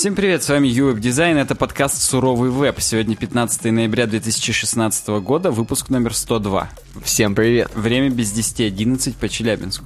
[0.00, 2.80] Всем привет, с вами UWeb Design, это подкаст «Суровый веб».
[2.80, 6.70] Сегодня 15 ноября 2016 года, выпуск номер 102.
[7.04, 7.70] Всем привет.
[7.74, 9.84] Время без 10.11 по Челябинску.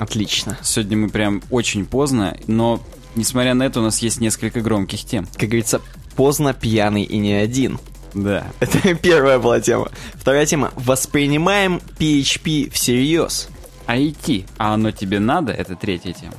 [0.00, 0.58] Отлично.
[0.64, 2.82] Сегодня мы прям очень поздно, но,
[3.14, 5.28] несмотря на это, у нас есть несколько громких тем.
[5.36, 5.80] Как говорится,
[6.16, 7.78] поздно, пьяный и не один.
[8.14, 8.48] Да.
[8.58, 9.92] Это первая была тема.
[10.14, 10.72] Вторая тема.
[10.74, 13.48] Воспринимаем PHP всерьез.
[13.86, 15.52] IT, а оно тебе надо?
[15.52, 16.34] Это третья тема.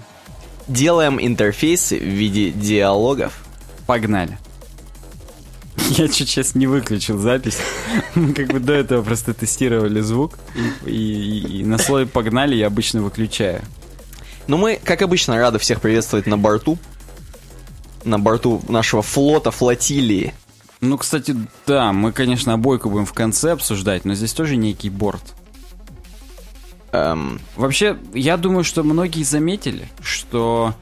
[0.67, 3.33] Делаем интерфейсы в виде диалогов.
[3.85, 4.37] Погнали.
[5.91, 7.57] Я чуть сейчас не выключил запись.
[8.15, 10.37] Мы как бы до этого просто тестировали звук.
[10.85, 13.61] И, и- и на слове «погнали» я обычно выключаю.
[14.47, 16.77] Но мы, как обычно, рады всех приветствовать на борту.
[18.03, 20.33] На борту нашего флота, флотилии.
[20.81, 25.21] Ну, кстати, да, мы, конечно, обойку будем в конце обсуждать, но здесь тоже некий борт.
[26.91, 30.73] Эм, Вообще, я думаю, что многие заметили, что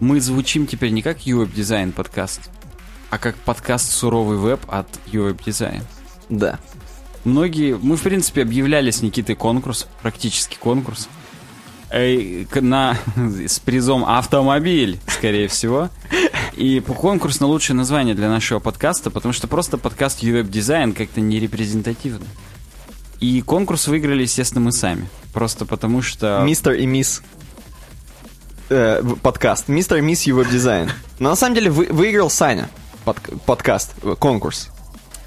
[0.00, 2.50] мы звучим теперь не как UWeb Design подкаст,
[3.10, 5.82] а как подкаст «Суровый веб» от UWeb Design.
[6.28, 6.58] да.
[7.24, 7.76] Многие...
[7.76, 11.08] Мы, в принципе, объявляли с Никитой конкурс, практически конкурс,
[11.90, 12.96] э, на,
[13.46, 15.90] с призом «Автомобиль», скорее всего.
[16.54, 20.92] И по- конкурс на лучшее название для нашего подкаста, потому что просто подкаст UWeb Design
[20.94, 22.24] как-то не репрезентативно.
[23.20, 25.08] И конкурс выиграли, естественно, мы сами.
[25.32, 26.42] Просто потому что...
[26.44, 27.22] Мистер и мисс
[28.70, 29.68] э, подкаст.
[29.68, 30.90] Мистер и мисс его дизайн.
[31.18, 32.68] Но на самом деле вы- выиграл Саня
[33.04, 34.68] подк- подкаст, э, конкурс.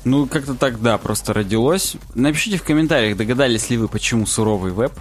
[0.04, 1.96] Ну, как-то так, да, просто родилось.
[2.16, 4.94] Напишите в комментариях, догадались ли вы, почему суровый веб.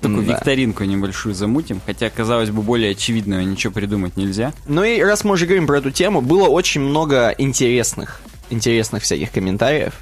[0.00, 0.34] Такую М-да.
[0.34, 1.80] викторинку небольшую замутим.
[1.86, 4.52] Хотя, казалось бы, более очевидного ничего придумать нельзя.
[4.66, 8.20] Ну и раз мы уже говорим про эту тему, было очень много интересных,
[8.50, 9.94] интересных всяких комментариев,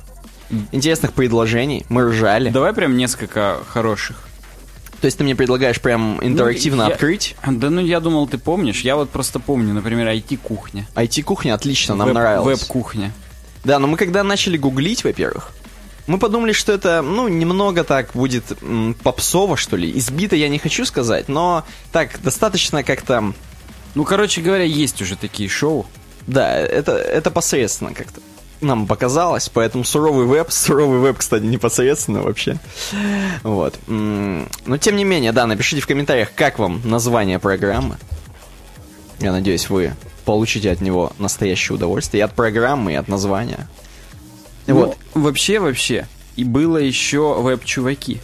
[0.72, 1.84] интересных предложений.
[1.88, 2.50] Мы ржали.
[2.50, 4.16] Давай прям несколько хороших.
[5.00, 7.34] То есть ты мне предлагаешь прям интерактивно Ну, я- открыть.
[7.46, 8.82] Да ну, я думал, ты помнишь.
[8.82, 10.86] Я вот просто помню, например, IT-кухня.
[10.94, 12.60] IT-кухня отлично, нам Веб- нравилось.
[12.60, 13.12] Веб-кухня.
[13.64, 15.52] Да, но мы когда начали гуглить, во-первых,
[16.06, 19.90] мы подумали, что это, ну, немного так будет м, попсово, что ли.
[19.98, 23.32] Избито я не хочу сказать, но так, достаточно как-то...
[23.94, 25.86] Ну, короче говоря, есть уже такие шоу.
[26.26, 28.20] Да, это, это посредственно как-то
[28.60, 32.58] нам показалось, поэтому суровый веб, суровый веб, кстати, непосредственно вообще.
[33.42, 33.78] Вот.
[33.86, 37.96] Но тем не менее, да, напишите в комментариях, как вам название программы.
[39.20, 39.92] Я надеюсь, вы
[40.24, 42.20] получите от него настоящее удовольствие.
[42.20, 43.68] И от программы, и от названия.
[44.66, 44.96] Вот.
[45.14, 46.06] Ну, вообще, вообще.
[46.36, 48.20] И было еще веб-чуваки.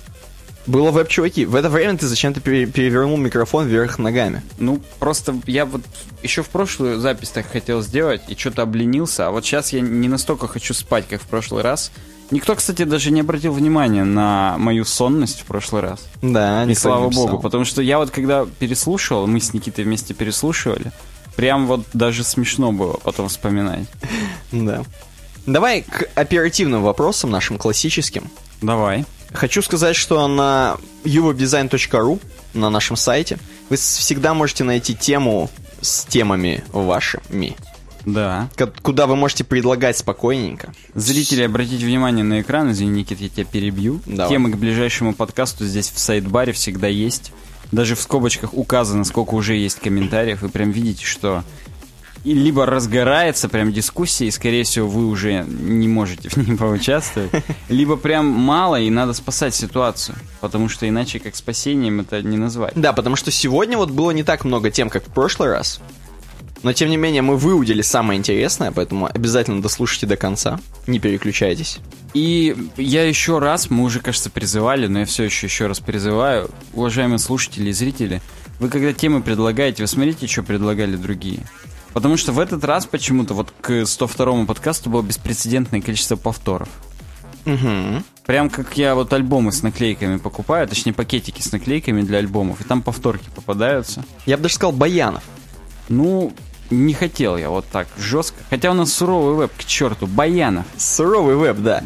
[0.67, 1.45] Было веб-чуваки.
[1.47, 4.43] В это время ты зачем-то пере- перевернул микрофон вверх ногами.
[4.59, 5.83] Ну, просто я вот
[6.23, 10.09] еще в прошлую запись так хотел сделать и что-то обленился, а вот сейчас я не
[10.09, 11.93] настолько хочу спать, как в прошлый раз.
[12.33, 16.01] Никто, кстати, даже не обратил внимания на мою сонность в прошлый раз.
[16.23, 20.91] Да, И слава богу, потому что я вот когда переслушивал, мы с Никитой вместе переслушивали,
[21.37, 23.87] прям вот даже смешно было потом вспоминать.
[24.53, 24.83] Да.
[25.45, 28.31] Давай к оперативным вопросам нашим классическим.
[28.63, 29.05] Давай.
[29.33, 32.21] Хочу сказать, что на uwebdesign.ru,
[32.55, 33.39] на нашем сайте,
[33.69, 35.51] вы всегда можете найти тему
[35.81, 37.57] с темами вашими,
[38.05, 38.49] Да.
[38.83, 40.73] куда вы можете предлагать спокойненько.
[40.95, 44.01] Зрители, обратите внимание на экран, извини, Никит, я тебя перебью.
[44.07, 44.31] Давай.
[44.31, 47.33] Темы к ближайшему подкасту здесь в сайт-баре всегда есть.
[47.73, 51.43] Даже в скобочках указано, сколько уже есть комментариев, и прям видите, что
[52.27, 57.31] и либо разгорается прям дискуссия, и, скорее всего, вы уже не можете в ней поучаствовать,
[57.69, 62.73] либо прям мало, и надо спасать ситуацию, потому что иначе как спасением это не назвать.
[62.75, 65.81] Да, потому что сегодня вот было не так много тем, как в прошлый раз.
[66.65, 70.59] Но тем не менее мы выудили самое интересное, поэтому обязательно дослушайте до конца.
[70.89, 71.79] Не переключайтесь.
[72.13, 76.51] И я еще раз, мы уже, кажется, призывали, но я все еще еще раз призываю,
[76.73, 78.21] уважаемые слушатели и зрители,
[78.59, 81.47] вы когда темы предлагаете, вы смотрите, что предлагали другие.
[81.97, 86.69] Потому что в этот раз почему-то вот к 102 подкасту было беспрецедентное количество повторов.
[87.47, 88.03] Угу.
[88.27, 92.65] Прям как я вот альбомы с наклейками покупаю, точнее пакетики с наклейками для альбомов, и
[92.65, 94.05] там повторки попадаются.
[94.27, 95.23] Я бы даже сказал Баянов.
[95.89, 96.35] Ну,
[96.69, 98.37] не хотел я вот так жестко.
[98.51, 100.67] Хотя у нас суровый веб, к черту, Баянов.
[100.77, 101.83] Суровый веб, да.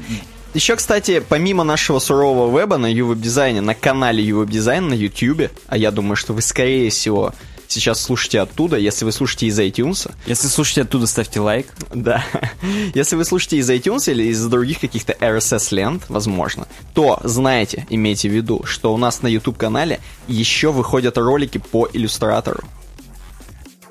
[0.55, 5.93] Еще, кстати, помимо нашего сурового веба на UWeb-дизайне, на канале UWeb-дизайн на YouTube, а я
[5.93, 7.33] думаю, что вы, скорее всего,
[7.71, 11.67] сейчас слушаете оттуда, если вы слушаете из iTunes, Если слушаете оттуда, ставьте лайк.
[11.95, 12.25] да,
[12.95, 18.33] если вы слушаете из iTunes или из других каких-то RSS-лент, возможно, то знаете, имейте в
[18.33, 22.65] виду, что у нас на YouTube-канале еще выходят ролики по иллюстратору.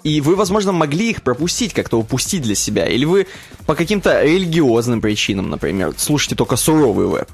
[0.04, 2.86] И вы, возможно, могли их пропустить, как-то упустить для себя.
[2.88, 3.28] Или вы
[3.66, 7.30] по каким-то религиозным причинам, например, слушаете только суровый веб.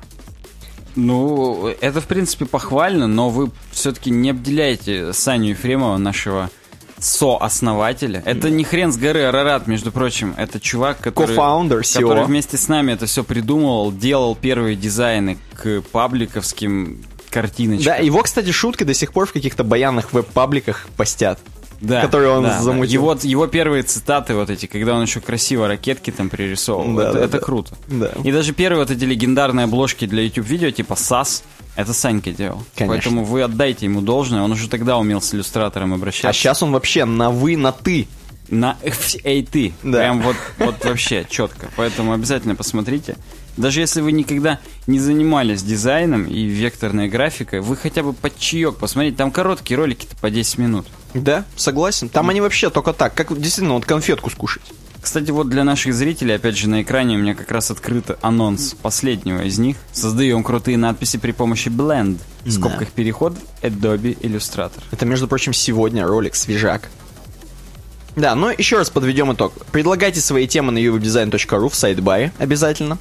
[0.95, 6.49] Ну, это, в принципе, похвально, но вы все-таки не обделяете Саню Ефремова, нашего
[6.97, 8.23] сооснователя.
[8.25, 10.33] Это не хрен с горы Арарат, между прочим.
[10.37, 17.03] Это чувак, который, который вместе с нами это все придумывал, делал первые дизайны к пабликовским
[17.29, 17.85] картиночкам.
[17.85, 21.39] Да, его, кстати, шутки до сих пор в каких-то баянных веб-пабликах постят.
[21.81, 23.01] Да, которые он да, замутил.
[23.01, 26.95] Его, его первые цитаты вот эти, когда он еще красиво ракетки там пририсовывал.
[26.95, 27.39] Да, это, да, это да.
[27.39, 27.77] круто.
[27.87, 28.11] Да.
[28.23, 31.43] И даже первые вот эти легендарные обложки для YouTube-видео, типа SAS,
[31.75, 32.63] это Санька делал.
[32.75, 32.87] Конечно.
[32.87, 36.29] Поэтому вы отдайте ему должное, он уже тогда умел с иллюстратором обращаться.
[36.29, 38.07] А сейчас он вообще на вы, на ты.
[38.49, 38.77] На
[39.23, 39.73] эй ты.
[39.83, 39.99] Да.
[39.99, 41.69] Прям вот, вот вообще четко.
[41.75, 43.17] Поэтому обязательно посмотрите.
[43.57, 48.75] Даже если вы никогда не занимались дизайном и векторной графикой, вы хотя бы под чаек
[48.75, 49.17] посмотрите.
[49.17, 50.87] Там короткие ролики-то по 10 минут.
[51.13, 52.09] Да, согласен.
[52.09, 54.63] Там они вообще только так, как действительно вот конфетку скушать.
[55.01, 58.73] Кстати, вот для наших зрителей, опять же, на экране у меня как раз открыт анонс
[58.81, 59.77] последнего из них.
[59.91, 62.17] Создаем крутые надписи при помощи Blend.
[62.43, 64.81] В скобках переход Adobe Illustrator.
[64.91, 66.89] Это, между прочим, сегодня ролик свежак.
[68.15, 69.53] Да, ну еще раз подведем итог.
[69.71, 72.97] Предлагайте свои темы на uwebdesign.ru в сайт-баре обязательно.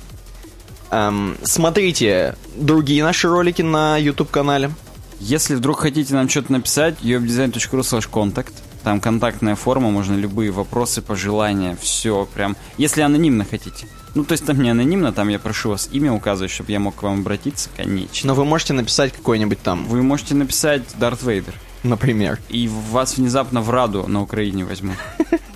[0.95, 4.71] Эм, смотрите другие наши ролики на YouTube-канале.
[5.19, 8.53] Если вдруг хотите нам что-то написать, webdesign.ru slash contact.
[8.85, 12.57] Там контактная форма, можно любые вопросы, пожелания, все прям.
[12.79, 13.89] Если анонимно хотите.
[14.15, 16.95] Ну, то есть там не анонимно, там я прошу вас имя указывать, чтобы я мог
[16.95, 18.29] к вам обратиться, конечно.
[18.29, 22.39] Но вы можете написать какой-нибудь там, Вы можете написать Дарт Вейдер, например.
[22.51, 24.97] и вас внезапно в Раду на Украине возьмут.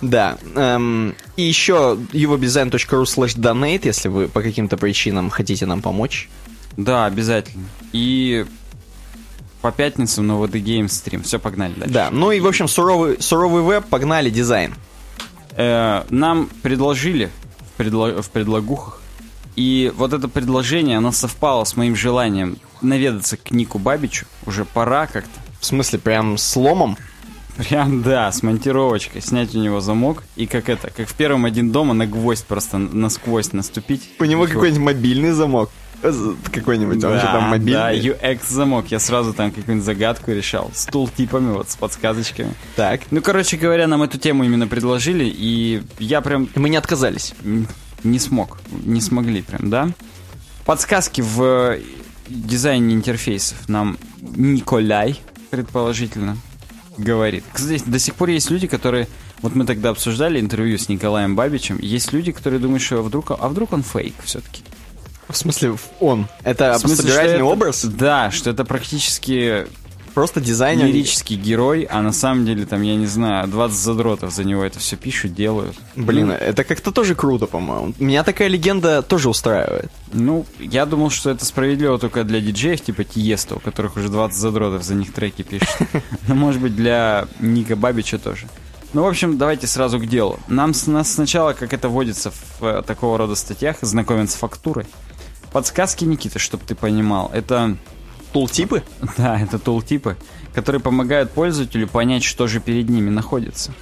[0.00, 0.38] Да.
[0.54, 6.28] эм, и еще uwebdesign.ru slash donate, если вы по каким-то причинам хотите нам помочь.
[6.76, 7.64] Да, обязательно.
[7.92, 8.46] И
[9.60, 11.22] по пятницам на VD Games стрим.
[11.22, 11.92] Все, погнали дальше.
[11.92, 14.74] Да, ну и, в общем, суровый, суровый веб, погнали дизайн.
[15.56, 17.30] Э, нам предложили
[17.76, 19.00] в, предло- в предлагухах,
[19.56, 24.26] и вот это предложение, оно совпало с моим желанием наведаться к Нику Бабичу.
[24.46, 25.30] Уже пора как-то.
[25.60, 26.56] В смысле, прям с
[27.68, 29.20] Прям, да, с монтировочкой.
[29.22, 30.22] Снять у него замок.
[30.36, 34.10] И как это, как в первом один дома на гвоздь просто насквозь наступить.
[34.18, 35.70] У него какой-нибудь мобильный замок.
[36.02, 36.12] Э,
[36.50, 38.00] Какой-нибудь, он же там Да, мобильный.
[38.00, 38.86] UX-замок.
[38.90, 40.70] Я сразу там какую-нибудь загадку решал.
[40.72, 40.86] С
[41.16, 42.54] типами вот, с подсказочками.
[42.76, 43.02] Так.
[43.10, 47.34] Ну, короче говоря, нам эту тему именно предложили, и я прям И Мы не отказались.
[48.02, 49.90] не смог, не смогли прям, да?
[50.64, 51.80] Подсказки в э,
[52.28, 55.20] дизайне интерфейсов нам Николай,
[55.50, 56.36] предположительно,
[56.96, 57.44] говорит.
[57.52, 59.08] Кстати, до сих пор есть люди, которые...
[59.42, 61.78] Вот мы тогда обсуждали интервью с Николаем Бабичем.
[61.78, 64.62] Есть люди, которые думают, что вдруг, а вдруг он фейк все-таки.
[65.28, 66.26] В смысле, он.
[66.42, 67.84] Это собирательный образ?
[67.84, 69.66] Да, что это практически
[70.14, 70.86] Просто дизайнер.
[70.86, 74.78] лирический герой, а на самом деле там, я не знаю, 20 задротов за него это
[74.78, 75.76] все пишут, делают.
[75.96, 77.94] Блин, Ну, это как-то тоже круто, по-моему.
[77.98, 79.90] Меня такая легенда тоже устраивает.
[80.12, 84.36] Ну, я думал, что это справедливо только для диджеев типа Тиеста, у которых уже 20
[84.36, 85.68] задротов за них треки пишут.
[86.28, 88.46] Но, может быть, для Ника Бабича тоже.
[88.92, 90.40] Ну, в общем, давайте сразу к делу.
[90.48, 94.84] Нам нас сначала, как это водится в э, такого рода статьях, знакомят с фактурой.
[95.52, 97.76] Подсказки, Никита, чтобы ты понимал, это,
[98.32, 98.82] Тултипы?
[99.16, 100.16] да, это тултипы,
[100.54, 103.72] которые помогают пользователю понять, что же перед ними находится.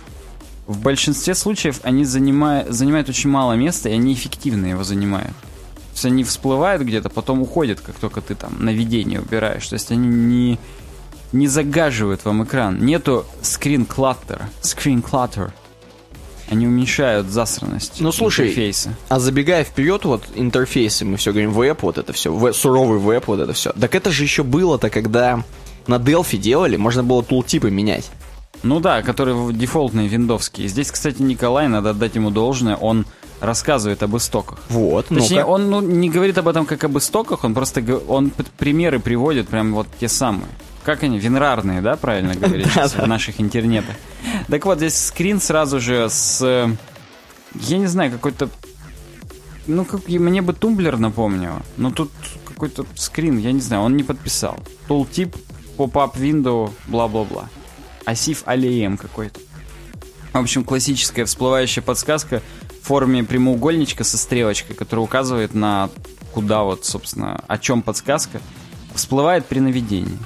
[0.67, 5.33] В большинстве случаев они занимают, занимают очень мало места, и они эффективно его занимают.
[5.33, 9.67] То есть они всплывают где-то, потом уходят, как только ты там наведение убираешь.
[9.67, 10.59] То есть они не,
[11.33, 12.85] не загаживают вам экран.
[12.85, 14.49] Нету скрин клаттера.
[14.63, 15.53] Screen clutter.
[16.51, 18.95] Они уменьшают засранность Ну, слушай, интерфейса.
[19.09, 23.27] А забегая вперед, вот интерфейсы, мы все говорим, веб, вот это все, веб- суровый веб,
[23.27, 23.73] вот это все.
[23.73, 25.45] Так это же еще было-то, когда
[25.87, 28.11] на Delphi делали, можно было тултипы менять.
[28.63, 30.69] Ну да, которые дефолтные виндовские.
[30.69, 33.07] Здесь, кстати, Николай, надо отдать ему должное, он
[33.41, 34.59] рассказывает об истоках.
[34.69, 35.49] Вот, Точнее, ну-ка.
[35.49, 39.75] он ну, не говорит об этом как об истоках, он просто он примеры приводит прям
[39.75, 40.49] вот те самые.
[40.89, 41.19] Как они?
[41.19, 43.95] Винрарные, да, правильно говорить сейчас в наших интернетах.
[44.49, 46.41] Так вот, здесь скрин сразу же с...
[47.53, 48.49] Я не знаю, какой-то...
[49.67, 51.57] Ну, как мне бы тумблер напомнил.
[51.77, 52.11] Но тут
[52.47, 54.59] какой-то скрин, я не знаю, он не подписал.
[54.89, 55.37] Tooltip,
[55.77, 57.51] pop-up window, бла-бла-бла.
[58.07, 59.41] Асиф алием какой-то.
[60.33, 62.41] В общем, классическая всплывающая подсказка
[62.81, 65.91] в форме прямоугольничка со стрелочкой, которая указывает на
[66.33, 68.41] куда вот, собственно, о чем подсказка,
[68.95, 70.17] всплывает при наведении.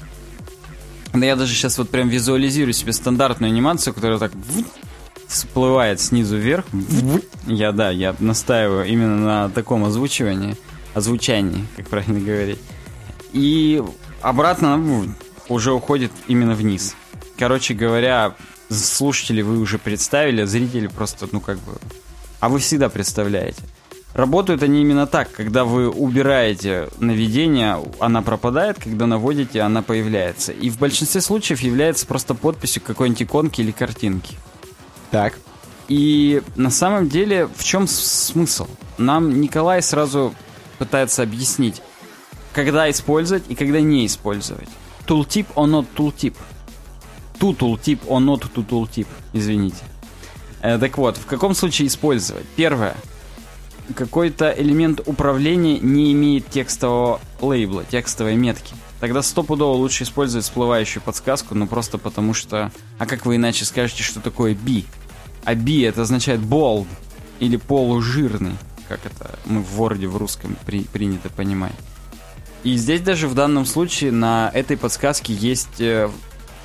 [1.12, 4.32] Да я даже сейчас вот прям визуализирую себе стандартную анимацию, которая так
[5.26, 6.64] всплывает снизу вверх.
[7.46, 10.56] Я, да, я настаиваю именно на таком озвучивании,
[10.94, 12.58] озвучании, как правильно говорить.
[13.32, 13.82] И
[14.20, 15.06] обратно ну,
[15.48, 16.94] уже уходит именно вниз.
[17.38, 18.34] Короче говоря,
[18.70, 21.78] слушатели вы уже представили, зрители просто, ну как бы...
[22.40, 23.62] А вы всегда представляете.
[24.14, 30.52] Работают они именно так, когда вы убираете наведение, она пропадает, когда наводите, она появляется.
[30.52, 34.36] И в большинстве случаев является просто подписью какой-нибудь иконки или картинки.
[35.10, 35.38] Так.
[35.88, 38.66] И на самом деле в чем смысл?
[38.98, 40.34] Нам Николай сразу
[40.78, 41.80] пытается объяснить,
[42.52, 44.68] когда использовать и когда не использовать.
[45.06, 46.34] Tooltip or not tooltip.
[47.40, 49.06] To tooltip or not to tooltip.
[49.32, 49.82] Извините.
[50.60, 52.44] Э, так вот, в каком случае использовать?
[52.56, 52.94] Первое–
[53.94, 58.74] какой-то элемент управления не имеет текстового лейбла, текстовой метки.
[59.00, 62.70] Тогда стопудово лучше использовать всплывающую подсказку, ну просто потому что...
[62.98, 64.84] А как вы иначе скажете, что такое B?
[65.44, 66.86] А B это означает bold
[67.40, 68.54] или полужирный,
[68.88, 71.74] как это мы в Word в русском при, принято понимать.
[72.62, 76.08] И здесь даже в данном случае на этой подсказке есть э,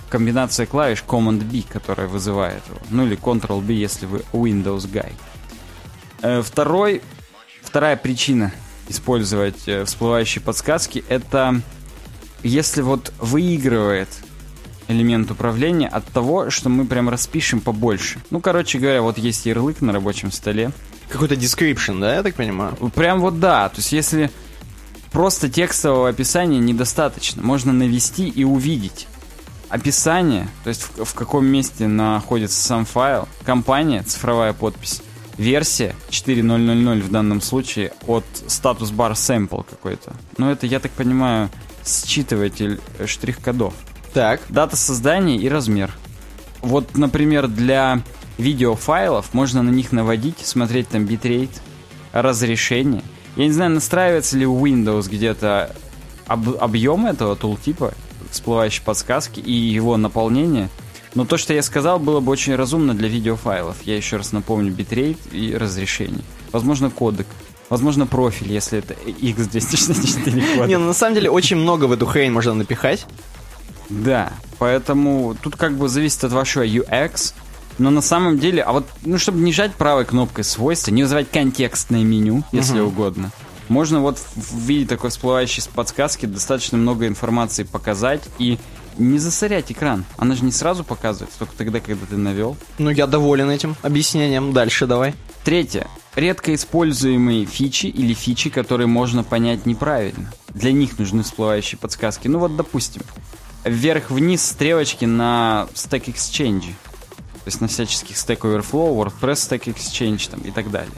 [0.09, 2.77] комбинация клавиш Command-B, которая вызывает его.
[2.91, 5.11] Ну или Ctrl-B, если вы Windows Guy.
[6.21, 7.01] Э, второй,
[7.61, 8.51] вторая причина
[8.89, 11.61] использовать э, всплывающие подсказки это
[12.43, 14.09] если вот выигрывает
[14.87, 18.19] элемент управления от того, что мы прям распишем побольше.
[18.29, 20.71] Ну, короче говоря, вот есть ярлык на рабочем столе.
[21.09, 22.75] Какой-то description, да, я так понимаю?
[22.95, 23.67] Прям вот да.
[23.69, 24.31] То есть если
[25.11, 29.07] просто текстового описания недостаточно, можно навести и увидеть
[29.69, 35.01] описание, то есть в, в каком месте находится сам файл, компания, цифровая подпись,
[35.37, 40.13] версия 4.0.0.0 в данном случае от статус бар sample какой-то.
[40.37, 41.49] Но это, я так понимаю,
[41.85, 43.73] считыватель штрих-кодов.
[44.13, 44.41] Так.
[44.49, 45.91] Дата создания и размер.
[46.61, 48.01] Вот, например, для
[48.37, 51.51] видеофайлов можно на них наводить, смотреть там битрейт,
[52.13, 53.03] разрешение.
[53.35, 55.75] Я не знаю, настраивается ли у Windows где-то
[56.25, 57.93] об, объем этого тултипа,
[58.31, 60.69] всплывающей подсказки и его наполнение–
[61.17, 63.77] но то, что я сказал, было бы очень разумно для видеофайлов.
[63.81, 66.23] Я еще раз напомню, битрейт и разрешение.
[66.51, 67.25] Возможно, кодек.
[67.71, 70.23] Возможно, профиль, если это X264
[70.55, 70.67] кодек.
[70.67, 73.07] Не, ну на самом деле очень много в эту хрень можно напихать.
[73.89, 77.33] Да, поэтому тут как бы зависит от вашего UX.
[77.79, 81.31] Но на самом деле, а вот, ну, чтобы не жать правой кнопкой свойства, не вызывать
[81.31, 82.89] контекстное меню, если угу.
[82.89, 83.31] угодно,
[83.69, 88.59] можно вот в виде такой всплывающей подсказки достаточно много информации показать и
[88.97, 90.05] не засорять экран.
[90.17, 92.57] Она же не сразу показывает, только тогда, когда ты навел.
[92.77, 94.53] Ну, я доволен этим объяснением.
[94.53, 95.15] Дальше давай.
[95.43, 95.87] Третье.
[96.15, 100.33] Редко используемые фичи или фичи, которые можно понять неправильно.
[100.49, 102.27] Для них нужны всплывающие подсказки.
[102.27, 103.03] Ну вот, допустим,
[103.63, 106.61] вверх-вниз стрелочки на Stack Exchange.
[106.63, 110.91] То есть на всяческих Stack Overflow, WordPress Stack Exchange там, и так далее.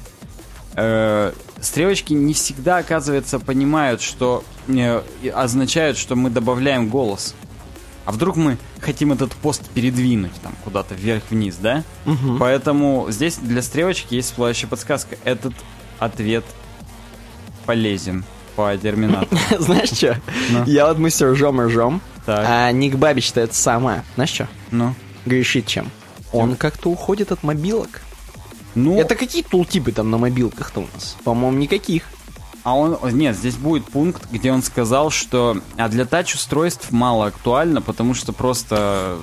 [0.75, 5.01] Э, стрелочки не всегда, оказывается, понимают, что э,
[5.33, 7.35] означают, что мы добавляем голос.
[8.09, 11.83] А вдруг мы хотим этот пост передвинуть там куда-то вверх-вниз, да?
[12.07, 12.37] Угу.
[12.39, 15.15] Поэтому здесь для стрелочки есть всплывающая подсказка.
[15.25, 15.53] Этот
[15.99, 16.43] ответ
[17.67, 18.25] полезен
[18.55, 19.39] по терминатору.
[19.59, 20.19] Знаешь что?
[20.49, 20.65] Ну.
[20.65, 24.03] Я вот мы с ржем ржем, а Ник Бабич-то это самое.
[24.15, 24.47] Знаешь что?
[24.71, 24.95] Ну?
[25.27, 25.91] Грешит чем?
[26.33, 28.01] Он как-то уходит от мобилок.
[28.73, 31.15] Ну, это какие тултипы там на мобилках-то у нас?
[31.23, 32.05] По-моему, никаких.
[32.69, 32.99] А он...
[33.01, 35.57] Нет, здесь будет пункт, где он сказал, что...
[35.75, 39.17] А для тач-устройств мало актуально, потому что просто...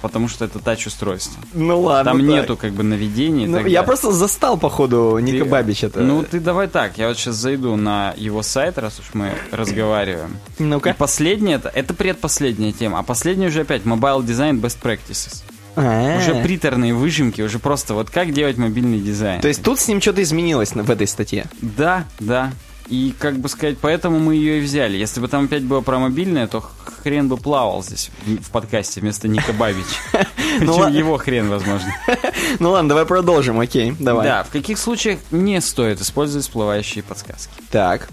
[0.00, 1.38] Потому что это тач-устройство.
[1.52, 2.12] Ну ладно.
[2.12, 2.28] Там так.
[2.30, 3.46] нету как бы наведений.
[3.46, 5.50] Ну, я просто застал, походу, Ника ты...
[5.50, 6.00] Бабич это.
[6.00, 6.96] Ну, ты давай так.
[6.96, 10.38] Я вот сейчас зайду на его сайт, раз уж мы разговариваем.
[10.58, 10.88] Ну-ка.
[10.88, 13.00] И последняя, это, это предпоследняя тема.
[13.00, 15.42] А последняя уже опять Mobile Design Best Practices.
[15.76, 16.18] А-а-а.
[16.18, 19.42] Уже приторные выжимки, уже просто вот как делать мобильный дизайн.
[19.42, 21.44] То есть тут с ним что-то изменилось в этой статье?
[21.60, 22.52] Да, да.
[22.88, 24.96] И, как бы сказать, поэтому мы ее и взяли.
[24.96, 26.60] Если бы там опять было про мобильное, то
[27.02, 29.84] хрен бы плавал здесь в подкасте вместо Ника Бабич.
[30.60, 31.94] Ну Причем его хрен, возможно.
[32.58, 34.26] Ну ладно, давай продолжим, окей, давай.
[34.26, 37.52] Да, в каких случаях не стоит использовать всплывающие подсказки?
[37.70, 38.08] Так.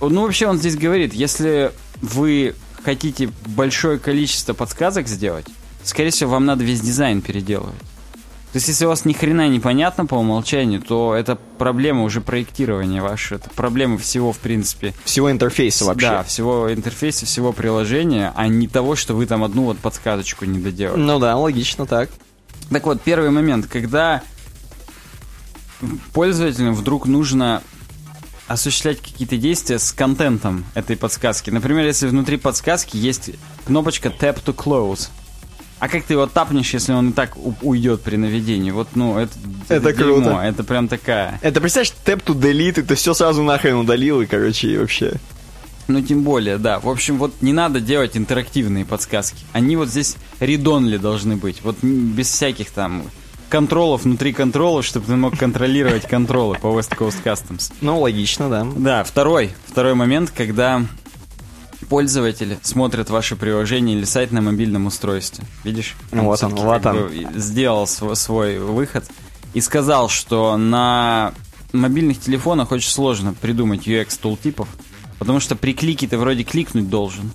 [0.00, 5.46] Ну, вообще он здесь говорит, если вы хотите большое количество подсказок сделать,
[5.82, 7.74] скорее всего, вам надо весь дизайн переделывать.
[8.52, 13.02] То есть, если у вас ни хрена непонятно по умолчанию, то это проблема уже проектирования
[13.02, 13.38] вашего.
[13.38, 14.94] Это проблема всего, в принципе.
[15.04, 16.06] Всего интерфейса вообще.
[16.06, 20.58] Да, всего интерфейса, всего приложения, а не того, что вы там одну вот подсказочку не
[20.58, 20.98] доделали.
[20.98, 22.08] Ну да, логично так.
[22.70, 24.22] Так вот, первый момент, когда
[26.14, 27.62] пользователям вдруг нужно
[28.48, 31.50] осуществлять какие-то действия с контентом этой подсказки.
[31.50, 33.30] Например, если внутри подсказки есть
[33.66, 35.08] кнопочка Tap to Close.
[35.78, 38.70] А как ты его тапнешь, если он и так уйдет при наведении?
[38.70, 39.32] Вот, ну, это,
[39.68, 40.40] это, это дерьмо, круто.
[40.42, 41.38] Это прям такая.
[41.42, 45.14] Это, представляешь, tap to delete, и ты все сразу нахрен удалил, и, короче, и вообще.
[45.88, 46.80] Ну, тем более, да.
[46.80, 49.44] В общем, вот не надо делать интерактивные подсказки.
[49.52, 51.60] Они вот здесь редонли должны быть.
[51.62, 53.04] Вот без всяких там
[53.48, 57.72] контролов внутри контролов, чтобы ты мог контролировать контролы по West Coast Customs.
[57.80, 58.66] Ну, логично, да.
[58.76, 60.82] Да, второй, второй момент, когда
[61.88, 65.44] пользователь смотрит ваше приложение или сайт на мобильном устройстве.
[65.64, 65.94] Видишь?
[66.12, 67.10] Ну, вот он, вот он.
[67.34, 69.04] Сделал свой, свой выход
[69.54, 71.32] и сказал, что на
[71.72, 74.68] мобильных телефонах очень сложно придумать UX тултипов,
[75.18, 77.32] потому что при клике ты вроде кликнуть должен.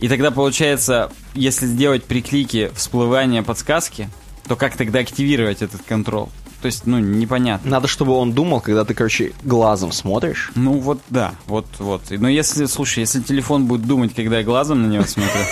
[0.00, 4.08] И тогда получается, если сделать при клике всплывание подсказки,
[4.48, 6.30] то как тогда активировать этот контрол?
[6.62, 7.68] То есть, ну, непонятно.
[7.68, 10.52] Надо, чтобы он думал, когда ты, короче, глазом смотришь.
[10.54, 12.02] Ну вот да, вот вот.
[12.10, 15.42] Но если, слушай, если телефон будет думать, когда я глазом на него смотрю,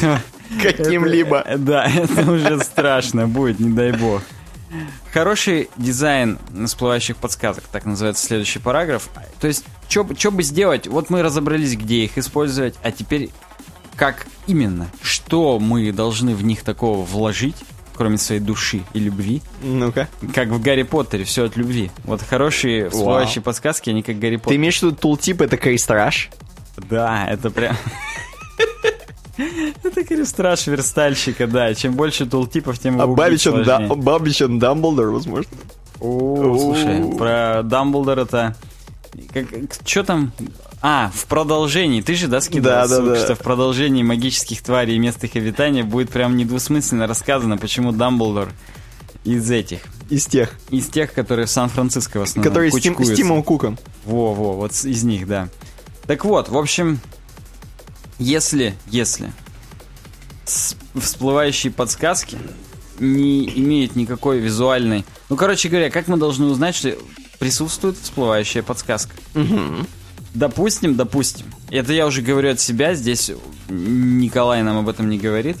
[0.62, 1.44] Каким-либо.
[1.58, 4.22] Да, это уже страшно будет, не дай бог.
[5.12, 9.08] Хороший дизайн всплывающих подсказок, так называется следующий параграф.
[9.40, 10.86] То есть, что бы сделать?
[10.86, 13.30] Вот мы разобрались, где их использовать, а теперь
[13.96, 14.88] как именно?
[15.02, 17.56] Что мы должны в них такого вложить,
[18.00, 19.42] кроме своей души и любви?
[19.62, 20.08] Ну-ка.
[20.34, 21.90] Как в Гарри Поттере, все от любви.
[22.04, 24.56] Вот хорошие всплывающие подсказки, они как Гарри Ты Поттер.
[24.56, 26.30] имеешь в виду тултип это крейстраж?
[26.78, 27.76] Да, это прям...
[29.84, 31.74] Это крестраж верстальщика, да.
[31.74, 35.52] Чем больше тултипов, тем А его Бабич он, убить да, он Дамблдор, возможно.
[36.00, 38.56] О, слушай, про Дамблдора-то...
[39.32, 39.46] Как,
[39.84, 40.32] что там?
[40.82, 42.00] А, в продолжении.
[42.00, 43.16] Ты же, да, скидывал Да, да, ссылку, да.
[43.24, 48.50] что в продолжении магических тварей и мест их обитания будет прям недвусмысленно рассказано, почему Дамблдор
[49.24, 49.80] из этих.
[50.08, 53.14] Из тех, Из тех, которые в Сан-Франциско в основном которые с, Тим- с.
[53.14, 53.78] Тимом Куком.
[54.04, 55.48] Во-во, вот из них, да.
[56.06, 56.98] Так вот, в общем,
[58.18, 59.32] если, если
[60.94, 62.38] всплывающие подсказки
[62.98, 65.04] не имеют никакой визуальной...
[65.28, 66.96] Ну, короче говоря, как мы должны узнать, что
[67.40, 69.16] присутствует всплывающая подсказка?
[70.32, 73.32] Допустим, допустим, это я уже говорю от себя, здесь
[73.68, 75.56] Николай нам об этом не говорит.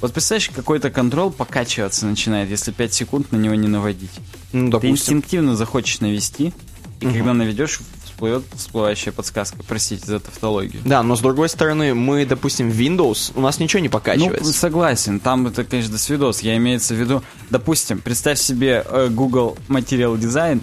[0.00, 4.12] Вот представляешь, какой-то контроль покачиваться начинает, если 5 секунд на него не наводить.
[4.52, 4.90] Ну, Ты допустим.
[4.92, 6.54] инстинктивно захочешь навести,
[7.00, 9.58] и когда наведешь, всплывет всплывающая подсказка.
[9.66, 10.80] Простите за тавтологию.
[10.84, 14.52] Да, но с другой стороны, мы, допустим, Windows, у нас ничего не Ну, покачивается.
[14.52, 16.40] согласен, там это, конечно, свидос.
[16.40, 20.60] Я имеется в виду, допустим, представь себе э, Google Material Design,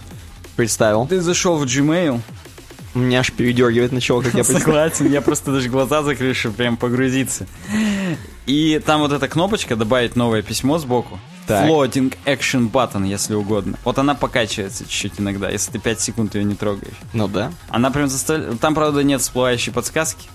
[0.56, 1.06] Представил.
[1.08, 2.22] ты зашел в Gmail,
[2.94, 4.62] меня аж передергивает начало, как я представил.
[4.62, 7.46] согласен, я просто даже глаза закрыл, чтобы прям погрузиться.
[8.46, 11.20] И там вот эта кнопочка «Добавить новое письмо» сбоку.
[11.48, 11.68] Так.
[11.68, 13.78] Floating Action Button, если угодно.
[13.84, 16.96] Вот она покачивается чуть-чуть иногда, если ты 5 секунд ее не трогаешь.
[17.14, 17.52] Ну да.
[17.70, 18.60] Она прям заставляет...
[18.60, 20.28] Там, правда, нет всплывающей подсказки.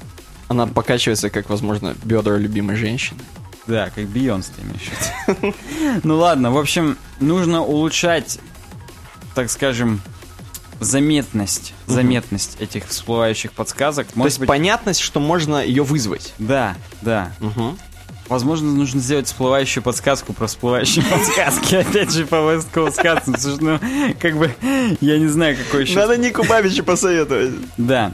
[0.49, 3.21] Она покачивается, как, возможно, бедра любимой женщины.
[3.67, 5.55] Да, как Бейонс ты имеешь.
[6.03, 8.39] Ну ладно, в общем, нужно улучшать,
[9.35, 10.01] так скажем,
[10.81, 14.07] заметность, заметность этих всплывающих подсказок.
[14.09, 16.35] То Может есть быть, понятность, что можно ее вызвать.
[16.39, 17.33] да, да.
[17.41, 17.77] Угу.
[18.29, 21.75] Возможно, нужно сделать всплывающую подсказку про всплывающие подсказки.
[21.75, 23.39] Опять же, по West Coast.
[23.41, 24.55] Слушай, Ну, как бы,
[25.01, 25.97] я не знаю, какой еще...
[25.99, 27.51] Надо Нику Бабичу посоветовать.
[27.77, 28.13] Да.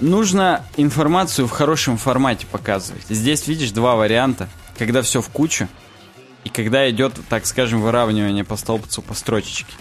[0.00, 3.02] Нужно информацию в хорошем формате показывать.
[3.08, 4.48] Здесь видишь два варианта.
[4.78, 5.68] Когда все в кучу,
[6.44, 9.72] и когда идет, так скажем, выравнивание по столбцу, по строчечке.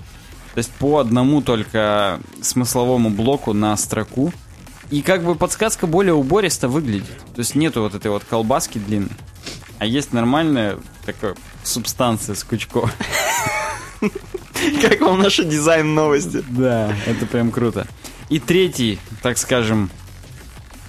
[0.54, 4.34] То есть по одному только смысловому блоку на строку.
[4.90, 7.18] И как бы подсказка более убористо выглядит.
[7.36, 9.12] То есть нету вот этой вот колбаски длинной.
[9.78, 12.90] А есть нормальная такая субстанция с кучком.
[14.82, 16.44] Как вам наши дизайн новости?
[16.50, 17.88] Да, это прям круто.
[18.30, 19.90] И третий, так скажем,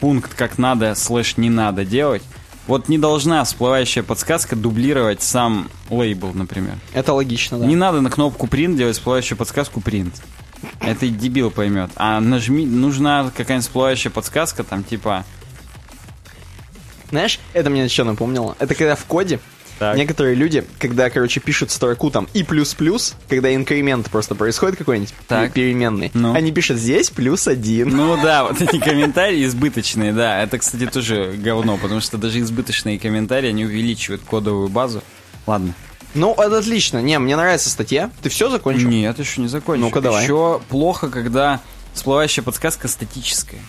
[0.01, 2.23] пункт, как надо, слэш не надо делать.
[2.70, 6.78] Вот не должна всплывающая подсказка дублировать сам лейбл, например.
[6.94, 7.66] Это логично, да.
[7.66, 10.12] Не надо на кнопку print делать всплывающую подсказку print.
[10.78, 11.90] Это и дебил поймет.
[11.96, 15.24] А нажми, нужна какая-нибудь всплывающая подсказка, там типа...
[17.11, 18.54] Знаешь, это мне еще напомнило.
[18.61, 19.40] Это когда в коде
[19.81, 19.97] Так.
[19.97, 25.53] некоторые люди, когда, короче, пишут строку там и плюс-плюс, когда инкремент просто происходит какой-нибудь Так.
[25.55, 26.35] переменный, Ну.
[26.35, 27.88] они пишут здесь плюс один.
[27.97, 30.43] Ну да, вот эти комментарии избыточные, да.
[30.43, 35.03] Это, кстати, тоже говно, потому что даже избыточные комментарии, они увеличивают кодовую базу.
[35.47, 35.75] Ладно.
[36.14, 36.99] Ну, это отлично.
[37.01, 38.11] Не, мне нравится статья.
[38.23, 38.88] Ты все закончил?
[38.88, 39.85] Нет, еще не закончил.
[39.87, 40.25] Ну-ка, давай.
[40.25, 41.61] Еще плохо, когда
[41.95, 43.61] всплывающая подсказка статическая.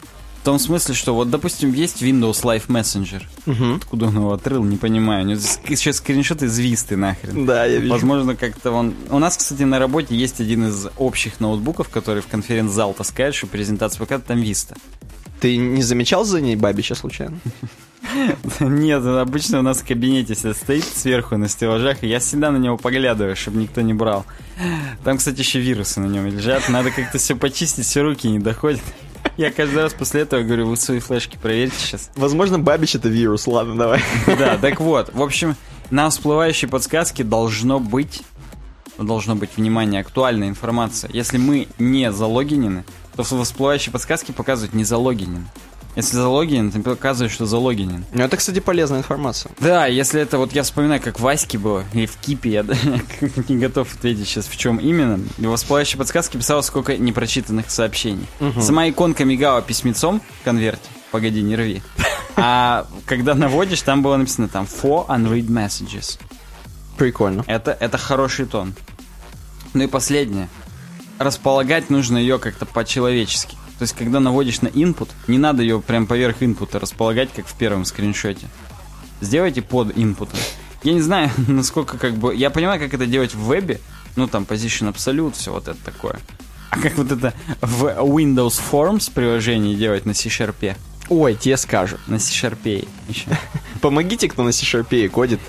[0.42, 3.22] В том смысле, что вот, допустим, есть Windows Live Messenger.
[3.46, 3.76] Мгм.
[3.76, 5.24] Откуда он его отрыл, не понимаю.
[5.24, 7.46] У него сейчас скриншот из Висты нахрен.
[7.46, 7.94] Да, я вижу.
[7.94, 8.96] Возможно, как-то он...
[9.12, 13.46] У нас, кстати, на работе есть один из общих ноутбуков, который в конференц-зал таскает, что
[13.46, 14.76] презентация показывает, там Виста.
[15.42, 17.38] Ты не замечал за ней Бабича случайно?
[18.60, 22.78] Нет, обычно у нас в кабинете стоит сверху на стеллажах, и я всегда на него
[22.78, 24.26] поглядываю, чтобы никто не брал.
[25.04, 28.82] Там, кстати, еще вирусы на нем лежат, надо как-то все почистить, все руки не доходят.
[29.42, 32.12] Я каждый раз после этого говорю, вы свои флешки проверьте сейчас.
[32.16, 33.48] Возможно, Бабич это вирус.
[33.48, 34.00] Ладно, давай.
[34.28, 35.56] Да, так вот, в общем,
[35.90, 38.22] на всплывающей подсказке должно быть
[39.00, 41.10] должно быть внимание, актуальная информация.
[41.12, 42.84] Если мы не залогинены,
[43.16, 45.48] то всплывающие подсказки показывают не залогинен.
[45.96, 48.06] Если залогинен, то показывает, что залогинен.
[48.14, 49.52] Ну, это, кстати, полезная информация.
[49.60, 52.64] Да, если это, вот я вспоминаю, как в Ваське было, или в Кипе, я
[53.50, 55.20] не готов ответить сейчас, в чем именно.
[55.38, 58.26] В всплывающей подсказке писалось сколько непрочитанных сообщений.
[58.40, 58.62] Мгм.
[58.62, 60.90] Сама иконка мигала письмецом в конверте.
[61.12, 61.82] Погоди, не рви.
[62.38, 66.18] А когда наводишь, там было написано там for unread messages.
[66.98, 67.44] Прикольно.
[67.48, 68.74] Это, это хороший тон.
[69.74, 70.48] Ну и последнее.
[71.20, 73.58] Располагать нужно ее как-то по-человечески.
[73.82, 77.56] То есть, когда наводишь на input, не надо ее прям поверх инпута располагать, как в
[77.56, 78.46] первом скриншоте.
[79.22, 80.38] Сделайте под инпутом.
[80.84, 82.36] Я не знаю, насколько как бы...
[82.36, 83.82] Я понимаю, как это делать в вебе.
[84.16, 86.20] Ну, там, Position Absolute, все вот это такое.
[86.70, 90.78] А как вот это в Windows Forms приложении делать на C-Sharp?
[91.10, 92.02] Ой, тебе скажут.
[92.06, 93.30] На C-Sharp еще.
[93.82, 95.40] Помогите, кто на C-Sharp кодит.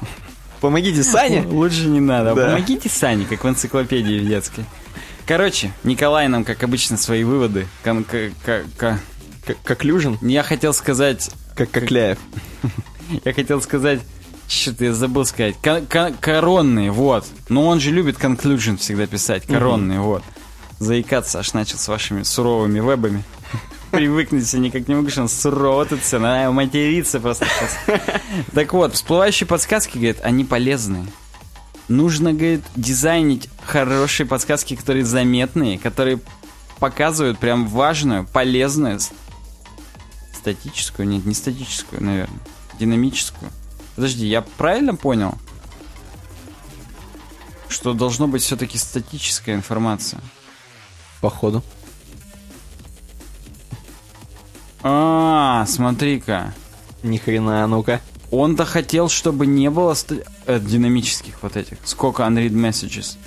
[0.63, 1.43] Помогите Сане.
[1.43, 2.35] Лучше не надо.
[2.35, 2.47] Да.
[2.47, 4.65] Помогите Сане, как в энциклопедии в детской.
[5.27, 7.67] Короче, Николай нам, как обычно, свои выводы.
[7.85, 8.05] кон-
[9.65, 11.31] Как, Люжин, Я хотел сказать...
[11.57, 12.19] как Кокляев.
[13.25, 14.01] Я хотел сказать...
[14.49, 15.55] Что-то я забыл сказать.
[16.21, 17.25] Коронные, вот.
[17.49, 19.47] Но он же любит conclusion всегда писать.
[19.47, 20.23] Коронные, вот.
[20.79, 23.25] Заикаться аж начал с вашими суровыми вебами.
[23.93, 26.19] Привыкнуть я никак не могу, что он сурово тут все,
[26.51, 28.01] материться просто сейчас.
[28.55, 31.07] Так вот, всплывающие подсказки, говорит, они полезные.
[31.89, 36.21] Нужно, говорит, дизайнить хорошие подсказки, которые заметные, которые
[36.79, 38.99] показывают прям важную, полезную,
[40.35, 42.41] статическую, нет, не статическую, наверное,
[42.79, 43.51] динамическую.
[43.95, 45.35] Подожди, я правильно понял?
[47.69, 50.21] Что должно быть все-таки статическая информация.
[51.21, 51.63] Походу.
[54.83, 56.53] А, смотри-ка.
[57.03, 58.01] Ни хрена, ну-ка.
[58.33, 59.95] Он-то хотел, чтобы не было
[60.47, 61.77] э, динамических вот этих.
[61.85, 63.19] Сколько unread messages.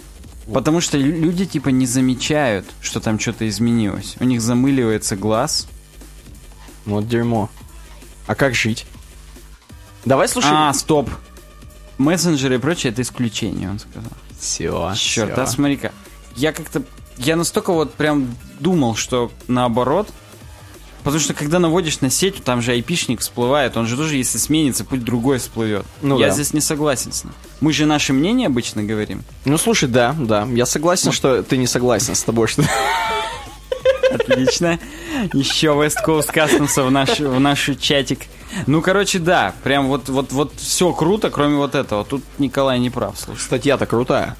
[0.52, 4.16] Потому что лю- люди типа не замечают, что там что-то изменилось.
[4.20, 5.68] У них замыливается глаз.
[6.86, 7.50] Вот дерьмо.
[8.26, 8.88] А как жить?
[10.06, 10.50] Давай слушай.
[10.52, 11.10] А, стоп.
[12.00, 14.12] Мессенджеры и прочее это исключение, он сказал.
[14.40, 14.92] все.
[14.96, 15.92] Черт, а смотри-ка.
[16.36, 16.82] Я как-то...
[17.18, 20.10] Я настолько вот прям думал, что наоборот.
[21.06, 23.78] Потому что когда наводишь на сеть, там же айпишник всплывает.
[23.78, 25.86] Он же тоже, если сменится, путь другой всплывет.
[26.02, 26.34] Ну я да.
[26.34, 27.34] здесь не согласен с ним.
[27.62, 29.24] Мы же наше мнение обычно говорим.
[29.46, 30.48] Ну слушай, да, да.
[30.52, 32.64] Я согласен, что ты не согласен с тобой, что.
[34.12, 34.80] Отлично.
[35.32, 38.22] Еще West Coast Customs в наш, в наш чатик.
[38.66, 39.54] Ну, короче, да.
[39.64, 42.04] Прям вот, вот, вот все круто, кроме вот этого.
[42.04, 43.42] Тут Николай не прав, слушай.
[43.42, 44.36] Статья-то крутая.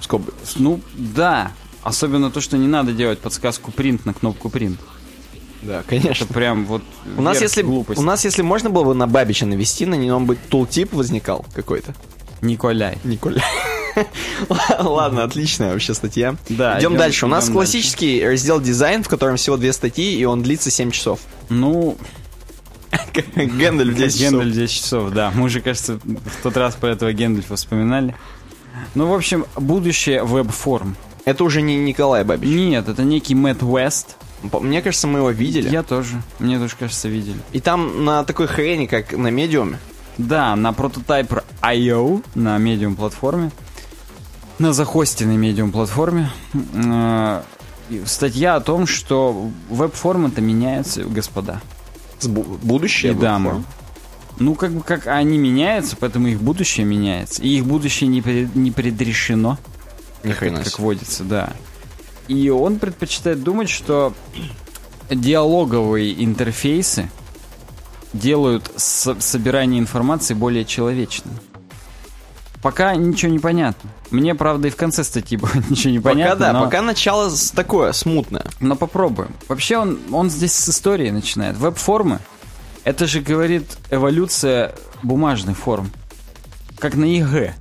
[0.00, 0.22] Скоб...
[0.56, 1.52] Ну, да.
[1.82, 4.80] Особенно то, что не надо делать подсказку принт на кнопку принт.
[5.62, 6.26] Да, Это конечно.
[6.26, 6.82] прям вот
[7.16, 8.00] У нас, если, глупости.
[8.00, 11.94] у нас, если можно было бы на Бабича навести, на нем бы tooltip возникал какой-то.
[12.40, 12.98] Николяй.
[13.04, 13.40] Николь.
[14.78, 16.36] Ладно, отличная вообще статья.
[16.48, 17.26] Да, идем дальше.
[17.26, 21.20] У нас классический раздел дизайн, в котором всего две статьи, и он длится 7 часов.
[21.48, 21.96] Ну,
[23.36, 24.32] Гэндальф 10 часов.
[24.32, 25.30] Гендальф 10 часов, да.
[25.34, 28.16] Мы уже, кажется, в тот раз про этого Гендальфа вспоминали.
[28.94, 30.96] Ну, в общем, будущее веб-форм.
[31.24, 32.50] Это уже не Николай Бабич.
[32.50, 34.16] Нет, это некий Мэтт Уэст.
[34.60, 35.68] Мне кажется, мы его видели.
[35.68, 36.20] Я тоже.
[36.38, 37.38] Мне тоже, кажется, видели.
[37.52, 39.78] И там на такой хрени, как на медиуме.
[40.18, 43.50] Да, на Prototype IO, на Medium платформе,
[44.58, 47.42] на захостенной Medium платформе, э,
[48.04, 51.60] статья о том, что веб-формы-то меняются, господа.
[52.18, 53.12] С бу- будущее.
[53.12, 53.64] и дамы.
[54.38, 57.42] Ну, как бы как они меняются, поэтому их будущее меняется.
[57.42, 59.58] И их будущее не, пред- не предрешено,
[60.24, 61.52] Ни как, как водится, да.
[62.32, 64.14] И он предпочитает думать, что
[65.10, 67.10] диалоговые интерфейсы
[68.14, 71.34] делают со- собирание информации более человечным.
[72.62, 73.90] Пока ничего не понятно.
[74.10, 76.46] Мне, правда, и в конце статьи было ничего не Пока понятно.
[76.46, 76.64] да, но...
[76.64, 78.46] пока начало такое, смутное.
[78.60, 79.34] Но попробуем.
[79.48, 81.58] Вообще он, он здесь с истории начинает.
[81.58, 82.20] Веб-формы—
[82.84, 85.90] это же, говорит, эволюция бумажных форм.
[86.78, 87.54] Как на ЕГЭ.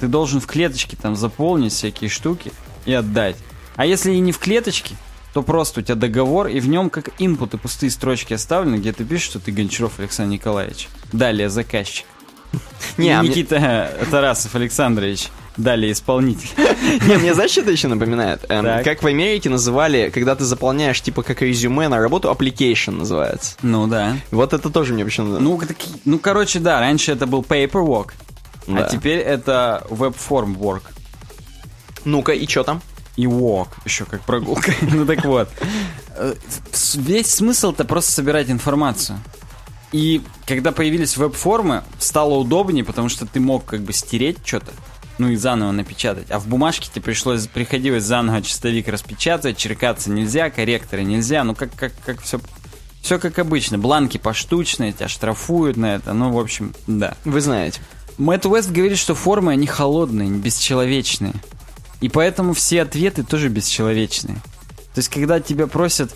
[0.00, 2.52] Ты должен в клеточке там заполнить всякие штуки
[2.84, 3.36] и отдать.
[3.76, 4.96] А если и не в клеточке,
[5.32, 9.04] то просто у тебя договор, и в нем как инпуты пустые строчки оставлены, где ты
[9.04, 10.88] пишешь, что ты Гончаров Александр Николаевич.
[11.12, 12.06] Далее заказчик.
[12.98, 15.28] Не, а Никита Тарасов Александрович.
[15.56, 16.48] Далее исполнитель.
[17.06, 18.44] Не, мне знаешь, что это еще напоминает?
[18.48, 23.56] Эм, как в Америке называли, когда ты заполняешь, типа, как резюме на работу, application называется.
[23.60, 24.16] Ну да.
[24.30, 25.40] Вот это тоже мне почему-то...
[25.40, 25.60] Ну,
[26.06, 28.12] ну, короче, да, раньше это был paperwork,
[28.66, 30.82] а теперь это web-form work.
[32.04, 32.82] Ну-ка, и что там?
[33.16, 34.72] И walk, еще как прогулка.
[34.82, 35.48] ну так вот.
[36.16, 36.34] Э,
[36.94, 39.18] Весь смысл-то просто собирать информацию.
[39.92, 44.72] И когда появились веб-формы, стало удобнее, потому что ты мог как бы стереть что-то,
[45.18, 46.30] ну и заново напечатать.
[46.30, 51.74] А в бумажке тебе пришлось, приходилось заново чистовик распечатать, черкаться нельзя, корректоры нельзя, ну как,
[51.74, 52.40] как, как все,
[53.02, 53.76] все как обычно.
[53.76, 57.14] Бланки поштучные, тебя штрафуют на это, ну, в общем, да.
[57.26, 57.80] Вы знаете.
[58.16, 61.34] Мэтт Уэст говорит, что формы, они холодные, бесчеловечные.
[62.02, 64.36] И поэтому все ответы тоже бесчеловечные.
[64.94, 66.14] То есть, когда тебя просят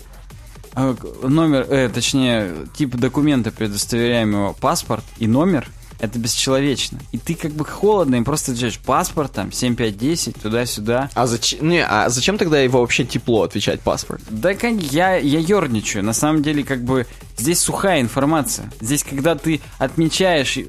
[0.75, 5.67] э, номер, э, точнее, тип документа, предоставляемого паспорт и номер,
[5.99, 6.99] это бесчеловечно.
[7.11, 11.09] И ты как бы холодно им просто отвечаешь паспорт, там, 7510, туда-сюда.
[11.15, 14.21] А зачем, не, а зачем тогда его вообще тепло отвечать паспорт?
[14.29, 16.03] Да как я, я ерничаю.
[16.03, 18.71] На самом деле, как бы, здесь сухая информация.
[18.79, 20.59] Здесь, когда ты отмечаешь,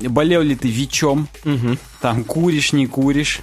[0.00, 1.76] болел ли ты ВИЧом, Угу.
[2.00, 3.40] там, куришь, не куришь,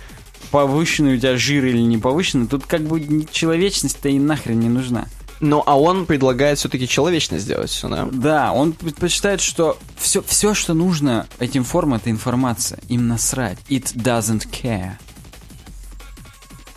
[0.56, 5.08] повышенный у тебя жир или не повышенный, тут как бы человечность-то и нахрен не нужна.
[5.42, 8.08] Ну, а он предлагает все-таки человечно сделать все, да?
[8.10, 12.80] Да, он предпочитает, что все, все, что нужно этим формам, это информация.
[12.88, 13.58] Им насрать.
[13.68, 14.94] It doesn't care.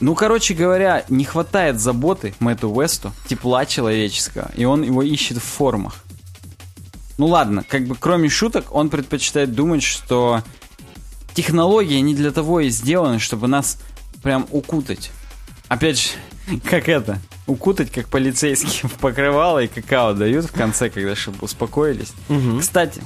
[0.01, 5.45] Ну, короче говоря, не хватает заботы Мэтту Уэсту, тепла человеческого, и он его ищет в
[5.45, 6.03] формах.
[7.17, 10.43] Ну ладно, как бы кроме шуток, он предпочитает думать, что
[11.35, 13.79] технологии не для того и сделаны, чтобы нас
[14.23, 15.11] прям укутать.
[15.69, 16.09] Опять же,
[16.65, 17.19] как это?
[17.47, 22.13] Укутать, как полицейские в покрывало и какао дают в конце, когда чтобы успокоились.
[22.61, 23.03] Кстати,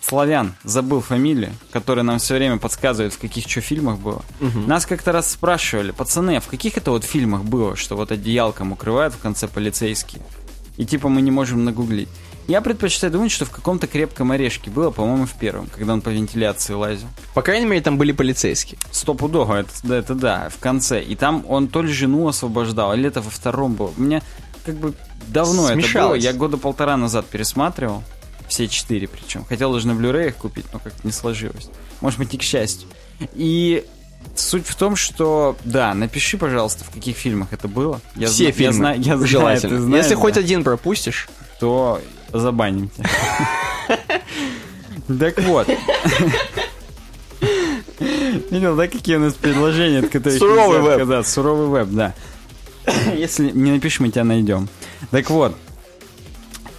[0.00, 4.24] Славян, забыл фамилию, которая нам все время подсказывает, в каких что фильмах было.
[4.66, 8.72] Нас как-то раз спрашивали, пацаны, а в каких это вот фильмах было, что вот одеялком
[8.72, 10.22] укрывают в конце полицейские?
[10.76, 12.08] И типа мы не можем нагуглить.
[12.48, 16.08] Я предпочитаю думать, что в каком-то крепком орешке было, по-моему, в первом, когда он по
[16.08, 17.06] вентиляции лазил.
[17.34, 18.78] По крайней мере, там были полицейские.
[18.90, 21.00] Стопудово, это, да, это да, в конце.
[21.02, 23.92] И там он то ли жену освобождал, или это во втором было.
[23.96, 24.22] Мне
[24.66, 24.94] как бы
[25.28, 25.82] давно это было.
[25.82, 26.24] Смешалось.
[26.24, 28.02] Я года полтора назад пересматривал.
[28.48, 29.44] Все четыре причем.
[29.44, 31.68] Хотел даже на Blu-ray их купить, но как-то не сложилось.
[32.00, 32.88] Может быть, и к счастью.
[33.34, 33.84] И
[34.34, 38.00] суть в том, что, да, напиши, пожалуйста, в каких фильмах это было.
[38.16, 38.64] Я Все зна- фильмы.
[38.64, 39.76] Я знаю, я знаю, желательно.
[39.76, 41.28] ты знаешь, Если хоть да, один пропустишь.
[41.60, 42.00] то
[42.32, 43.08] забаним тебя.
[45.18, 45.68] Так вот.
[48.50, 50.90] Видел, да, какие у нас предложения, от которых Суровый веб.
[50.92, 51.32] отказаться?
[51.32, 52.14] Суровый веб, да.
[53.14, 54.68] Если не напишешь, мы тебя найдем.
[55.10, 55.56] Так вот.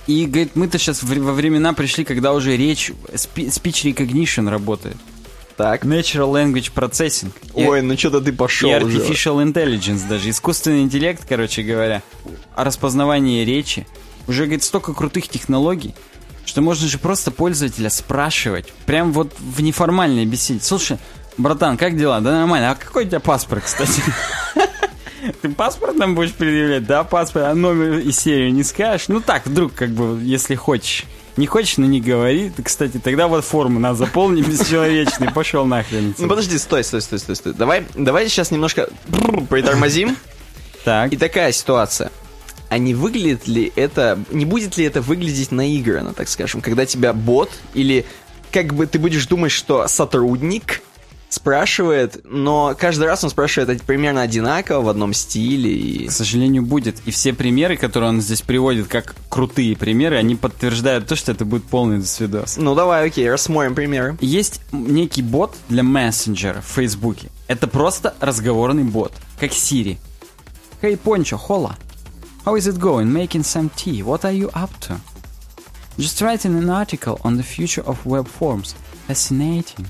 [0.07, 4.97] И, говорит, мы-то сейчас во времена пришли, когда уже речь, speech recognition работает.
[5.57, 5.85] Так.
[5.85, 7.31] Natural Language Processing.
[7.55, 8.97] И- Ой, ну что-то ты и пошел уже.
[8.97, 10.29] artificial intelligence даже.
[10.29, 12.01] Искусственный интеллект, короче говоря.
[12.55, 13.85] О распознавании речи.
[14.27, 15.93] Уже, говорит, столько крутых технологий,
[16.45, 18.71] что можно же просто пользователя спрашивать.
[18.86, 20.60] Прям вот в неформальной беседе.
[20.62, 20.97] Слушай,
[21.38, 22.19] братан, как дела?
[22.19, 22.71] Да нормально.
[22.71, 24.01] А какой у тебя паспорт, кстати?
[25.41, 26.86] Ты паспорт нам будешь предъявлять?
[26.86, 27.45] Да, паспорт.
[27.45, 29.07] А номер и серию не скажешь?
[29.07, 31.05] Ну так, вдруг, как бы, если хочешь.
[31.38, 32.51] Не хочешь, но не говори.
[32.63, 35.31] Кстати, тогда вот форму надо заполнить бесчеловечный.
[35.31, 36.13] Пошел нахрен.
[36.17, 37.53] Ну подожди, стой, стой, стой, стой, стой.
[37.53, 38.89] Давай, давай сейчас немножко
[39.49, 40.17] притормозим.
[40.84, 41.13] Так.
[41.13, 42.12] И такая ситуация.
[42.71, 47.12] А не выглядит ли это, не будет ли это выглядеть наигранно, так скажем, когда тебя
[47.12, 48.05] бот или
[48.49, 50.81] как бы ты будешь думать, что сотрудник
[51.27, 56.07] спрашивает, но каждый раз он спрашивает это примерно одинаково в одном стиле и...
[56.07, 56.95] К сожалению, будет.
[57.05, 61.43] И все примеры, которые он здесь приводит, как крутые примеры, они подтверждают то, что это
[61.43, 62.55] будет полный досвидос.
[62.55, 64.17] Ну давай, окей, рассмотрим примеры.
[64.21, 67.27] Есть некий бот для мессенджера в Фейсбуке.
[67.49, 69.97] Это просто разговорный бот, как Siri.
[70.81, 71.75] Hey, Poncho, hola.
[72.45, 73.13] How is it going?
[73.13, 74.01] Making some tea?
[74.01, 74.99] What are you up to?
[75.97, 78.73] Just writing an article on the future of web forms.
[79.08, 79.86] Fascinating.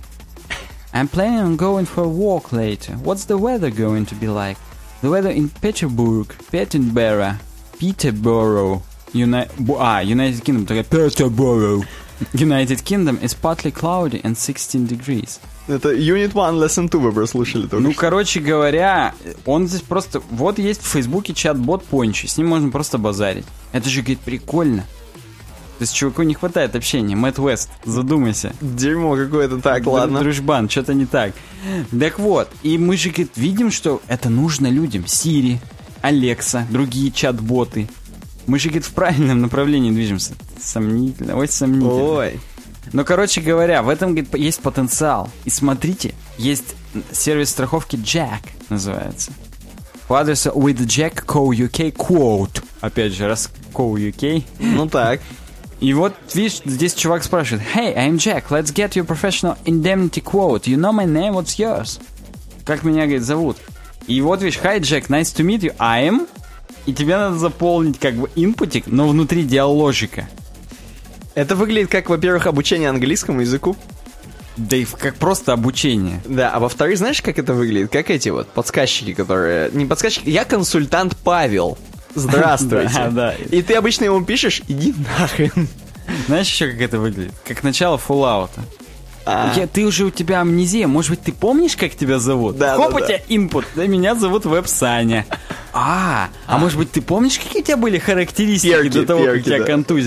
[0.93, 2.93] I'm planning on going for a walk later.
[2.93, 4.57] What's the weather going to be like?
[5.01, 7.37] The weather in Petersburg, Peterborough,
[7.79, 8.83] Peterborough,
[9.13, 11.83] Uni- ah, United Kingdom, Peterborough,
[12.33, 15.39] United Kingdom is partly cloudy and 16 degrees.
[15.71, 17.99] Это Unit 1, Lesson 2 вы прослушали только Ну, что.
[18.01, 19.13] короче говоря,
[19.45, 20.21] он здесь просто...
[20.29, 23.45] Вот есть в Фейсбуке чат-бот Пончи, с ним можно просто базарить.
[23.71, 24.81] Это же, говорит, прикольно.
[25.77, 27.15] То есть чуваку не хватает общения.
[27.15, 28.53] Мэтт Уэст, задумайся.
[28.61, 29.59] Дерьмо какое-то.
[29.59, 30.19] Так, Дру- ладно.
[30.19, 31.33] Дружбан, что-то не так.
[31.97, 35.07] Так вот, и мы же говорит, видим, что это нужно людям.
[35.07, 35.59] Сири,
[36.01, 37.89] Алекса, другие чат-боты.
[38.45, 40.33] Мы же, говорит, в правильном направлении движемся.
[40.61, 41.91] Сомнительно, ой, сомнительно.
[41.93, 42.39] Ой.
[42.93, 45.29] Ну, короче говоря, в этом говорит, есть потенциал.
[45.45, 46.75] И смотрите, есть
[47.11, 49.31] сервис страховки Jack, называется.
[50.07, 52.63] По адресу withjack.co.uk quote.
[52.81, 54.43] Опять же, раз co.uk.
[54.59, 55.21] Ну так.
[55.79, 60.67] И вот, видишь, здесь чувак спрашивает, Hey, I'm Jack, let's get your professional indemnity quote.
[60.67, 61.99] You know my name, what's yours?
[62.65, 63.57] Как меня, говорит, зовут?
[64.05, 66.27] И вот, видишь, Hi, Jack, nice to meet you, I'm...
[66.85, 70.27] И тебе надо заполнить как бы инпутик, но внутри диалогика.
[71.35, 73.75] Это выглядит как, во-первых, обучение английскому языку.
[74.57, 76.21] Да и как просто обучение.
[76.25, 77.91] Да, а во-вторых, знаешь, как это выглядит?
[77.91, 79.71] Как эти вот подсказчики, которые...
[79.71, 81.77] Не подсказчики, я консультант Павел.
[82.15, 82.89] Здравствуйте.
[82.93, 83.35] Да, да.
[83.49, 85.67] И ты обычно ему пишешь, иди нахрен.
[86.27, 87.33] Знаешь еще, как это выглядит?
[87.47, 88.49] Как начало Fallout.
[89.25, 92.57] А, Я, ты уже у тебя амнезия, может быть, ты помнишь, как тебя зовут?
[92.57, 93.05] Да, Хоп, да, у да.
[93.07, 93.65] тебя инпут.
[93.75, 95.25] Да, меня зовут Веб Саня.
[95.73, 99.37] А, а может быть, ты помнишь, какие у тебя были характеристики Перки, до того, перки,
[99.37, 99.63] как тебя да.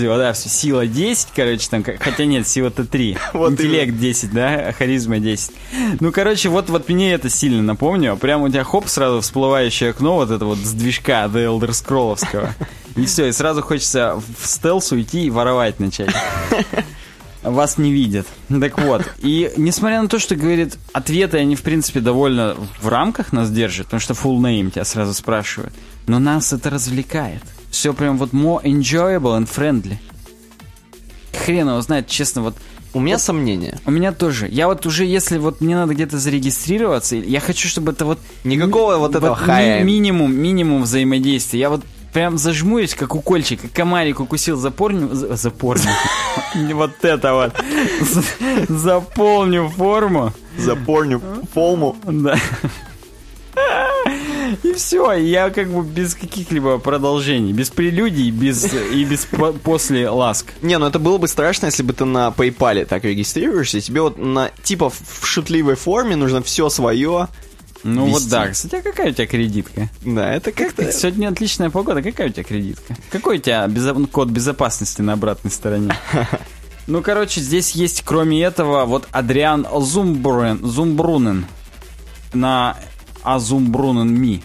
[0.09, 3.17] Вот, да, сила 10, короче, там, хотя нет, сила-то 3.
[3.33, 5.51] Вот Интеллект 10, да, харизма 10.
[5.99, 8.15] Ну, короче, вот, вот мне это сильно напомню.
[8.17, 12.49] Прям у тебя хоп, сразу всплывающее окно, вот это вот с движка The Elder Scroll'овского.
[12.95, 16.15] И все, и сразу хочется в стелс уйти и воровать начать
[17.51, 18.27] вас не видят.
[18.49, 23.33] Так вот, и несмотря на то, что говорит, ответы они, в принципе, довольно в рамках
[23.33, 25.73] нас держат, потому что full name тебя сразу спрашивают,
[26.07, 27.41] но нас это развлекает.
[27.69, 29.97] Все прям вот more enjoyable and friendly.
[31.45, 32.55] Хрен его знает, честно, вот
[32.93, 33.77] у меня сомнения.
[33.85, 34.47] у меня тоже.
[34.49, 38.19] Я вот уже, если вот мне надо где-то зарегистрироваться, я хочу, чтобы это вот...
[38.45, 39.83] Никакого вот этого ми- хая.
[39.83, 41.59] минимум, минимум взаимодействия.
[41.59, 41.83] Я вот
[42.15, 45.13] прям зажмурюсь, как укольчик, как комарик укусил запорню...
[45.13, 45.89] за- Запорню.
[46.73, 47.53] Вот это вот.
[48.01, 50.31] За- Заполню форму.
[50.57, 51.21] Запорню
[51.53, 51.97] фолму.
[52.05, 52.39] Да.
[54.63, 60.09] И все, я как бы без каких-либо продолжений, без прелюдий, без и без по- после
[60.09, 60.47] ласк.
[60.61, 64.01] Не, ну это было бы страшно, если бы ты на PayPal так регистрируешься, и тебе
[64.01, 67.27] вот на типа в шутливой форме нужно все свое.
[67.87, 68.31] Ну вот Вести.
[68.31, 68.47] да.
[68.47, 69.89] Кстати, а какая у тебя кредитка?
[70.01, 70.91] Да, это как-то...
[70.91, 72.01] Сегодня отличная погода.
[72.01, 72.95] Какая у тебя кредитка?
[73.11, 75.95] Какой у тебя безо- код безопасности на обратной стороне?
[76.87, 81.47] Ну, короче, здесь есть, кроме этого, вот Адриан Зумбрун, Зумбрунен
[82.31, 82.77] на
[83.23, 84.43] Азумбрунен Ми.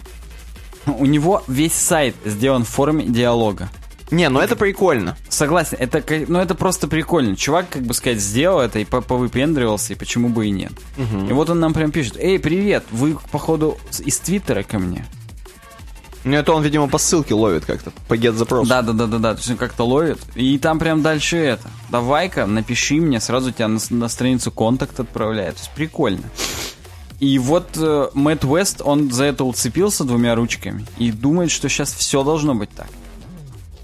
[0.87, 3.69] У него весь сайт сделан в форме диалога.
[4.11, 5.17] Не, ну это прикольно.
[5.29, 7.35] Согласен, это, ну, это просто прикольно.
[7.35, 10.73] Чувак, как бы сказать, сделал это и по- повыпендривался, и почему бы и нет.
[11.29, 15.05] И вот он нам прям пишет, эй, привет, вы, походу, из Твиттера ко мне?
[16.23, 18.69] Ну это он, видимо, по ссылке ловит как-то, по get запросу.
[18.69, 19.33] Да, да, да, да, да.
[19.33, 20.19] То есть он как-то ловит.
[20.35, 21.67] И там прям дальше это.
[21.89, 25.55] Давай-ка, напиши мне, сразу тебя на, на страницу контакт отправляет.
[25.55, 26.23] То есть прикольно.
[27.19, 31.91] И вот э, Мэтт Уэст, он за это уцепился двумя ручками и думает, что сейчас
[31.93, 32.89] все должно быть так.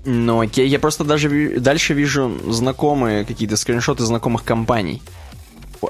[0.09, 5.01] Ну окей, я просто даже дальше вижу знакомые какие-то скриншоты знакомых компаний.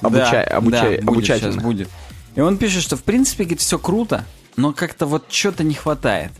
[0.02, 1.54] Обучай, да, обучай, да, будет, обучательных.
[1.54, 1.90] сейчас будет.
[2.34, 4.26] И он пишет, что в принципе, говорит, все круто,
[4.56, 6.32] но как-то вот что-то не хватает.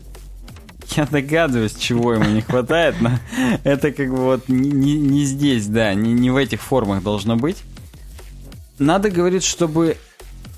[0.96, 3.12] Я догадываюсь, чего ему не хватает, но
[3.62, 7.58] это как бы вот не, не- здесь, да, не, не в этих формах должно быть.
[8.80, 9.98] Надо, говорит, чтобы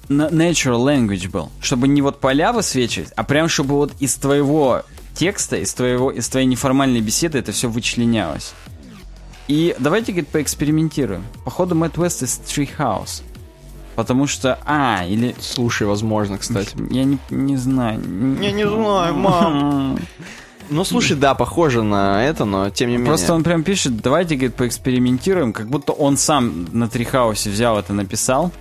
[0.09, 5.57] natural language был, чтобы не вот поля высвечивать, а прям чтобы вот из твоего текста,
[5.57, 8.53] из, твоего, из твоей неформальной беседы это все вычленялось.
[9.49, 11.25] И давайте, говорит, поэкспериментируем.
[11.45, 13.23] Походу, Мэтт Уэст из Treehouse.
[13.97, 14.59] Потому что...
[14.65, 15.35] А, или...
[15.41, 16.77] Слушай, возможно, кстати.
[16.91, 18.01] Я не, не знаю.
[18.41, 19.99] Я не знаю, мам.
[20.71, 23.09] Ну, слушай, да, похоже на это, но тем не менее.
[23.09, 27.93] Просто он прям пишет, давайте, говорит, поэкспериментируем, как будто он сам на Трихаусе взял это,
[27.93, 28.53] написал.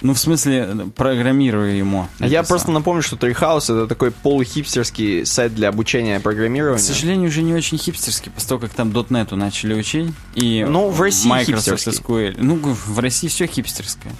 [0.00, 2.06] Ну, в смысле, программирую ему.
[2.20, 2.44] А Я написал.
[2.56, 6.78] просто напомню, что Treehouse это такой полухипстерский сайт для обучения К программирования.
[6.82, 10.12] сожалению, уже не очень хипстерский, после того, как там .NET начали учить.
[10.34, 11.86] И Ну, в России Microsoft.
[11.88, 12.36] SQL.
[12.38, 14.12] Ну, в России все хипстерское.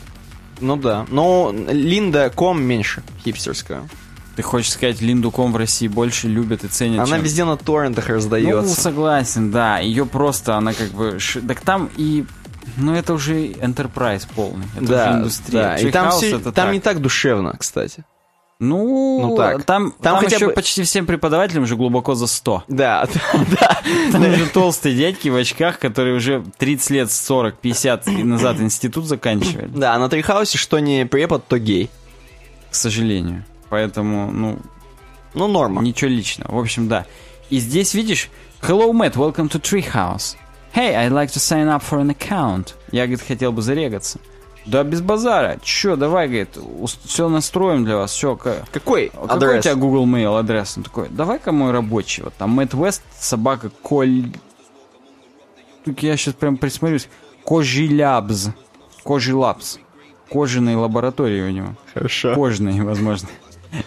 [0.61, 1.07] Ну да.
[1.11, 3.89] Но Линда.ком меньше хипстерская.
[4.35, 8.09] Ты хочешь сказать, Линду.ком в России больше любят и ценят, Она чем- везде на торрентах
[8.09, 8.81] Ну, раздается.
[8.81, 9.79] согласен, да.
[9.81, 11.19] Ее просто, она как бы...
[11.47, 12.25] Так там и...
[12.77, 14.67] Ну, это уже enterprise полный.
[14.75, 15.63] Это уже да, индустрия.
[15.63, 15.77] да.
[15.79, 16.73] И там, все- это там так.
[16.73, 18.05] не так душевно, кстати.
[18.61, 19.63] Ну, Ну, так.
[19.65, 22.65] Там, Там там, хотя еще бы- почти всем преподавателям уже глубоко за 100.
[22.67, 23.07] Да,
[23.61, 23.81] да.
[24.11, 29.07] Там уже толстые дядьки в очках, которые уже 30 лет, 40, 50 и назад институт
[29.07, 31.89] заканчивали, Да, а на Трихаусе что не препод, то гей.
[32.71, 33.45] к сожалению.
[33.71, 34.59] Поэтому, ну,
[35.35, 35.81] Ну, норма.
[35.83, 36.57] Ничего личного.
[36.57, 37.07] В общем, да.
[37.51, 38.29] И здесь видишь,
[38.63, 40.35] Hello, Matt, welcome to Treehouse.
[40.75, 42.75] Hey, I'd like to sign up for an account.
[42.93, 44.19] Я, говорит, хотел бы зарегаться.
[44.67, 45.59] Да без базара.
[45.63, 46.59] Че, давай, говорит,
[47.05, 48.13] все настроим для вас.
[48.13, 49.65] Все, Какой какой у адрес?
[49.65, 50.77] тебя Google Mail адрес?
[50.77, 52.23] Он такой, давай-ка мой рабочий.
[52.23, 54.31] Вот там Мэтт Вест, собака Коль...
[55.85, 57.09] Тут я сейчас прям присмотрюсь.
[57.47, 58.51] Кожилябз.
[59.05, 59.79] Кожилабс.
[60.31, 61.69] Кожаные лаборатории у него.
[61.95, 62.35] Хорошо.
[62.35, 63.29] Кожные, возможно.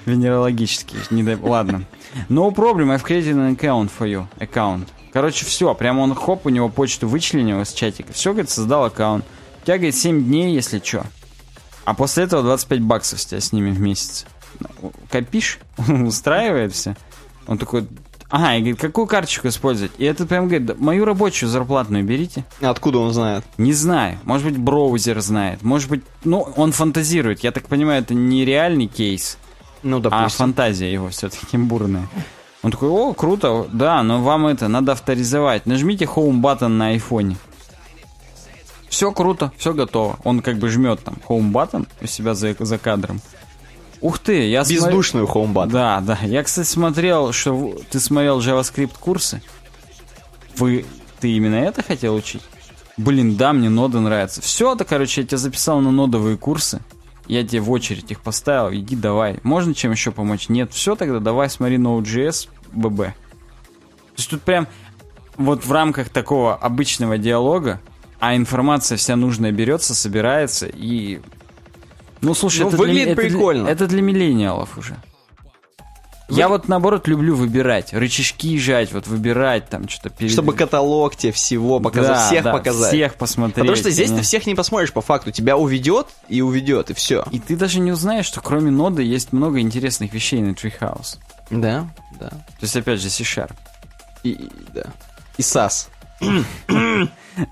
[0.05, 1.01] Венерологические.
[1.09, 1.35] Не дай...
[1.35, 1.85] Ладно.
[2.29, 4.25] No problem, I've created an account for you.
[4.39, 4.89] Аккаунт.
[5.13, 5.73] Короче, все.
[5.75, 8.13] Прямо он, хоп, у него почту вычленил из чатика.
[8.13, 9.25] Все, говорит, создал аккаунт.
[9.61, 11.05] У тебя, говорит, 7 дней, если что.
[11.85, 14.25] А после этого 25 баксов с тебя снимем в месяц.
[15.09, 15.59] Копишь?
[15.87, 16.95] Устраивает все.
[17.47, 17.87] Он такой,
[18.31, 19.91] Ага, и говорит, какую карточку использовать?
[19.97, 22.45] И это прям говорит, «Да мою рабочую зарплатную берите.
[22.61, 23.43] Откуда он знает?
[23.57, 24.19] Не знаю.
[24.23, 25.61] Может быть, браузер знает.
[25.63, 27.41] Может быть, ну, он фантазирует.
[27.41, 29.37] Я так понимаю, это не реальный кейс,
[29.83, 30.37] Ну, а допустим.
[30.37, 32.07] фантазия его все-таки бурная.
[32.63, 35.65] Он такой, о, круто, да, но вам это надо авторизовать.
[35.65, 37.37] Нажмите home button на айфоне.
[38.87, 40.19] Все круто, все готово.
[40.23, 43.21] Он как бы жмет там home button у себя за, за кадром.
[44.01, 45.69] Ух ты, я Бездушную хоумбат.
[45.69, 46.17] Да, да.
[46.23, 49.43] Я, кстати, смотрел, что ты смотрел JavaScript курсы.
[50.57, 50.85] Вы,
[51.19, 52.41] ты именно это хотел учить?
[52.97, 54.41] Блин, да, мне ноды нравятся.
[54.41, 56.81] Все, это, короче, я тебя записал на нодовые курсы.
[57.27, 58.73] Я тебе в очередь их поставил.
[58.73, 59.39] Иди давай.
[59.43, 60.49] Можно чем еще помочь?
[60.49, 60.73] Нет.
[60.73, 62.97] Все, тогда давай смотри Node.js BB.
[63.05, 63.13] То
[64.17, 64.67] есть тут прям
[65.37, 67.79] вот в рамках такого обычного диалога,
[68.19, 71.21] а информация вся нужная берется, собирается и...
[72.21, 73.67] Ну, слушай, Ну, это, выглядит для, это для- прикольно.
[73.67, 74.95] это для миллениалов уже.
[76.37, 80.31] Я вот наоборот люблю выбирать, рычажки жать, вот выбирать там что-то перед...
[80.31, 82.89] Чтобы каталог тебе всего показать, Да, всех да, показать.
[82.93, 83.55] Всех посмотреть.
[83.55, 85.31] Потому что здесь ты всех не посмотришь по факту.
[85.31, 87.25] Тебя уведет и уведет, и все.
[87.31, 91.17] И ты даже не узнаешь, что кроме ноды есть много интересных вещей на Treehouse.
[91.49, 91.87] Да,
[92.19, 92.29] да.
[92.29, 93.51] То есть, опять же, C-Sharp.
[94.23, 94.85] И, и- да.
[95.37, 95.89] И САС.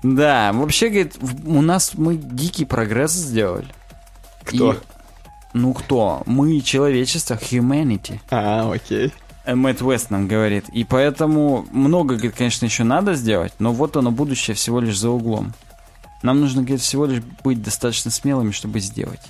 [0.02, 1.16] Да, вообще, говорит,
[1.46, 3.66] у нас мы дикий прогресс сделали.
[4.44, 4.74] Кто?
[4.74, 4.76] И-
[5.52, 6.22] ну кто?
[6.26, 8.20] Мы, человечество, humanity.
[8.30, 9.12] А, окей.
[9.44, 10.66] Э, Мэтт Уэст нам говорит.
[10.72, 15.10] И поэтому много, говорит, конечно, еще надо сделать, но вот оно, будущее всего лишь за
[15.10, 15.54] углом.
[16.22, 19.20] Нам нужно, говорит, всего лишь быть достаточно смелыми, чтобы сделать.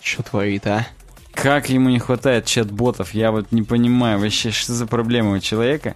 [0.00, 0.86] Что творит, а?
[1.32, 5.94] Как ему не хватает чат-ботов, я вот не понимаю вообще, что за проблема у человека.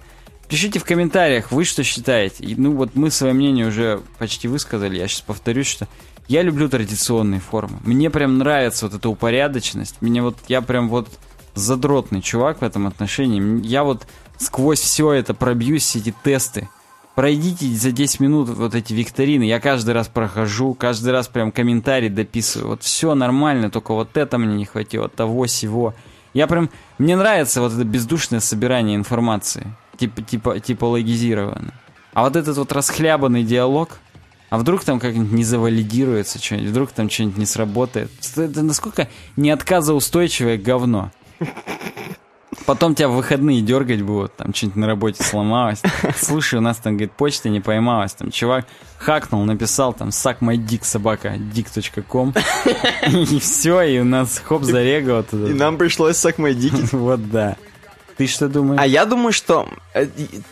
[0.48, 2.44] Пишите в комментариях, вы что считаете.
[2.44, 5.88] И, ну вот мы свое мнение уже почти высказали, я сейчас повторюсь, что
[6.28, 7.78] я люблю традиционные формы.
[7.84, 9.96] Мне прям нравится вот эта упорядоченность.
[10.00, 11.08] Мне вот, я прям вот
[11.54, 13.64] задротный чувак в этом отношении.
[13.66, 14.06] Я вот
[14.38, 16.68] сквозь все это пробьюсь, эти тесты.
[17.14, 19.44] Пройдите за 10 минут вот эти викторины.
[19.44, 22.70] Я каждый раз прохожу, каждый раз прям комментарий дописываю.
[22.70, 25.94] Вот все нормально, только вот это мне не хватило, того, сего.
[26.32, 26.70] Я прям...
[26.98, 29.76] Мне нравится вот это бездушное собирание информации.
[29.96, 31.72] Типа, типа, типа логизированно.
[32.14, 34.00] А вот этот вот расхлябанный диалог,
[34.54, 38.08] а вдруг там как-нибудь не завалидируется что-нибудь, вдруг там что-нибудь не сработает.
[38.36, 41.10] Это насколько не отказоустойчивое говно.
[42.64, 45.82] Потом тебя в выходные дергать будут, там что-нибудь на работе сломалось.
[46.16, 48.14] Слушай, у нас там, говорит, почта не поймалась.
[48.14, 52.32] Там чувак хакнул, написал там suck my dick собака dick.com
[53.10, 55.48] и все, и у нас хоп зарегало И туда.
[55.48, 56.80] нам пришлось сак мои дики.
[56.92, 57.56] Вот да.
[58.16, 58.80] Ты что думаешь?
[58.80, 60.06] А я думаю, что э,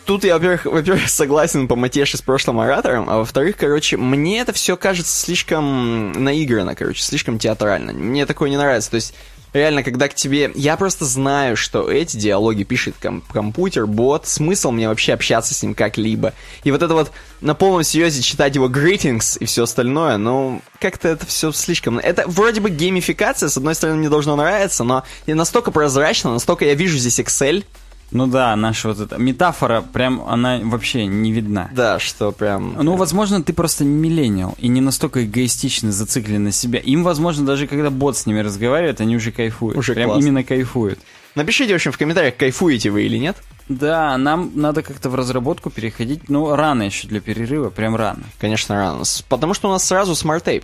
[0.05, 4.51] тут я, во-первых, во-первых, согласен по Матеше с прошлым оратором, а во-вторых, короче, мне это
[4.51, 7.93] все кажется слишком наигранно, короче, слишком театрально.
[7.93, 8.89] Мне такое не нравится.
[8.91, 9.13] То есть,
[9.53, 10.51] реально, когда к тебе...
[10.55, 15.63] Я просто знаю, что эти диалоги пишет ком- компьютер, бот, смысл мне вообще общаться с
[15.63, 16.33] ним как-либо.
[16.63, 21.09] И вот это вот на полном серьезе читать его greetings и все остальное, ну, как-то
[21.09, 21.99] это все слишком...
[21.99, 26.73] Это вроде бы геймификация, с одной стороны, мне должно нравиться, но настолько прозрачно, настолько я
[26.73, 27.63] вижу здесь Excel,
[28.13, 31.69] Ну да, наша вот эта метафора, прям она вообще не видна.
[31.73, 32.75] Да, что прям...
[32.81, 36.79] Ну, возможно, ты просто не миллениал и не настолько эгоистично зациклен на себя.
[36.79, 39.77] Им, возможно, даже когда бот с ними разговаривает, они уже кайфуют.
[39.77, 40.25] Уже Прям классно.
[40.25, 40.99] именно кайфуют.
[41.35, 43.35] Напишите, в общем, в комментариях, кайфуете вы или нет.
[43.67, 46.29] Да, нам надо как-то в разработку переходить.
[46.29, 48.23] Ну, рано еще для перерыва, прям рано.
[48.39, 49.03] Конечно, рано.
[49.27, 50.63] Потому что у нас сразу SmartTape.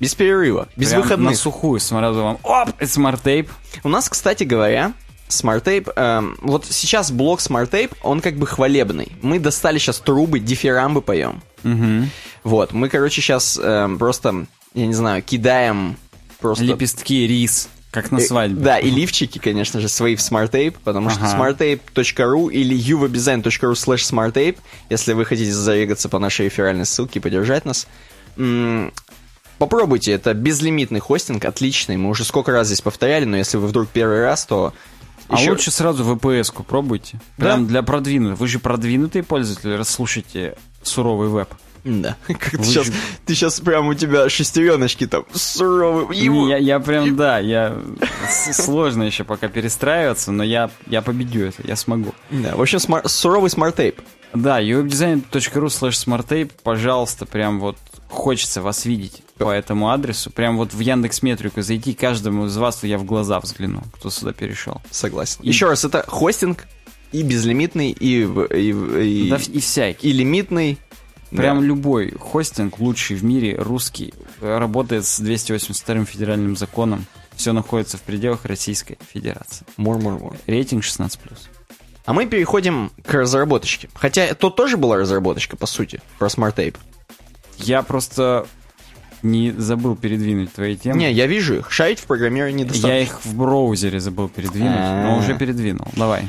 [0.00, 1.30] Без перерыва, без Прям выходных.
[1.32, 2.38] на сухую сразу вам.
[2.42, 3.50] Оп, это SmartTape.
[3.84, 4.92] У нас, кстати говоря,
[5.30, 5.88] SmartTape...
[5.96, 9.12] эм, вот сейчас блок SmartTape, он как бы хвалебный.
[9.22, 11.42] Мы достали сейчас трубы, дифирамбы поем.
[11.64, 12.08] Угу.
[12.44, 13.60] Вот, мы, короче, сейчас
[13.98, 15.96] просто, я не знаю, кидаем
[16.40, 16.64] просто...
[16.64, 18.60] Лепестки, рис, как на Э, свадьбе.
[18.62, 21.36] Да, и лифчики, конечно же, свои в SmartTape, потому что Ага.
[21.36, 24.56] smarttape.ru или uwebdesign.ru slash smarttape,
[24.88, 27.86] если вы хотите зарегаться по нашей реферальной ссылке и поддержать нас.
[28.36, 28.92] М,
[29.58, 31.98] Попробуйте, это безлимитный хостинг, отличный.
[31.98, 34.72] Мы уже сколько раз здесь повторяли, но если вы вдруг первый раз, то...
[35.30, 37.20] А ещё- лучше сразу VPS-ку пробуйте.
[37.36, 38.38] Прям для продвинутых.
[38.38, 41.48] Вы же продвинутые пользователи, раз слушаете суровый веб.
[41.82, 42.90] Да, как ты сейчас,
[43.24, 46.48] ты сейчас прям у тебя шестереночки там суровые.
[46.50, 47.74] Я, я прям, да, я...
[48.52, 52.14] Сложно еще пока перестраиваться, но я, я победю это, я смогу.
[52.30, 54.00] Да, в общем, смар- суровый SmartTape.
[54.34, 57.76] Да, uwebdesign.ru slash smarttape, пожалуйста, прям вот
[58.08, 60.30] хочется вас видеть по этому адресу.
[60.30, 64.32] Прям вот в Яндекс Метрику зайти, каждому из вас я в глаза взгляну, кто сюда
[64.32, 64.80] перешел.
[64.90, 65.38] Согласен.
[65.42, 66.66] И- Еще раз, это хостинг
[67.12, 70.10] и безлимитный, и, и, и, Да, и всякий.
[70.10, 70.78] и лимитный.
[71.30, 71.64] Прям Да.
[71.66, 77.06] любой хостинг, лучший в мире, русский, работает с 282 федеральным законом.
[77.36, 79.64] Все находится в пределах Российской Федерации.
[79.78, 80.36] Мур-мур-мур.
[80.46, 81.48] Рейтинг 16+.
[82.04, 83.88] А мы переходим к разработочке.
[83.94, 86.76] Хотя то тоже была разработочка, по сути, про Smart Tape.
[87.58, 88.46] Я просто
[89.22, 90.98] не забыл передвинуть твои темы.
[90.98, 91.70] Не, я вижу их.
[91.70, 92.88] Шарить в программировании недостаточно.
[92.88, 95.18] Я их в браузере забыл передвинуть, но А-а-а.
[95.18, 95.86] уже передвинул.
[95.96, 96.28] Давай.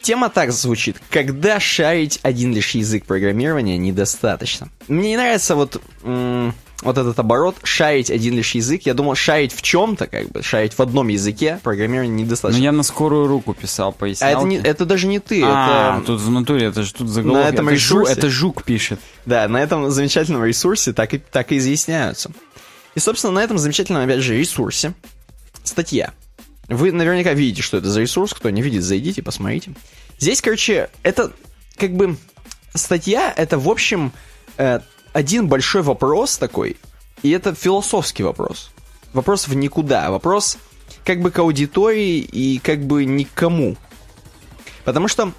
[0.00, 0.96] Тема так звучит.
[1.10, 4.68] Когда шарить один лишь язык программирования недостаточно.
[4.86, 8.82] Мне не нравится вот, м, вот этот оборот шарить один лишь язык.
[8.86, 12.60] Я думал, шарить в чем-то, как бы, шарить в одном языке программирования Ну, недостаточно.
[12.62, 14.30] я на скорую руку писал, А пояснял.
[14.40, 16.06] это, не, это даже не ты, А, это...
[16.06, 17.44] тут в натуре, это же тут заголовок.
[17.44, 18.12] На этом это, жу- ресурсе?
[18.12, 19.00] это жук пишет.
[19.26, 22.30] Да, на этом замечательном ресурсе так и, так и изъясняются.
[22.94, 24.94] И, собственно, на этом замечательном, опять же, ресурсе
[25.64, 26.12] статья.
[26.68, 28.34] Вы наверняка видите, что это за ресурс.
[28.34, 29.72] Кто не видит, зайдите, посмотрите.
[30.18, 31.32] Здесь, короче, это
[31.76, 32.16] как бы
[32.74, 34.12] статья, это, в общем,
[34.58, 34.80] э,
[35.18, 36.76] один большой вопрос такой,
[37.24, 38.70] и это философский вопрос.
[39.12, 40.58] Вопрос в никуда, вопрос
[41.04, 43.76] как бы к аудитории и как бы никому.
[44.84, 45.32] Потому что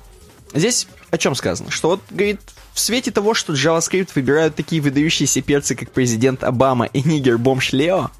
[0.53, 1.71] здесь о чем сказано?
[1.71, 2.41] Что вот, говорит,
[2.73, 7.71] в свете того, что JavaScript выбирают такие выдающиеся перцы, как президент Обама и нигер Бомж
[7.71, 8.11] Лео,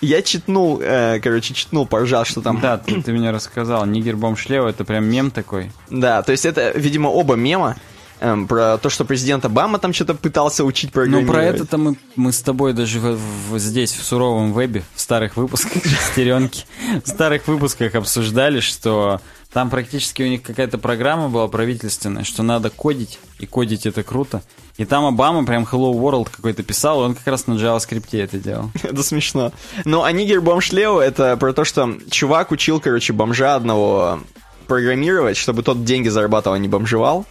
[0.00, 2.58] я читнул, э, короче, читнул, поржал, что там...
[2.62, 3.84] Да, ты, ты мне рассказал.
[3.84, 5.70] Нигер Бомж Лео, это прям мем такой.
[5.90, 7.76] Да, то есть это, видимо, оба мема
[8.22, 11.28] эм, про то, что президент Обама там что-то пытался учить Ну, программировать.
[11.32, 13.18] про это-то мы, мы с тобой даже в-
[13.50, 16.64] в- здесь, в суровом вебе, в старых выпусках шестеренки,
[17.04, 19.20] в старых выпусках обсуждали, что
[19.52, 24.42] там практически у них какая-то программа была правительственная, что надо кодить, и кодить это круто.
[24.78, 28.38] И там Обама прям Hello World какой-то писал, и он как раз на JavaScript это
[28.38, 28.70] делал.
[28.82, 29.52] Это смешно.
[29.84, 34.20] Ну, а Нигер Бомж Лео это про то, что чувак учил, короче, бомжа одного
[34.66, 37.26] программировать, чтобы тот деньги зарабатывал, а не бомжевал.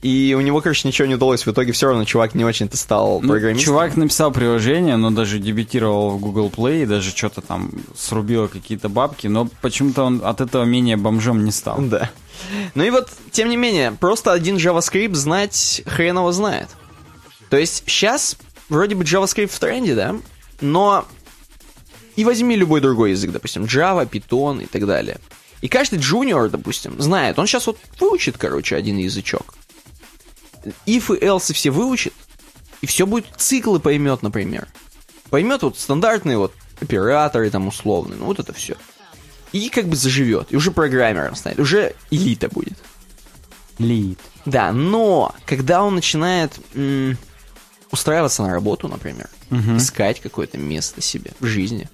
[0.00, 1.44] И у него, короче, ничего не удалось.
[1.44, 3.64] В итоге все равно чувак не очень-то стал Ну, программистом.
[3.64, 8.88] чувак написал приложение, но даже дебютировал в Google Play, и даже что-то там срубило какие-то
[8.88, 11.78] бабки, но почему-то он от этого менее бомжом не стал.
[11.80, 12.10] Да.
[12.76, 16.68] Ну и вот, тем не менее, просто один JavaScript знать хрен его знает.
[17.50, 18.36] То есть сейчас
[18.68, 20.14] вроде бы JavaScript в тренде, да?
[20.60, 21.04] Но
[22.14, 25.18] и возьми любой другой язык, допустим, Java, Python и так далее.
[25.60, 29.54] И каждый джуниор, допустим, знает, он сейчас вот выучит, короче, один язычок.
[30.86, 32.14] If и else все выучит,
[32.80, 34.68] и все будет, циклы поймет, например.
[35.30, 38.76] Поймет вот стандартные вот операторы там условные, ну вот это все.
[39.52, 42.78] И как бы заживет, и уже программером станет, уже элита будет.
[43.78, 44.18] Лид.
[44.44, 47.16] Да, но когда он начинает м,
[47.90, 49.28] устраиваться на работу, например,
[49.76, 51.88] искать какое-то место себе в жизни,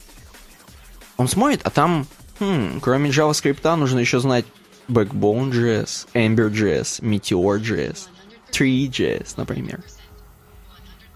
[1.16, 2.06] он смотрит, а там,
[2.40, 4.44] хм, кроме JavaScript, нужно еще знать
[4.88, 8.08] Backbone.js, Ember.js, Meteor.js,
[8.54, 9.82] Tree.js, например.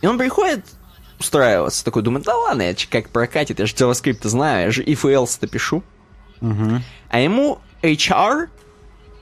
[0.00, 0.64] И он приходит
[1.18, 5.02] устраиваться, такой думает, да ладно, я как прокатит, я же JavaScript знаю, я же if
[5.02, 5.82] else-то пишу.
[7.10, 8.48] А ему HR,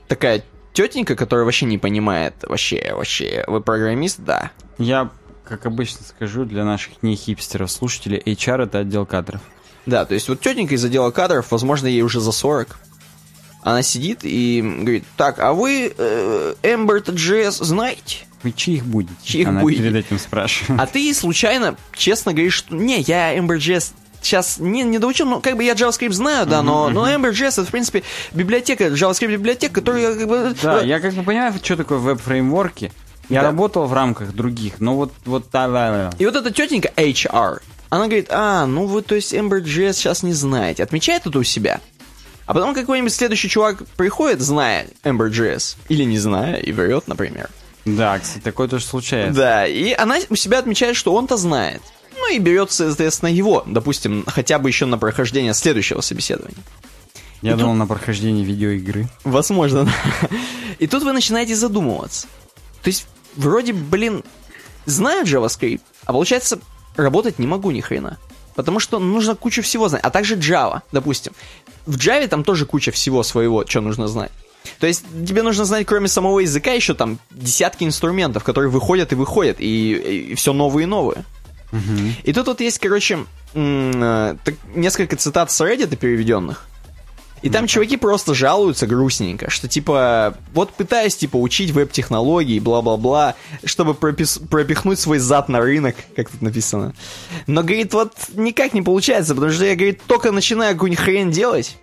[0.07, 0.43] такая
[0.73, 4.51] тетенька, которая вообще не понимает, вообще, вообще, вы программист, да.
[4.77, 5.09] Я,
[5.43, 9.41] как обычно скажу, для наших не хипстеров слушателей, HR это отдел кадров.
[9.87, 12.77] Да, то есть вот тетенька из отдела кадров, возможно, ей уже за 40.
[13.63, 18.19] Она сидит и говорит, так, а вы э, Ember.js знаете?
[18.43, 19.13] Вы чьих будете?
[19.23, 19.81] Чьих Она будете?
[19.83, 20.79] перед этим спрашивает.
[20.79, 23.91] А ты случайно, честно говоришь, что не, я Ember.js
[24.21, 27.65] сейчас не, не доучил, ну, как бы я JavaScript знаю, да, но, но Ember.js это,
[27.65, 28.03] в принципе,
[28.33, 30.55] библиотека, JavaScript библиотека, которую я как бы...
[30.61, 32.91] Да, я как бы понимаю, что такое веб-фреймворки.
[33.29, 33.47] Я Да.
[33.47, 36.13] работал в рамках других, но вот, вот да, да, да.
[36.17, 40.33] И вот эта тетенька HR, она говорит, а, ну вы, то есть, Ember.js сейчас не
[40.33, 40.83] знаете.
[40.83, 41.81] Отмечает это у себя.
[42.47, 47.49] А потом какой-нибудь следующий чувак приходит, зная Ember.js, или не зная, и врет, например.
[47.85, 49.39] Да, кстати, такое тоже случается.
[49.39, 51.81] Да, и она у себя отмечает, что он-то знает.
[52.17, 56.57] Ну и берет, соответственно, его, допустим, хотя бы еще на прохождение следующего собеседования.
[57.41, 59.07] Я И думал на прохождение видеоигры.
[59.23, 60.27] Возможно, да.
[60.79, 62.27] И тут вы начинаете задумываться.
[62.81, 64.23] То есть, вроде, блин,
[64.85, 66.59] знаю JavaScript, а получается,
[66.95, 68.17] работать не могу ни хрена.
[68.55, 70.01] Потому что нужно кучу всего знать.
[70.03, 71.33] А также Java, допустим.
[71.87, 74.31] В Java там тоже куча всего своего, что нужно знать.
[74.79, 79.15] То есть тебе нужно знать, кроме самого языка, еще там десятки инструментов, которые выходят и
[79.15, 81.23] выходят, и, все новые и новые.
[82.23, 83.19] И тут вот есть, короче,
[83.53, 84.35] э,
[84.75, 86.65] несколько цитат с Reddit переведенных.
[87.43, 93.93] И там чуваки просто жалуются грустненько, что типа, вот пытаюсь типа учить веб-технологии, бла-бла-бла, чтобы
[93.93, 96.95] пропис- пропихнуть свой зад на рынок, как тут написано.
[97.45, 101.77] Но, говорит, вот никак не получается, потому что я, говорит, только начинаю какую-нибудь хрень делать,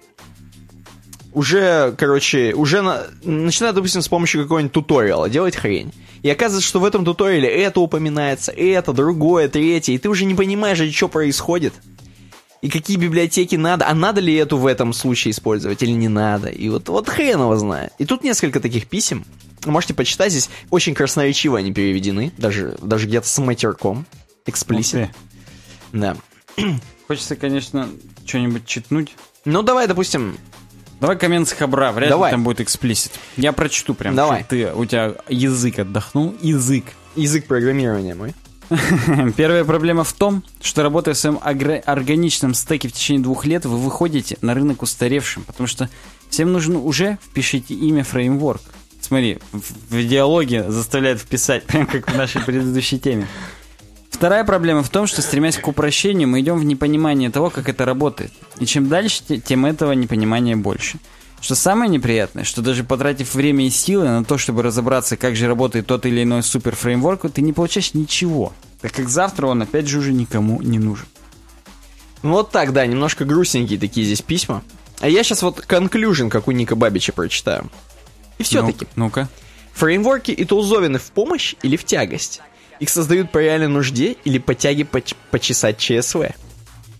[1.33, 5.93] уже, короче, уже на- начинаю, допустим, с помощью какого-нибудь туториала делать хрень.
[6.23, 10.35] И оказывается, что в этом туториале это упоминается, это, другое, третье, и ты уже не
[10.35, 11.75] понимаешь, что происходит.
[12.65, 16.49] И какие библиотеки надо, а надо ли эту в этом случае использовать или не надо.
[16.49, 17.93] И вот, вот хрен его знает.
[17.99, 19.27] И тут несколько таких писем.
[19.67, 24.07] Можете почитать, здесь очень красноречиво они переведены, даже, даже где-то с матерком.
[24.47, 25.11] Эксплисит.
[25.93, 26.17] Да.
[27.07, 27.87] Хочется, конечно,
[28.25, 29.15] что-нибудь читнуть.
[29.45, 30.39] Ну, давай, допустим,
[31.01, 32.31] Давай коммент с хабра, вряд Давай.
[32.31, 33.13] ли там будет эксплисит.
[33.37, 34.15] Я прочту прям.
[34.15, 34.47] Давай.
[34.49, 36.35] Ты, у тебя язык отдохнул.
[36.41, 36.85] Язык.
[37.15, 38.33] язык программирования мой.
[39.37, 43.79] Первая проблема в том, что работая в своем органичном стеке в течение двух лет, вы
[43.79, 45.89] выходите на рынок устаревшим, потому что
[46.31, 48.63] всем нужно уже впишите имя фреймворк.
[49.01, 53.27] Смотри, в, диалоге заставляет вписать, прям как в нашей предыдущей теме.
[54.11, 57.85] Вторая проблема в том, что стремясь к упрощению, мы идем в непонимание того, как это
[57.85, 58.33] работает.
[58.61, 60.99] И чем дальше, те- тем этого непонимания больше.
[61.45, 65.47] Что самое неприятное, что даже потратив время и силы на то, чтобы разобраться, как же
[65.47, 69.99] работает тот или иной суперфреймворк, ты не получаешь ничего, так как завтра он опять же
[69.99, 71.05] уже никому не нужен.
[72.23, 74.63] Ну, Вот так, да, немножко грустненькие такие здесь письма.
[75.01, 77.71] А я сейчас вот conclusion, как у Ника Бабича, прочитаю.
[78.39, 79.29] И все-таки, Ну- Ну-ка.
[79.75, 82.41] фреймворки и тулзовины в помощь или в тягость?
[82.81, 86.31] Их создают по реальной нужде или по тяге поч- почесать ЧСВ?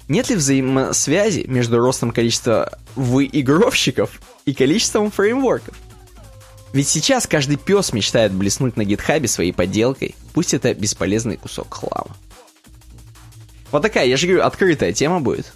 [0.09, 5.75] Нет ли взаимосвязи между ростом количества выигровщиков и количеством фреймворков?
[6.73, 12.17] Ведь сейчас каждый пес мечтает блеснуть на гитхабе своей подделкой, пусть это бесполезный кусок хлама.
[13.71, 15.53] Вот такая, я же говорю, открытая тема будет.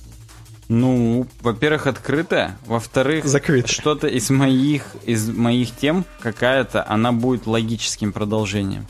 [0.69, 3.73] Ну, во-первых, открытая, во-вторых, Закрытая.
[3.73, 8.87] что-то из моих, из моих тем, какая-то, она будет логическим продолжением.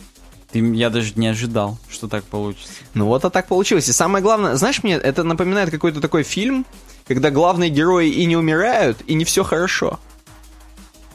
[0.50, 2.72] Ты, я даже не ожидал, что так получится.
[2.94, 3.88] Ну вот а так получилось.
[3.88, 6.64] И самое главное, знаешь, мне это напоминает какой-то такой фильм,
[7.06, 10.00] когда главные герои и не умирают, и не все хорошо.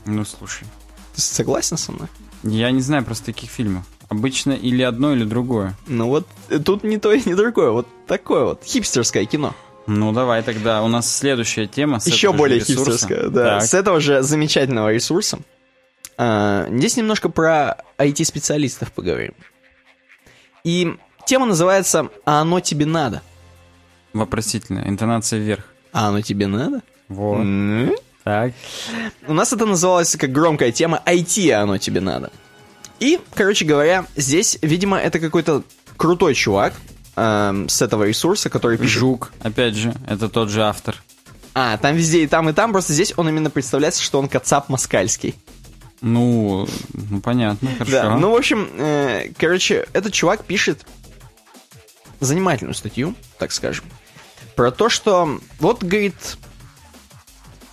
[0.05, 0.67] Ну, слушай.
[1.15, 2.07] Ты согласен со мной?
[2.43, 3.85] Я не знаю просто таких фильмов.
[4.09, 5.75] Обычно или одно, или другое.
[5.87, 7.71] Ну вот э, тут не то и не другое.
[7.71, 9.55] Вот такое вот хипстерское кино.
[9.87, 10.83] Ну, давай тогда.
[10.83, 11.99] У нас следующая тема.
[12.05, 12.91] Еще более ресурса.
[12.91, 13.59] хипстерское, да.
[13.59, 13.63] Так.
[13.63, 15.39] С этого же замечательного ресурса.
[16.17, 19.33] А, здесь немножко про IT-специалистов поговорим.
[20.63, 20.95] И
[21.25, 23.21] тема называется «А оно тебе надо».
[24.13, 24.87] Вопросительная.
[24.87, 25.65] Интонация вверх.
[25.91, 26.81] А оно тебе надо?
[27.07, 27.45] Вот.
[28.23, 28.53] Так.
[29.27, 32.31] У нас это называлось как громкая тема IT, а оно тебе надо.
[32.99, 35.63] И, короче говоря, здесь, видимо, это какой-то
[35.97, 36.73] крутой чувак
[37.15, 38.99] эм, с этого ресурса, который пишет...
[38.99, 39.33] Жук.
[39.41, 40.95] Опять же, это тот же автор.
[41.53, 44.69] А, там везде и там, и там, просто здесь он именно представляется, что он Кацап
[44.69, 45.35] Москальский.
[46.03, 47.91] Ну, ну понятно, хорошо.
[47.91, 50.85] Да, ну, в общем, э, короче, этот чувак пишет
[52.19, 53.85] занимательную статью, так скажем,
[54.57, 56.37] про то, что вот, говорит,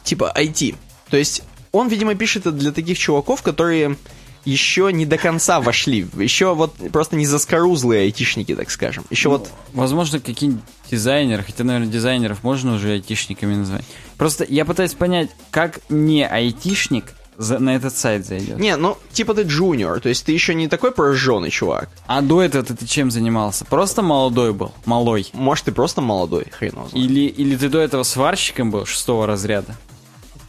[0.04, 0.76] типа IT.
[1.10, 3.96] То есть он, видимо, пишет это для таких чуваков, которые
[4.44, 9.04] еще не до конца вошли, еще вот просто не заскорузлые айтишники, так скажем.
[9.10, 9.50] Еще вот...
[9.72, 13.84] Возможно, какие-нибудь дизайнеры, хотя, наверное, дизайнеров можно уже айтишниками назвать.
[14.16, 18.58] Просто я пытаюсь понять, как не айтишник за- на этот сайт зайдет.
[18.58, 21.88] Не, ну, типа ты джуниор, то есть ты еще не такой прожженный чувак.
[22.06, 23.64] А до этого ты, чем занимался?
[23.64, 24.72] Просто молодой был?
[24.84, 25.28] Малой?
[25.32, 27.10] Может, ты просто молодой, хрен его знает.
[27.10, 29.76] Или, или ты до этого сварщиком был шестого разряда?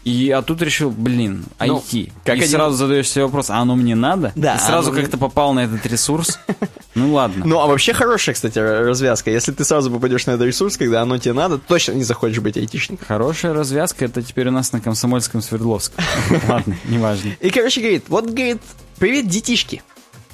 [0.04, 2.12] И, а тут решил, блин, Ну, IT.
[2.26, 4.32] как и один- сразу задаешь себе вопрос, а оно мне надо?
[4.36, 6.40] Да, И сразу оно как-то попал на этот ресурс.
[6.94, 7.46] Ну ладно.
[7.46, 9.32] Ну, а вообще хорошая, кстати, развязка.
[9.32, 12.58] Если ты сразу попадешь на этот ресурс, когда оно тебе надо, точно не захочешь быть
[12.58, 13.06] айтишником.
[13.08, 16.04] Хорошая развязка, это теперь у нас на Комсомольском Свердловском.
[16.50, 17.32] Ладно, неважно.
[17.40, 18.58] И, короче, говорит, вот, говорит,
[19.00, 19.84] привет, детишки.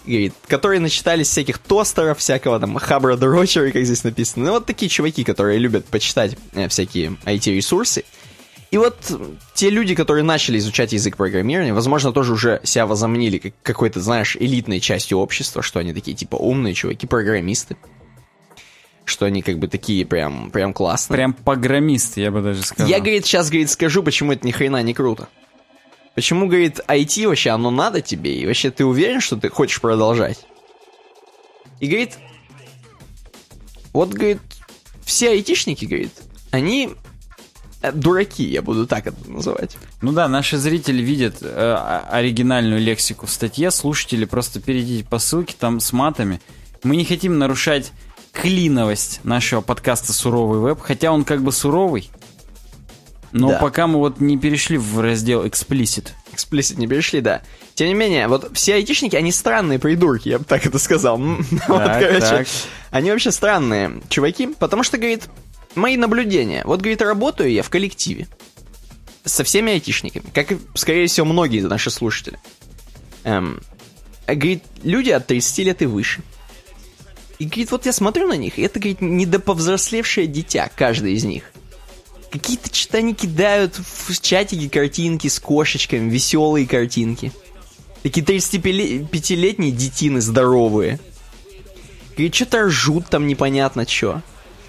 [0.08, 4.46] Говорит, которые начитались всяких тостеров, всякого там хабра дрочера, как здесь написано.
[4.46, 8.04] Ну, вот такие чуваки, которые любят почитать э, всякие IT-ресурсы.
[8.70, 8.98] И вот
[9.54, 14.36] те люди, которые начали изучать язык программирования, возможно, тоже уже себя возомнили как какой-то, знаешь,
[14.36, 17.78] элитной частью общества, что они такие, типа, умные чуваки-программисты.
[19.06, 21.16] Что они как бы такие прям, прям классные.
[21.16, 22.90] Прям погромист, я бы даже сказал.
[22.90, 25.30] Я, говорит, сейчас, говорит, скажу, почему это ни хрена не круто.
[26.14, 28.36] Почему, говорит, IT вообще, оно надо тебе?
[28.36, 30.46] И вообще ты уверен, что ты хочешь продолжать?
[31.80, 32.18] И, говорит,
[33.94, 34.40] вот, говорит,
[35.06, 36.12] все айтишники, говорит,
[36.52, 36.96] они
[37.92, 39.78] дураки, я буду так это называть.
[40.02, 45.56] Ну да, наши зрители видят э, оригинальную лексику в статье, слушатели просто перейдите по ссылке
[45.60, 46.42] там с матами.
[46.84, 47.92] Мы не хотим нарушать
[48.32, 52.10] клиновость нашего подкаста «Суровый веб», хотя он как бы суровый,
[53.32, 53.58] но Да.
[53.60, 56.10] пока мы вот не перешли в раздел «Explicit».
[56.34, 57.42] Эксплисит не перешли, да.
[57.74, 61.18] Тем не менее, вот все айтишники, они странные придурки, я бы так это сказал.
[61.18, 62.48] М, Вот, Так, короче, так.
[62.92, 65.24] они вообще странные чуваки, потому что, говорит,
[65.78, 66.64] мои наблюдения.
[66.66, 68.28] Вот, говорит, работаю я в коллективе
[69.24, 72.40] со всеми айтишниками, как скорее всего, многие наши слушатели.
[73.24, 73.62] Эм,
[74.26, 76.22] говорит, люди от 30 лет и выше.
[77.40, 81.52] И говорит, вот я смотрю на них, и это, говорит, недоповзрослевшее дитя, каждый из них.
[82.32, 87.32] Какие-то что-то кидают в чатике картинки с кошечками, веселые картинки.
[88.04, 91.00] Такие 35-летние детины здоровые.
[92.12, 94.22] Говорит, что-то ржут там непонятно что.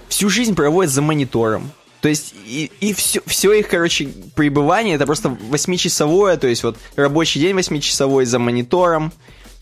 [0.09, 1.71] Всю жизнь проводят за монитором.
[2.01, 6.79] То есть, и, и все, все их, короче, пребывание, это просто восьмичасовое, то есть вот
[6.95, 9.13] рабочий день восьмичасовой за монитором.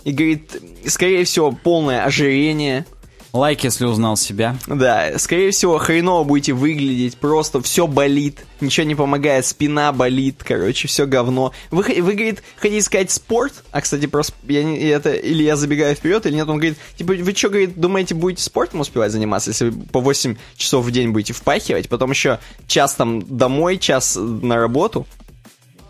[0.04, 0.52] И говорит,
[0.86, 2.86] скорее всего, полное ожирение.
[3.32, 4.56] Лайк, если узнал себя.
[4.66, 10.88] Да, скорее всего, хреново будете выглядеть, просто все болит, ничего не помогает, спина болит, короче,
[10.88, 11.52] все говно.
[11.70, 13.52] Вы, вы говорит, хотите сказать спорт?
[13.72, 17.12] А, кстати, просто я не, это, или я забегаю вперед, или нет, он говорит, типа,
[17.12, 21.10] вы что, говорит, думаете, будете спортом успевать заниматься, если вы по 8 часов в день
[21.10, 25.06] будете впахивать, потом еще час там домой, час на работу?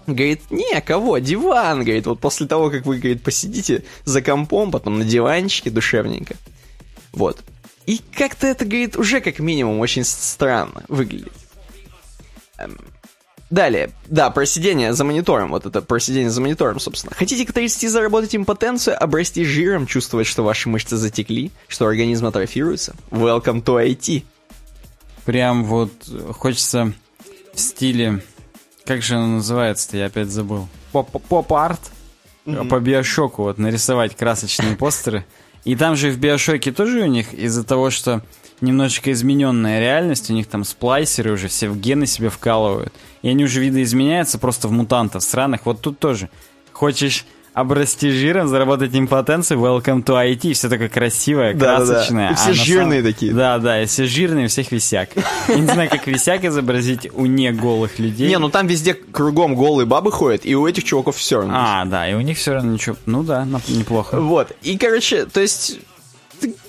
[0.07, 1.19] Говорит, не, кого?
[1.19, 6.37] Диван, говорит, вот после того, как вы, говорит, посидите за компом, потом на диванчике душевненько.
[7.17, 7.43] Вот.
[7.87, 11.33] И как-то это, говорит, уже как минимум очень странно выглядит.
[12.59, 12.79] Эм,
[13.49, 17.15] далее, да, про сидение за монитором, вот это про сидение за монитором, собственно.
[17.15, 22.95] Хотите к 30 заработать импотенцию, обрасти жиром, чувствовать, что ваши мышцы затекли, что организм атрофируется?
[23.11, 24.25] Welcome to IT.
[25.25, 25.93] Прям вот
[26.33, 26.93] хочется
[27.55, 28.23] в стиле...
[28.85, 30.69] Как же оно называется-то, я опять забыл.
[30.93, 31.81] Поп-арт?
[32.45, 32.69] Mm-hmm.
[32.69, 35.25] По биошоку вот нарисовать красочные постеры
[35.67, 38.23] и там же в Биошоке тоже у них из-за того, что
[38.61, 42.95] немножечко измененная реальность, у них там сплайсеры уже все в гены себе вкалывают.
[43.23, 45.67] И они уже видоизменяются просто в мутантов странных.
[45.67, 46.31] Вот тут тоже.
[46.73, 47.27] Хочешь
[47.57, 52.29] обрасти жиром, заработать импотенцию, welcome to IT, все такое красивое, да, красочное.
[52.29, 52.51] Да, да.
[52.51, 53.15] И все а жирные самом...
[53.15, 53.33] такие.
[53.33, 55.09] Да, да, и все жирные, всех висяк.
[55.49, 58.29] Я не знаю, как висяк изобразить у не голых людей.
[58.29, 61.55] Не, ну там везде кругом голые бабы ходят, и у этих чуваков все равно.
[61.57, 64.21] А, да, и у них все равно ничего, ну да, неплохо.
[64.21, 65.79] Вот, и, короче, то есть,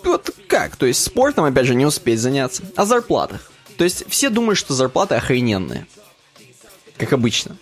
[0.05, 2.63] вот как, то есть спортом, опять же, не успеть заняться.
[2.77, 3.51] О зарплатах.
[3.77, 5.85] То есть все думают, что зарплаты охрененные.
[6.97, 7.57] Как обычно.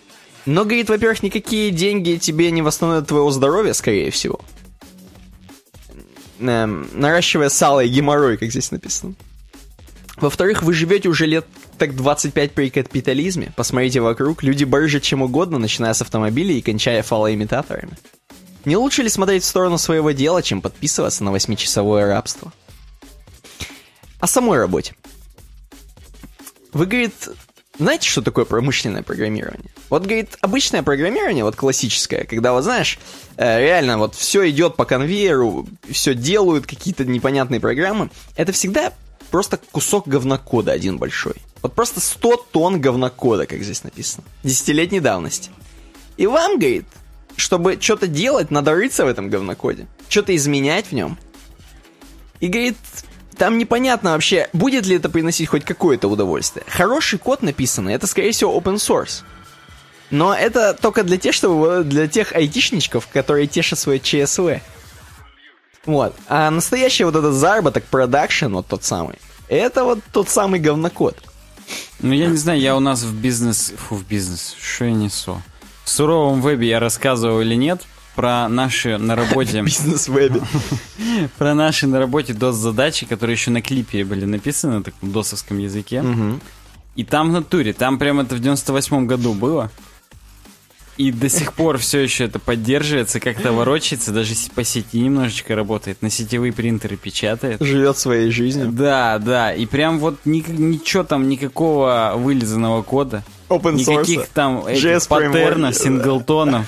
[0.46, 4.40] Но, говорит, во-первых, никакие деньги тебе не восстановят твоего здоровья, скорее всего.
[6.38, 9.14] Эм, наращивая сало и геморрой, как здесь написано.
[10.16, 11.46] Во-вторых, вы живете уже лет
[11.78, 13.52] так 25 при капитализме.
[13.56, 17.98] Посмотрите вокруг, люди барыжат чем угодно, начиная с автомобилей и кончая фалоимитаторами.
[18.64, 22.52] Не лучше ли смотреть в сторону своего дела, чем подписываться на восьмичасовое рабство?
[24.20, 24.94] О самой работе.
[26.72, 27.14] Вы, говорит,
[27.78, 29.70] знаете, что такое промышленное программирование?
[29.90, 32.98] Вот, говорит, обычное программирование, вот классическое, когда, вот знаешь,
[33.36, 38.92] э, реально вот все идет по конвейеру, все делают какие-то непонятные программы, это всегда
[39.30, 41.34] просто кусок говнокода один большой.
[41.62, 44.24] Вот просто 100 тонн говнокода, как здесь написано.
[44.42, 45.50] Десятилетней давности.
[46.16, 46.86] И вам, говорит,
[47.36, 49.86] чтобы что-то делать, надо рыться в этом говнокоде.
[50.08, 51.18] Что-то изменять в нем.
[52.40, 52.76] И, говорит,
[53.38, 56.64] там непонятно вообще, будет ли это приносить хоть какое-то удовольствие.
[56.68, 59.22] Хороший код написанный, это, скорее всего, open source.
[60.10, 64.60] Но это только для тех, чтобы, для тех айтишничков, которые тешат свое ЧСВ.
[65.84, 66.14] Вот.
[66.28, 69.16] А настоящий вот этот заработок, продакшн, вот тот самый,
[69.48, 71.16] это вот тот самый говнокод.
[72.00, 73.72] Ну, я не знаю, я у нас в бизнес...
[73.76, 74.54] Фу, в бизнес.
[74.60, 75.40] Что я несу?
[75.84, 77.82] В суровом вебе я рассказывал или нет,
[78.16, 79.62] про наши на работе...
[79.62, 80.40] Бизнес-вебе.
[81.38, 86.02] Про наши на работе DOS-задачи, которые еще на клипе были написаны на таком досовском языке.
[86.96, 89.70] И там в натуре, там прямо это в 98 году было.
[90.96, 96.00] И до сих пор все еще это поддерживается, как-то ворочается, даже по сети немножечко работает,
[96.00, 97.60] на сетевые принтеры печатает.
[97.60, 98.70] Живет своей жизнью.
[98.72, 103.22] Да, да, и прям вот ни, ничего там, никакого вылизанного кода.
[103.50, 106.64] Open Никаких там этих паттернов, синглтонов.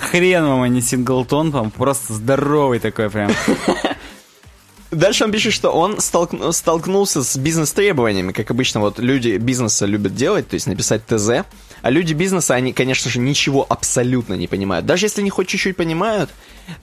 [0.00, 3.30] Хрен вам, а не синглтон, там просто здоровый такой прям.
[4.90, 6.32] Дальше он пишет, что он столк...
[6.52, 11.44] столкнулся с бизнес-требованиями, как обычно вот люди бизнеса любят делать, то есть написать ТЗ.
[11.82, 14.86] А люди бизнеса, они, конечно же, ничего абсолютно не понимают.
[14.86, 16.30] Даже если они хоть чуть-чуть понимают,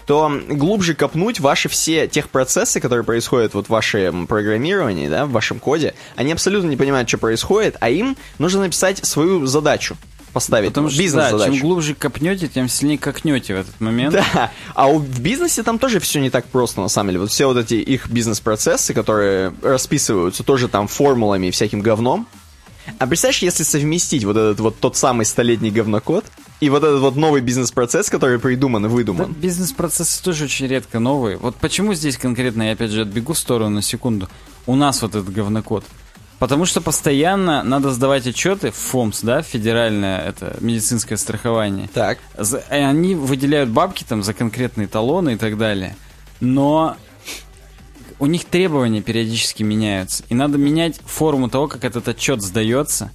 [0.05, 5.31] то глубже копнуть ваши все тех процессы, которые происходят вот в вашем программировании, да, в
[5.31, 9.97] вашем коде, они абсолютно не понимают, что происходит, а им нужно написать свою задачу
[10.33, 14.13] поставить Потому что, бизнес да, чем глубже копнете, тем сильнее кокнете в этот момент.
[14.13, 17.19] Да, а у, в бизнесе там тоже все не так просто, на самом деле.
[17.21, 22.27] Вот все вот эти их бизнес-процессы, которые расписываются тоже там формулами и всяким говном.
[22.99, 26.23] А представляешь, если совместить вот этот вот тот самый столетний говнокод
[26.61, 29.33] и вот этот вот новый бизнес-процесс, который придуман и выдуман.
[29.33, 31.37] Да, бизнес-процессы тоже очень редко новые.
[31.37, 34.29] Вот почему здесь конкретно, я опять же отбегу в сторону на секунду,
[34.65, 35.83] у нас вот этот говнокод–
[36.39, 41.89] Потому что постоянно надо сдавать отчеты в ФОМС, да, федеральное это медицинское страхование.
[41.93, 42.19] Так.
[42.37, 45.95] И они выделяют бабки там за конкретные талоны и так далее.
[46.39, 46.95] Но
[48.19, 50.23] у них требования периодически меняются.
[50.29, 53.11] И надо менять форму того, как этот отчет сдается.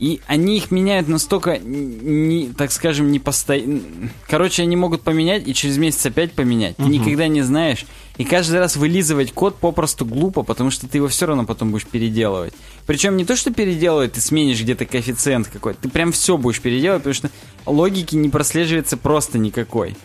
[0.00, 3.80] И они их меняют настолько, не, так скажем, не постоянно.
[4.28, 6.76] Короче, они могут поменять и через месяц опять поменять.
[6.76, 6.90] Ты Мгм.
[6.92, 7.86] никогда не знаешь.
[8.16, 11.86] И каждый раз вылизывать код попросту глупо, потому что ты его все равно потом будешь
[11.86, 12.54] переделывать.
[12.86, 15.82] Причем не то, что переделывать, ты сменишь где-то коэффициент какой-то.
[15.82, 17.30] Ты прям все будешь переделывать, потому что
[17.66, 19.96] логики не прослеживается просто никакой.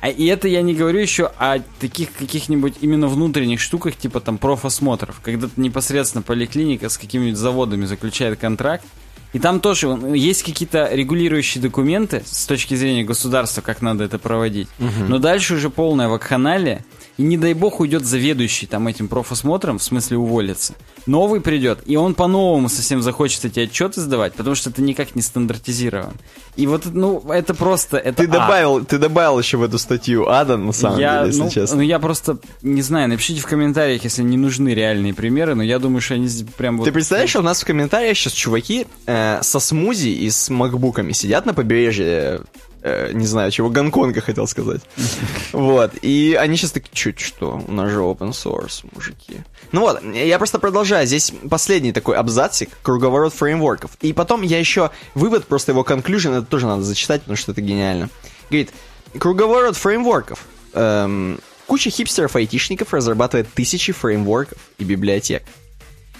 [0.00, 4.38] А и это я не говорю еще о таких каких-нибудь именно внутренних штуках, типа там
[4.38, 8.84] профосмотров, когда ты непосредственно поликлиника с какими-нибудь заводами заключает контракт,
[9.32, 14.68] и там тоже есть какие-то регулирующие документы с точки зрения государства, как надо это проводить.
[15.08, 16.84] Но дальше уже полная вакханалия,
[17.18, 20.74] и не дай бог уйдет заведующий там этим профосмотром, в смысле уволится.
[21.06, 25.22] Новый придет, и он по-новому совсем захочет эти отчеты сдавать, потому что это никак не
[25.22, 26.12] стандартизирован.
[26.54, 27.96] И вот, ну, это просто...
[27.98, 28.30] Это Ты ад.
[28.30, 31.76] добавил, ты добавил еще в эту статью ада, на самом я, деле, если ну, честно.
[31.76, 35.80] ну, я просто не знаю, напишите в комментариях, если не нужны реальные примеры, но я
[35.80, 36.84] думаю, что они здесь прям вот...
[36.84, 41.46] Ты представляешь, у нас в комментариях сейчас чуваки э, со смузи и с макбуками сидят
[41.46, 42.42] на побережье,
[42.82, 44.82] э, не знаю чего, Гонконга хотел сказать.
[45.52, 49.40] Вот, и они сейчас такие, чуть что, у нас же open source, мужики.
[49.72, 53.92] Ну вот, я просто продолжаю, здесь последний такой абзацик, круговорот фреймворков.
[54.00, 57.60] И потом я еще вывод, просто его conclusion, это тоже надо зачитать, потому что это
[57.60, 58.10] гениально.
[58.50, 58.70] Говорит,
[59.18, 60.44] круговорот фреймворков.
[60.74, 65.42] Эм, куча хипстеров-айтишников разрабатывает тысячи фреймворков и библиотек.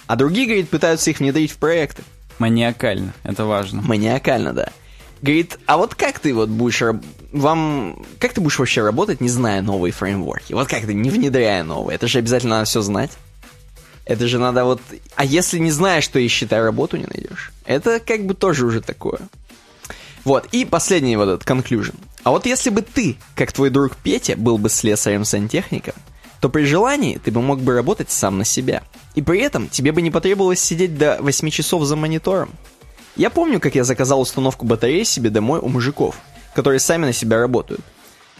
[0.07, 2.03] А другие, говорит, пытаются их внедрить в проекты.
[2.39, 3.83] Маниакально, это важно.
[3.83, 4.71] Маниакально, да.
[5.21, 6.83] Говорит, а вот как ты вот будешь...
[7.33, 8.05] Вам...
[8.19, 10.53] Как ты будешь вообще работать, не зная новые фреймворки?
[10.53, 11.97] Вот как ты, не внедряя новые?
[11.97, 13.11] Это же обязательно надо все знать.
[14.05, 14.81] Это же надо вот...
[15.17, 17.53] А если не знаешь, то и считай работу не найдешь.
[17.65, 19.21] Это как бы тоже уже такое.
[20.25, 21.97] Вот, и последний вот этот conclusion.
[22.23, 25.95] А вот если бы ты, как твой друг Петя, был бы слесарем-сантехником,
[26.41, 28.83] то при желании ты бы мог бы работать сам на себя.
[29.15, 32.51] И при этом тебе бы не потребовалось сидеть до 8 часов за монитором.
[33.19, 36.15] Я помню, как я заказал установку батареи себе домой у мужиков,
[36.55, 37.81] которые сами на себя работают.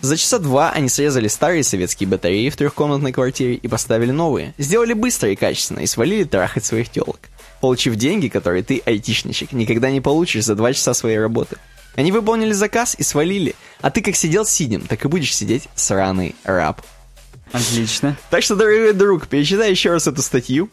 [0.01, 4.55] За часа два они срезали старые советские батареи в трехкомнатной квартире и поставили новые.
[4.57, 7.19] Сделали быстро и качественно и свалили трахать своих телок.
[7.61, 11.57] Получив деньги, которые ты, айтишничек, никогда не получишь за два часа своей работы.
[11.97, 16.37] Они выполнили заказ и свалили, а ты как сидел сидим, так и будешь сидеть сраный
[16.45, 16.81] раб.
[17.51, 18.17] Отлично.
[18.31, 20.71] Так что, дорогой друг, перечитай еще раз эту статью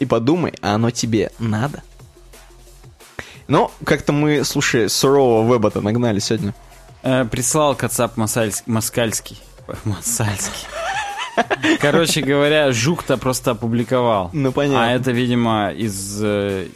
[0.00, 1.84] и подумай, а оно тебе надо?
[3.48, 6.54] Ну, как-то мы, слушай, сурового веба-то нагнали сегодня.
[7.02, 9.38] Э, прислал Кацап Масальс- Москальский.
[9.68, 10.66] Ой, Масальский.
[11.80, 14.30] Короче говоря, Жук-то просто опубликовал.
[14.32, 14.86] Ну, понятно.
[14.86, 16.18] А это, видимо, из...
[16.22, 16.68] э,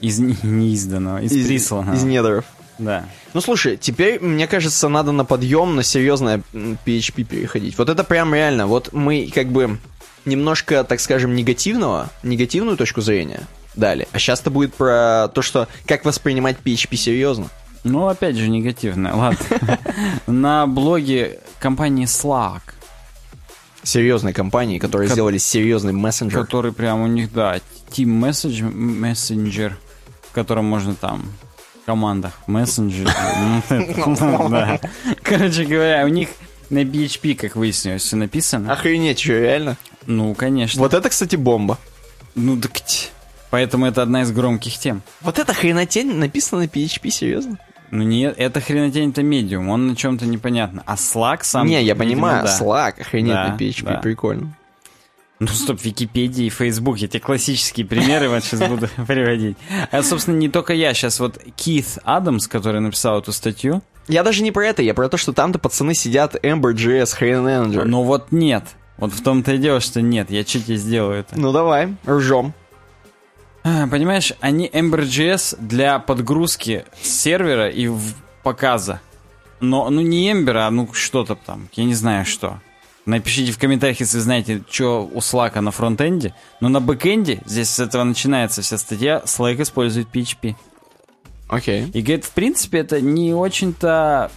[0.00, 1.94] из не- неизданного, из, присланного.
[1.96, 2.44] Из недров.
[2.78, 3.04] Да.
[3.34, 7.76] Ну, слушай, теперь, мне кажется, надо на подъем, на серьезное PHP переходить.
[7.76, 8.66] Вот это прям реально.
[8.68, 9.78] Вот мы как бы
[10.24, 13.40] немножко, так скажем, негативного, негативную точку зрения
[13.74, 14.08] дали.
[14.12, 17.48] А сейчас-то будет про то, что как воспринимать PHP серьезно.
[17.84, 19.16] Ну, опять же, негативно.
[19.16, 19.38] Ладно.
[20.26, 22.62] На блоге компании Slack,
[23.82, 26.44] Серьезной компании, которые Ко- сделали серьезный мессенджер.
[26.44, 27.56] который прям у них, да,
[27.90, 29.72] Team Message, Messenger,
[30.28, 31.24] в котором можно там
[31.82, 33.08] в командах мессенджер.
[33.70, 34.78] ну.
[35.22, 36.28] Короче говоря, у них
[36.70, 38.72] на PHP, как выяснилось, все написано.
[38.72, 39.76] Охренеть, что, реально?
[40.06, 40.82] Ну, конечно.
[40.82, 41.78] Вот это, кстати, бомба.
[42.34, 42.72] Ну, так.
[43.50, 45.02] Поэтому это одна из громких тем.
[45.20, 47.58] Вот эта хренотень написана на PHP, серьезно?
[47.90, 50.82] Ну, не, это хренотень, это медиум, он на чем-то непонятно.
[50.86, 51.66] А Slack сам...
[51.66, 52.58] Не, я видимо, понимаю, да.
[52.58, 53.98] Slack, охренеть Да, на PHP, да.
[54.00, 54.54] прикольно.
[55.40, 59.56] Ну, стоп, Википедия и я тебе классические примеры вот сейчас буду приводить.
[59.92, 64.42] А, собственно, не только я, сейчас вот Кит Адамс, который написал эту статью, Я даже
[64.42, 67.84] не про это, я про то, что там-то пацаны сидят Ember.js, хрен Manager.
[67.84, 68.64] но вот нет.
[68.96, 71.38] Вот в том-то и дело, что нет, я чуть тебе сделаю это.
[71.38, 72.52] Ну давай, ржем.
[73.68, 77.90] А, Понимаешь, они Ember.js для подгрузки сервера и
[78.42, 79.00] показа.
[79.60, 82.60] Но, ну не Ember, а ну что-то там, я не знаю что.
[83.04, 86.34] Напишите в комментариях, если знаете, что у Slack на фронтенде.
[86.60, 90.54] Но на бэкенде, здесь с этого начинается вся статья, Slack использует PHP.
[91.48, 91.90] Окей.
[91.92, 94.30] И говорит, в принципе, это не очень-то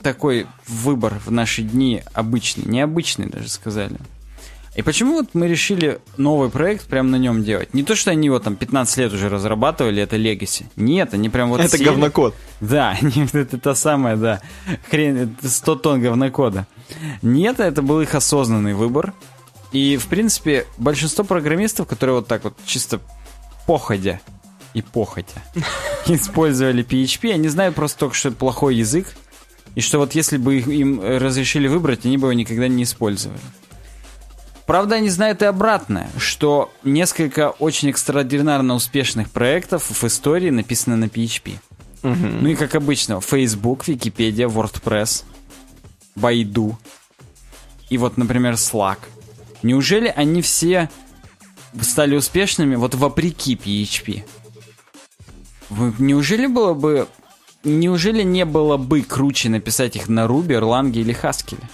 [0.00, 3.98] такой выбор в наши дни обычный, необычный даже сказали.
[4.78, 7.74] И почему вот мы решили новый проект прям на нем делать?
[7.74, 10.66] Не то, что они его там 15 лет уже разрабатывали, это Legacy.
[10.76, 12.32] Нет, они прям вот это сели- говнокод.
[12.60, 12.96] Да,
[13.32, 14.40] это та самая, да.
[14.88, 16.68] Хрен, это 100 тонн говнокода.
[17.22, 19.14] Нет, это был их осознанный выбор.
[19.72, 23.00] И, в принципе, большинство программистов, которые вот так вот чисто
[23.66, 24.20] походя
[24.74, 25.42] и похотя
[26.06, 29.08] использовали PHP, они знают просто только, что это плохой язык,
[29.74, 33.40] и что вот если бы им разрешили выбрать, они бы его никогда не использовали.
[34.68, 41.04] Правда, они знают и обратное, что несколько очень экстраординарно успешных проектов в истории написаны на
[41.06, 41.54] PHP.
[42.02, 45.24] Ну и как обычно, Facebook, Википедия, WordPress,
[46.14, 46.74] Baidu
[47.88, 48.98] и вот, например, Slack.
[49.62, 50.90] Неужели они все
[51.80, 54.24] стали успешными вот вопреки PHP?
[55.98, 57.08] Неужели было бы...
[57.64, 61.64] Неужели не было бы круче написать их на Ruby, Erlang или Haskell?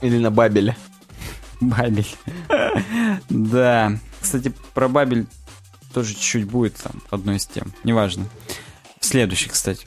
[0.00, 0.74] Или на Бабеле?
[1.60, 2.06] Бабель.
[3.28, 3.98] Да.
[4.20, 5.26] Кстати, про Бабель
[5.92, 7.72] тоже чуть-чуть будет там одной из тем.
[7.84, 8.26] Неважно.
[9.00, 9.86] Следующий, кстати.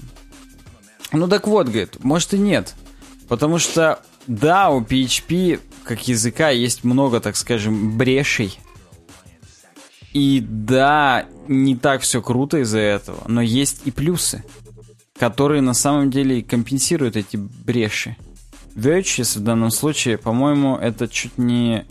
[1.11, 2.75] Ну так вот, говорит, может и нет.
[3.27, 8.59] Потому что, да, у PHP как языка есть много, так скажем, брешей.
[10.13, 14.43] И да, не так все круто из-за этого, но есть и плюсы,
[15.17, 18.15] которые на самом деле компенсируют эти бреши.
[18.75, 21.85] Virtues в данном случае, по-моему, это чуть не...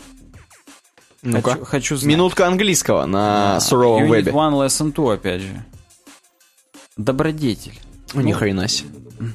[1.21, 1.51] Ну-ка.
[1.51, 2.13] Хочу, хочу знать.
[2.13, 4.31] Минутка английского на суровом Unit вебе.
[4.31, 5.65] One Lesson 2, опять же.
[6.97, 7.79] Добродетель.
[8.13, 8.89] Ну, Ни хрена себе.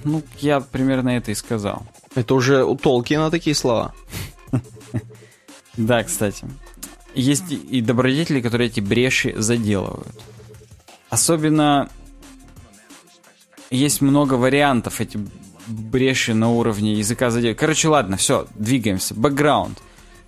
[0.05, 1.87] Ну, я примерно это и сказал.
[2.15, 3.95] Это уже у Толкина такие слова.
[5.77, 6.47] Да, кстати.
[7.15, 10.15] Есть и- и добродетели, которые эти бреши заделывают.
[11.09, 11.89] Особенно
[13.71, 15.19] есть много вариантов эти
[15.69, 17.59] бреши на уровне языка заделывают.
[17.59, 19.15] Короче, ладно, все, двигаемся.
[19.15, 19.79] Бэкграунд.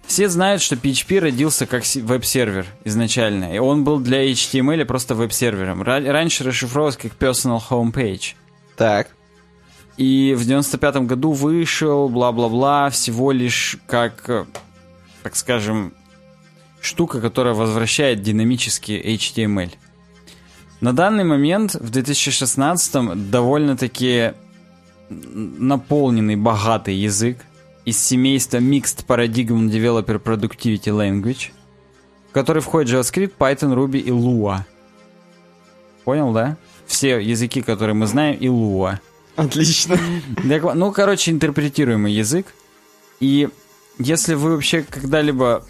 [0.07, 5.82] Все знают, что PHP родился как веб-сервер изначально, и он был для HTML просто веб-сервером.
[5.82, 8.34] Ра- раньше расшифровывался как personal homepage.
[8.76, 9.09] Так.
[9.97, 14.47] И в 95-м году вышел, бла-бла-бла, всего лишь как, э,
[15.22, 15.93] так скажем,
[16.80, 19.72] штука, которая возвращает динамический HTML.
[20.80, 24.32] На данный момент, в 2016-м, довольно-таки
[25.11, 27.39] наполненный, богатый язык
[27.85, 31.51] из семейства Mixed Paradigm Developer Productivity Language,
[32.31, 34.61] в который входит JavaScript, Python, Ruby и Lua.
[36.05, 36.57] Понял, да?
[36.87, 38.99] Все языки, которые мы знаем, и Lua.
[39.37, 39.99] Отлично.
[40.75, 42.47] Ну, короче, интерпретируемый язык.
[43.21, 43.49] И
[43.99, 45.65] если вы вообще когда-либо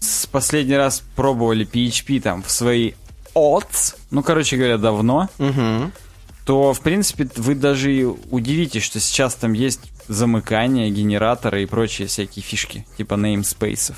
[0.00, 2.92] с последний раз пробовали PHP там в свои
[3.34, 5.90] odds, ну, короче говоря, давно, Угу.
[6.44, 12.08] То, в принципе, вы даже и удивитесь, что сейчас там есть замыкание, генераторы и прочие
[12.08, 13.96] всякие фишки, типа namespace'ов.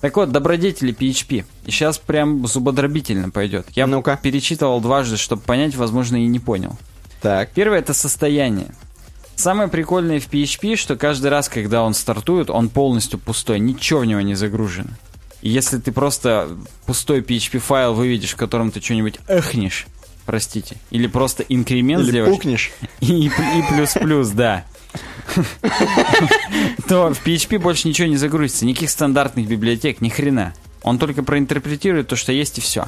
[0.00, 1.44] Так вот, добродетели PHP.
[1.66, 3.66] И сейчас прям зубодробительно пойдет.
[3.74, 4.18] Я Ну-ка.
[4.22, 6.78] перечитывал дважды, чтобы понять, возможно, и не понял.
[7.20, 7.50] Так.
[7.50, 8.74] Первое это состояние.
[9.36, 14.04] Самое прикольное в PHP, что каждый раз, когда он стартует, он полностью пустой, ничего в
[14.06, 14.90] него не загружено.
[15.42, 16.48] И если ты просто
[16.86, 19.86] пустой PHP файл выведешь, в котором ты что-нибудь эхнешь,
[20.30, 22.70] простите, или просто инкремент Или сделаешь, пукнешь.
[23.00, 23.30] и, и
[23.68, 24.64] плюс-плюс, да,
[26.88, 30.54] то в PHP больше ничего не загрузится, никаких стандартных библиотек, ни хрена.
[30.84, 32.86] Он только проинтерпретирует то, что есть, и все.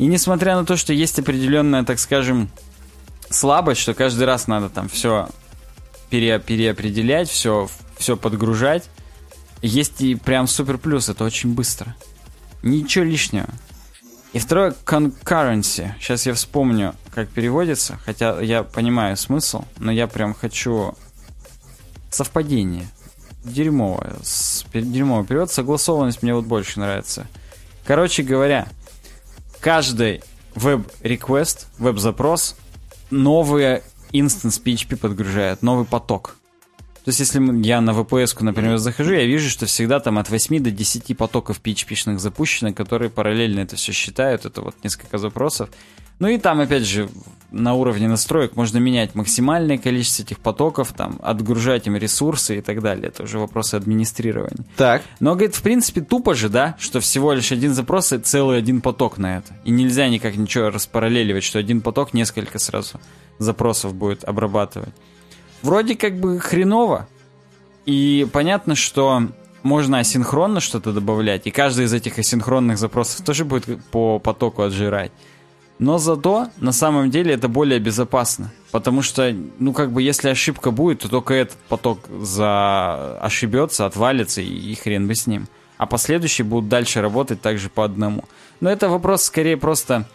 [0.00, 2.50] И несмотря на то, что есть определенная, так скажем,
[3.30, 5.28] слабость, что каждый раз надо там все
[6.10, 8.90] пере, переопределять, все, все подгружать,
[9.62, 11.94] есть и прям супер плюс, это очень быстро.
[12.64, 13.46] Ничего лишнего.
[14.36, 15.92] И второе, concurrency.
[15.98, 20.94] Сейчас я вспомню, как переводится, хотя я понимаю смысл, но я прям хочу
[22.10, 22.86] совпадение.
[23.44, 24.12] Дерьмовое.
[24.74, 25.50] Дерьмовый перевод.
[25.50, 27.26] Согласованность мне вот больше нравится.
[27.86, 28.68] Короче говоря,
[29.60, 30.22] каждый
[30.54, 32.56] веб-реквест, веб-запрос,
[33.10, 33.80] новый
[34.12, 36.36] инстанс PHP подгружает, новый поток.
[37.06, 40.60] То есть, если я на VPS, например, захожу, я вижу, что всегда там от 8
[40.60, 44.44] до 10 потоков PHP-шных запущено, которые параллельно это все считают.
[44.44, 45.70] Это вот несколько запросов.
[46.18, 47.08] Ну и там, опять же,
[47.52, 52.82] на уровне настроек можно менять максимальное количество этих потоков, там, отгружать им ресурсы и так
[52.82, 53.06] далее.
[53.06, 54.66] Это уже вопросы администрирования.
[54.76, 55.02] Так.
[55.20, 58.80] Но, говорит, в принципе, тупо же, да, что всего лишь один запрос и целый один
[58.80, 59.54] поток на это.
[59.62, 63.00] И нельзя никак ничего распараллеливать, что один поток несколько сразу
[63.38, 64.92] запросов будет обрабатывать.
[65.66, 67.08] Вроде как бы хреново.
[67.86, 69.22] И понятно, что
[69.64, 75.10] можно асинхронно что-то добавлять, и каждый из этих асинхронных запросов тоже будет по потоку отжирать.
[75.80, 78.52] Но зато на самом деле это более безопасно.
[78.70, 83.18] Потому что, ну как бы, если ошибка будет, то только этот поток за...
[83.18, 85.48] ошибется, отвалится, и, и хрен бы с ним.
[85.78, 88.24] А последующие будут дальше работать также по одному.
[88.60, 90.06] Но это вопрос скорее просто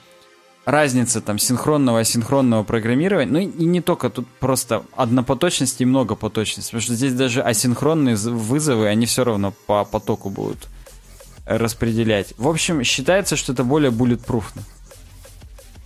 [0.65, 3.31] разницы там синхронного и асинхронного программирования.
[3.31, 6.69] Ну и не только, тут просто однопоточность и многопоточность.
[6.69, 10.67] Потому что здесь даже асинхронные вызовы, они все равно по потоку будут
[11.45, 12.33] распределять.
[12.37, 14.63] В общем, считается, что это более bulletproofно.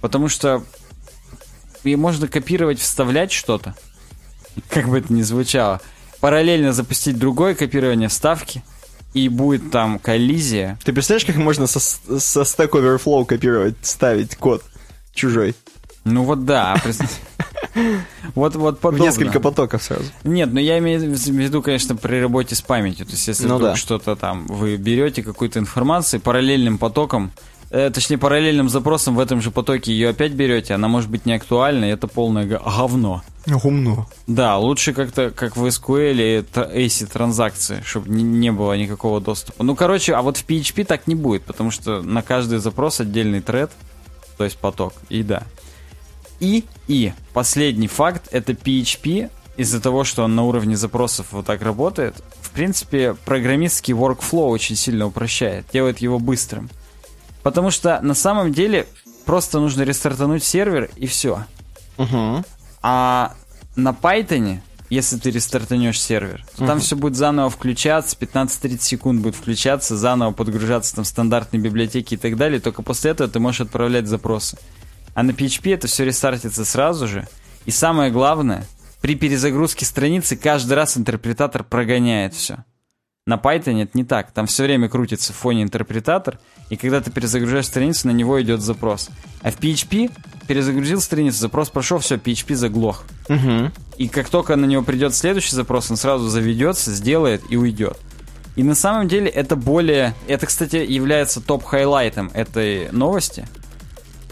[0.01, 0.63] Потому что
[1.84, 3.76] и можно копировать, вставлять что-то,
[4.69, 5.82] как бы это ни звучало.
[6.19, 8.63] Параллельно запустить другое копирование вставки.
[9.16, 10.78] И будет там коллизия.
[10.84, 14.61] Ты представляешь, как можно со, со Stack Overflow копировать, ставить код
[15.13, 15.55] чужой?
[16.03, 16.76] Ну вот да.
[18.36, 19.03] Вот, вот В подобно.
[19.03, 20.05] несколько потоков сразу.
[20.24, 23.05] Нет, ну я имею в виду, конечно, при работе с памятью.
[23.05, 23.76] То есть, если Ну да.
[23.76, 27.32] что-то там, вы берете какую-то информацию параллельным потоком,
[27.76, 31.34] э, точнее, параллельным запросом в этом же потоке ее опять берете, она может быть не
[31.34, 33.21] актуальна, и это полное говно.
[33.63, 34.07] Умно.
[34.28, 39.63] Да, лучше как-то, как в SQL ACI транзакции, чтобы не, не было никакого доступа.
[39.63, 43.41] Ну, короче, а вот в PHP так не будет, потому что на каждый запрос отдельный
[43.41, 43.71] тред,
[44.38, 45.43] то есть поток, и да.
[46.39, 51.61] И, и, последний факт, это PHP, из-за того, что он на уровне запросов вот так
[51.61, 56.69] работает, в принципе, программистский workflow очень сильно упрощает, делает его быстрым.
[57.46, 58.88] Потому что на самом деле
[59.24, 61.43] просто нужно рестартануть сервер и все.
[62.00, 62.43] Угу.
[62.82, 63.34] А
[63.76, 69.36] на Python, если ты рестартанешь сервер, то там все будет заново включаться, 15-30 секунд будет
[69.36, 72.60] включаться, заново подгружаться там стандартные библиотеки и так далее.
[72.60, 74.58] Только после этого ты можешь отправлять запросы.
[75.14, 77.28] А на PHP это все рестартится сразу же.
[77.68, 78.66] И самое главное,
[79.02, 82.66] при перезагрузке страницы каждый раз интерпретатор прогоняет все.
[83.28, 84.30] На Python это не так.
[84.34, 86.38] Там все время крутится в фоне интерпретатор,
[86.69, 89.09] и когда ты перезагружаешь страницу, на него идет запрос.
[89.41, 90.11] А в PHP
[90.47, 93.03] перезагрузил страницу, запрос прошел, все, PHP заглох.
[93.28, 93.71] Угу.
[93.97, 97.97] И как только на него придет следующий запрос, он сразу заведется, сделает и уйдет.
[98.55, 100.13] И на самом деле это более...
[100.28, 103.47] Это, кстати, является топ-хайлайтом этой новости.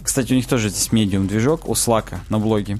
[0.03, 2.77] Кстати, у них тоже здесь медиум-движок у Slack на блоге.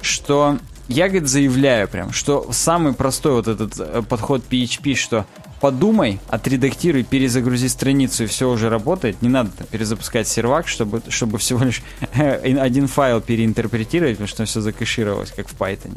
[0.00, 0.56] Что
[0.88, 5.26] я, говорит, заявляю прям, что самый простой вот этот э, подход PHP, что
[5.62, 9.22] подумай, отредактируй, перезагрузи страницу, и все уже работает.
[9.22, 11.82] Не надо там перезапускать сервак, чтобы, чтобы всего лишь
[12.14, 15.96] э, один файл переинтерпретировать, потому что все закэшировалось, как в Python.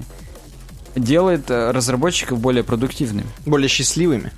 [0.96, 3.28] Делает э, разработчиков более продуктивными.
[3.48, 4.32] Более счастливыми.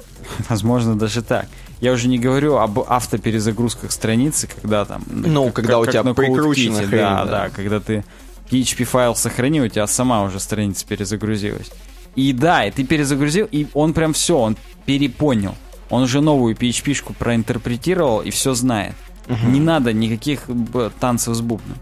[0.50, 1.48] Возможно, даже так.
[1.82, 5.04] Я уже не говорю об автоперезагрузках страницы, когда там...
[5.08, 7.32] Ну, когда у тебя CodeKit, хрень, да, да.
[7.32, 8.06] да, когда ты
[8.50, 11.70] PHP файл сохранил, у тебя сама уже страница перезагрузилась.
[12.18, 15.56] И да, и ты перезагрузил, и он прям все, он перепонял.
[15.90, 18.96] Он уже новую PHP-шку проинтерпретировал и все знает.
[19.46, 20.42] Не надо никаких
[21.00, 21.78] танцев с бубном.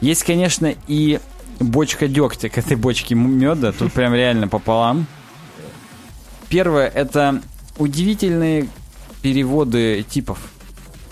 [0.00, 1.18] Есть, конечно, и
[1.58, 3.72] бочка дегтя к этой бочке меда.
[3.72, 5.06] Тут прям реально пополам.
[6.48, 7.42] Первое, это
[7.78, 8.68] удивительные
[9.22, 10.38] переводы типов,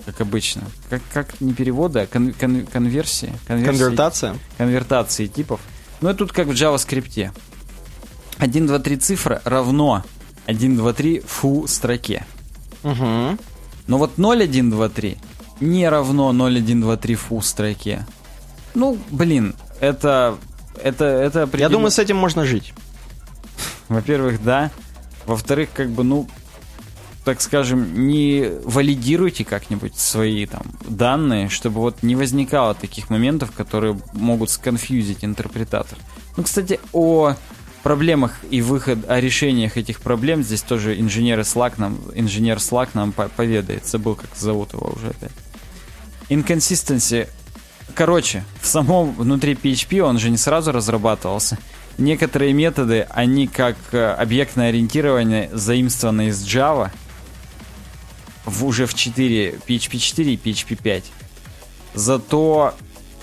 [0.04, 0.62] как обычно.
[0.90, 3.32] Как, как не переводы, а кон- кон- конверсии.
[3.46, 4.34] конверсии Конвертация.
[4.56, 5.60] конвертации типов.
[6.00, 7.30] Ну, это тут как в JavaScript.
[8.38, 10.04] 1, 2, 3 цифра равно
[10.46, 12.24] 1, 2, 3 фу строке.
[12.82, 13.38] Угу.
[13.86, 15.16] Но вот 0, 1, 2, 3
[15.60, 18.06] не равно 0, 1, 2, 3 фу строке.
[18.74, 20.36] Ну, блин, это...
[20.82, 22.72] Это, это Я определенно- думаю, с этим можно жить.
[23.88, 24.70] Во-первых, да.
[25.26, 26.28] Во-вторых, как бы, ну,
[27.24, 33.98] так скажем, не валидируйте как-нибудь свои там данные, чтобы вот не возникало таких моментов, которые
[34.12, 35.98] могут сконфьюзить интерпретатор.
[36.36, 37.34] Ну, кстати, о
[37.82, 43.12] проблемах и выход, о решениях этих проблем здесь тоже инженер Slack нам, инженер Slack нам
[43.12, 43.86] по- поведает.
[43.86, 45.32] Забыл, как зовут его уже опять.
[46.28, 47.28] Inconsistency.
[47.94, 51.58] Короче, в самом внутри PHP он же не сразу разрабатывался.
[51.96, 56.90] Некоторые методы, они как э, объектное ориентирование заимствованы из Java
[58.44, 61.04] в, уже в 4, PHP 4 и PHP 5.
[61.94, 62.74] Зато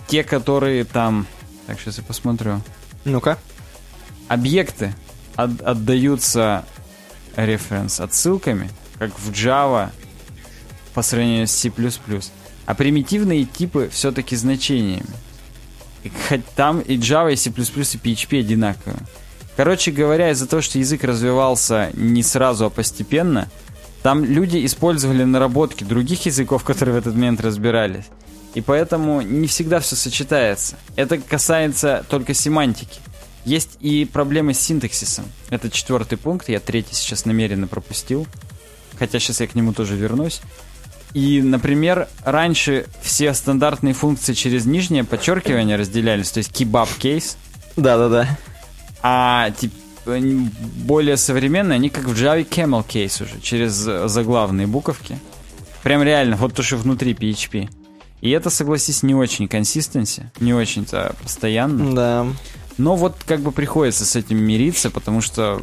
[0.07, 1.25] те, которые там...
[1.67, 2.61] Так, сейчас я посмотрю.
[3.05, 3.37] Ну-ка.
[4.27, 4.93] Объекты
[5.35, 6.65] от- отдаются
[7.35, 9.89] референс отсылками, как в Java
[10.93, 11.71] по сравнению с C++.
[12.65, 15.05] А примитивные типы все-таки значениями.
[16.03, 18.99] И хоть там и Java, и C++, и PHP одинаковые.
[19.55, 23.49] Короче говоря, из-за того, что язык развивался не сразу, а постепенно,
[24.03, 28.05] там люди использовали наработки других языков, которые в этот момент разбирались.
[28.53, 30.77] И поэтому не всегда все сочетается.
[30.95, 32.99] Это касается только семантики.
[33.45, 35.25] Есть и проблемы с синтаксисом.
[35.49, 38.27] Это четвертый пункт, я третий сейчас намеренно пропустил.
[38.97, 40.41] Хотя сейчас я к нему тоже вернусь.
[41.13, 47.37] И, например, раньше все стандартные функции через нижнее подчеркивание разделялись, то есть kebab кейс,
[47.77, 48.27] Да-да-да.
[49.01, 49.71] а тип-
[50.07, 50.49] н-
[50.83, 55.17] более современные, они как в Java camel case уже, через заглавные буковки.
[55.83, 57.69] Прям реально, вот то, что внутри PHP.
[58.21, 61.95] И это, согласись, не очень консистенси, не очень-то постоянно.
[61.95, 62.27] Да.
[62.77, 65.61] Но вот как бы приходится с этим мириться, потому что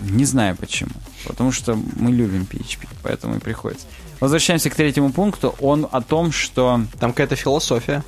[0.00, 0.90] не знаю почему.
[1.26, 3.86] Потому что мы любим PHP, поэтому и приходится.
[4.20, 5.54] Возвращаемся к третьему пункту.
[5.60, 8.02] Он о том, что Там какая-то философия.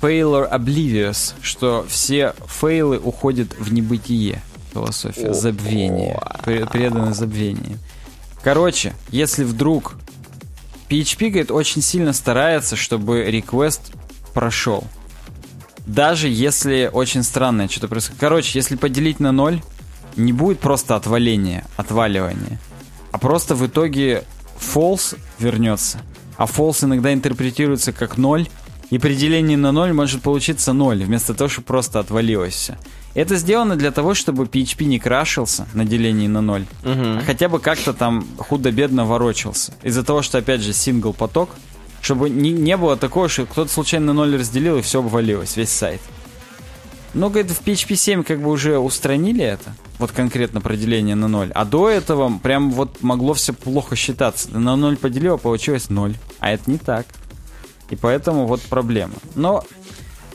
[0.00, 4.42] failure oblivious, что все фейлы уходят в небытие.
[4.72, 6.38] Философия, О, забвение, о.
[6.44, 7.78] пре- преданы забвению.
[8.42, 9.94] Короче, если вдруг
[10.90, 13.80] PHP, говорит, очень сильно старается, чтобы request
[14.34, 14.84] прошел.
[15.86, 18.20] Даже если очень странное что-то происходит.
[18.20, 19.60] Короче, если поделить на ноль,
[20.16, 22.58] не будет просто отваления, отваливания,
[23.12, 24.24] а просто в итоге
[24.58, 25.98] false вернется.
[26.36, 28.48] А false иногда интерпретируется как ноль,
[28.90, 32.78] и при делении на ноль может получиться ноль, вместо того, чтобы просто отвалилось все.
[33.14, 36.92] Это сделано для того, чтобы PHP не крашился на делении на ноль, Угу.
[37.18, 39.72] а хотя бы как-то там худо-бедно ворочался.
[39.82, 41.50] Из-за того, что, опять же, сингл поток,
[42.04, 46.02] чтобы не, не было такого, что кто-то случайно ноль разделил и все обвалилось, весь сайт.
[47.14, 51.28] Ну, говорит, в PHP 7 как бы уже устранили это, вот конкретно про деление на
[51.28, 51.50] ноль.
[51.54, 54.48] А до этого прям вот могло все плохо считаться.
[54.48, 56.14] Ты на ноль а получилось ноль.
[56.40, 57.06] А это не так.
[57.88, 59.14] И поэтому вот проблема.
[59.34, 59.64] Но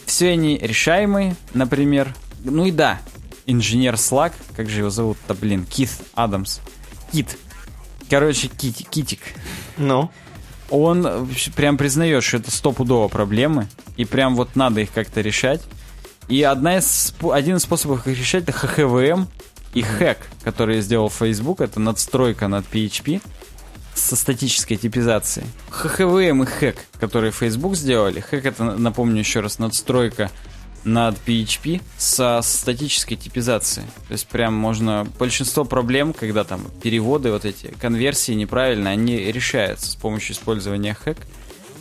[0.06, 2.16] все они решаемые, например.
[2.44, 3.00] Ну и да,
[3.46, 6.62] инженер Slack, как же его зовут-то, блин, Кит Адамс.
[7.12, 7.38] Кит.
[8.10, 9.20] Короче, Кит, Китик.
[9.78, 10.10] Ну,
[10.70, 11.26] Он э,
[11.56, 13.68] прям признает, что это стопудово проблемы,
[13.98, 15.62] и прям вот надо их как-то решать.
[16.28, 19.28] И одна из, один из способов их решать это ХХВМ
[19.74, 23.22] и хэк, который сделал Facebook, это надстройка над PHP
[23.96, 25.48] со статической типизацией.
[25.70, 28.20] ХХВМ и хэк, которые Facebook сделали.
[28.20, 30.32] Хэк это, напомню еще раз, надстройка
[30.84, 33.88] над PHP со статической типизацией.
[34.08, 35.08] То есть прям можно...
[35.18, 41.18] Большинство проблем, когда там переводы, вот эти конверсии неправильно, они решаются с помощью использования хэк.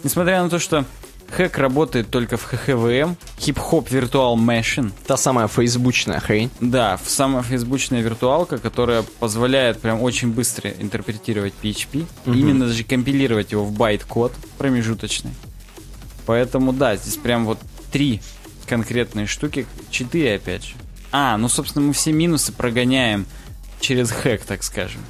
[0.05, 0.85] Несмотря на то, что
[1.31, 6.51] Hack работает только в HHVM, HipHop Virtual Machine, та самая фейсбучная хрень.
[6.61, 13.65] да, самая фейсбучная виртуалка, которая позволяет прям очень быстро интерпретировать PHP, именно даже компилировать его
[13.65, 15.33] в байт-код промежуточный.
[16.27, 17.59] Поэтому да, здесь прям вот
[17.91, 18.21] три
[18.69, 20.75] конкретные штуки, четыре опять же.
[21.11, 23.27] А, ну собственно мы все минусы прогоняем
[23.81, 25.01] через Hack, так скажем.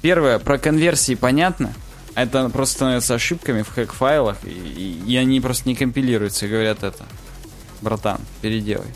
[0.00, 1.72] Первое, про конверсии понятно.
[2.14, 6.84] Это просто становится ошибками в хэк-файлах, и, и- и они просто не компилируются и говорят
[6.84, 7.04] это.
[7.80, 8.86] Братан, переделай.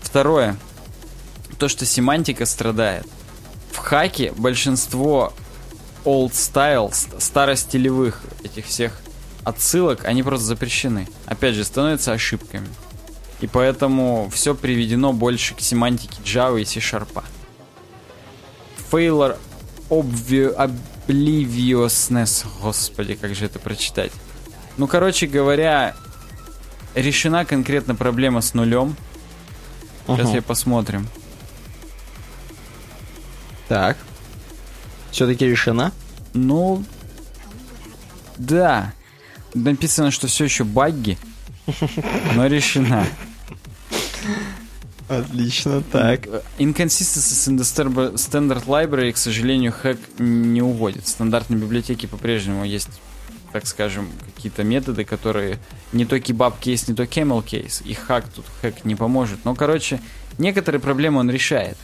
[0.00, 0.56] Второе,
[1.58, 3.06] то, что семантика страдает.
[3.72, 5.32] В хаке большинство
[6.04, 9.00] old style, ст- старостилевых этих всех
[9.44, 11.08] отсылок, они просто запрещены.
[11.26, 12.68] Опять же, становятся ошибками.
[13.40, 17.22] И поэтому все приведено больше к семантике Java и C-Sharp.
[18.90, 19.36] Failure
[19.90, 20.54] obvi-
[21.06, 24.12] Obliviousness, господи, как же это прочитать.
[24.76, 25.94] Ну, короче говоря,
[26.94, 28.96] решена конкретно проблема с нулем.
[30.06, 30.36] Сейчас Ага.
[30.36, 31.06] я посмотрим.
[33.68, 33.96] Так.
[35.10, 35.92] Все-таки решена?
[36.34, 36.84] Ну,
[38.36, 38.92] да.
[39.54, 41.18] Написано, что все еще багги,
[42.34, 43.06] но решена.
[45.08, 46.26] Отлично, так.
[46.58, 51.04] Inconsistencies in the standard library, к сожалению, хэк не уводит.
[51.04, 53.00] В стандартной библиотеке по-прежнему есть,
[53.52, 55.58] так скажем, какие-то методы, которые
[55.92, 57.82] не то kebab кейс, не то camel кейс.
[57.84, 59.44] И хак тут хэк не поможет.
[59.44, 60.00] Но, короче,
[60.36, 61.78] некоторые проблемы он решает.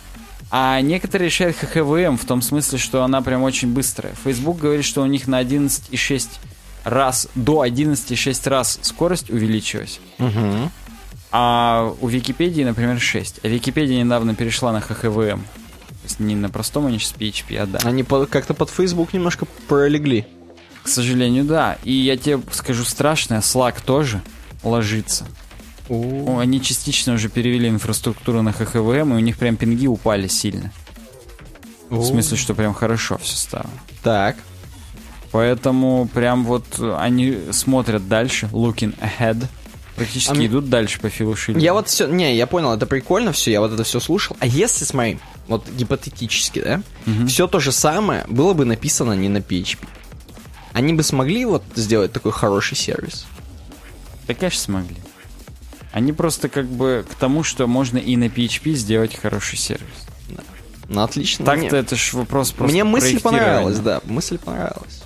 [0.51, 4.15] А некоторые решают ХХВМ в том смысле, что она прям очень быстрая.
[4.23, 6.29] Facebook говорит, что у них на 11,6
[6.85, 10.01] раз, до 11,6 раз скорость увеличилась.
[10.19, 10.71] Угу.
[11.37, 13.41] А у Википедии, например, 6.
[13.43, 15.41] А Википедия недавно перешла на ХХВМ.
[15.41, 17.81] То есть не на простом они сейчас PHP, а да.
[17.83, 20.27] Они по- как-то под Facebook немножко пролегли.
[20.85, 21.77] К сожалению, да.
[21.83, 24.21] И я тебе скажу страшное, Slack тоже
[24.63, 25.27] ложится.
[25.89, 30.73] О, Они частично уже перевели инфраструктуру на ХХВМ, и у них прям пинги упали сильно.
[31.91, 33.71] В смысле, что прям хорошо все стало.
[34.05, 34.37] Так.
[35.33, 36.65] Поэтому прям вот
[36.97, 39.47] они смотрят дальше, looking ahead.
[39.97, 41.63] Практически А идут дальше по Филу Шиллеру.
[41.63, 44.37] Я вот все, не, я понял, это прикольно все, я вот это все слушал.
[44.41, 46.83] А если, смотри, вот гипотетически, да,
[47.29, 49.79] все то же самое было бы написано не на PHP.
[50.73, 53.27] Они бы смогли вот сделать такой хороший сервис.
[54.27, 54.97] Да, конечно, смогли.
[55.93, 59.87] Они просто как бы к тому, что можно и на PHP сделать хороший сервис.
[60.89, 61.45] Ну, отлично.
[61.45, 65.03] Так-то Мне- это ж вопрос просто Мне мысль понравилась, да, мысль понравилась.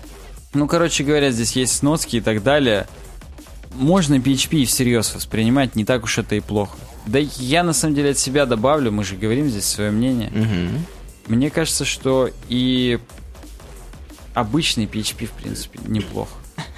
[0.55, 2.87] Ну, короче говоря, здесь есть сноски и так далее.
[3.75, 6.77] Можно PHP всерьез воспринимать, не так уж это и плохо.
[7.07, 10.31] Да я на самом деле от себя добавлю, мы же говорим здесь свое мнение.
[10.31, 10.85] Мгм.
[11.27, 12.99] Мне кажется, что и
[14.35, 16.33] обычный PHP, в принципе, неплохо.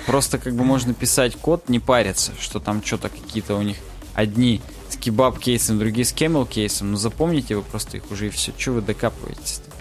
[0.07, 3.77] Просто как бы можно писать код, не париться, что там что-то какие-то у них
[4.15, 6.93] одни с кебаб кейсом, другие с camel кейсом.
[6.93, 8.53] Но запомните вы просто их уже и все.
[8.57, 9.73] Чего вы докапываетесь -то?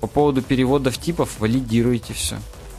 [0.00, 2.36] По поводу переводов типов валидируйте все.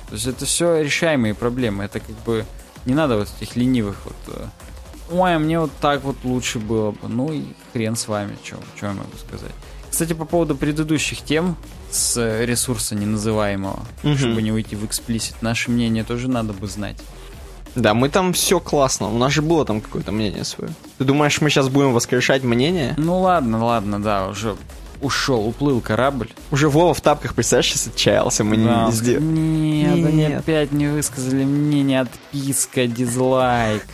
[0.10, 1.84] То есть это все решаемые проблемы.
[1.84, 2.46] Это как бы
[2.86, 4.46] не надо вот этих ленивых вот э,
[5.12, 7.08] ой, а мне вот так вот лучше было бы.
[7.08, 7.44] Ну и
[7.74, 9.52] хрен с вами, что я могу сказать.
[9.90, 11.56] Кстати, по поводу предыдущих тем
[11.92, 14.18] с э, ресурса неназываемого, Мгм.
[14.18, 16.98] чтобы не уйти в эксплисит, наше мнение тоже надо бы знать.
[17.76, 19.08] Да, мы там все классно.
[19.10, 20.72] У нас же было там какое-то мнение свое.
[20.98, 22.94] Ты думаешь, мы сейчас будем воскрешать мнение?
[22.98, 24.56] Ну ладно, ладно, да, уже
[25.06, 26.30] ушел, уплыл корабль.
[26.52, 28.44] Уже Вова в тапках, представляешь, сейчас отчаялся.
[28.44, 29.20] Мы не- Да, не он сделали.
[29.22, 30.40] сказал, Нет, они Нет.
[30.40, 33.86] опять не высказали мнение, отписка, дизлайк.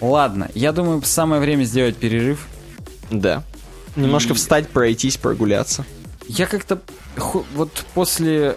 [0.00, 2.46] Ладно, я думаю, самое время сделать перерыв.
[3.10, 3.42] Да.
[3.96, 5.84] Немножко И- встать, пройтись, прогуляться.
[6.28, 6.80] Я как-то
[7.54, 8.56] вот после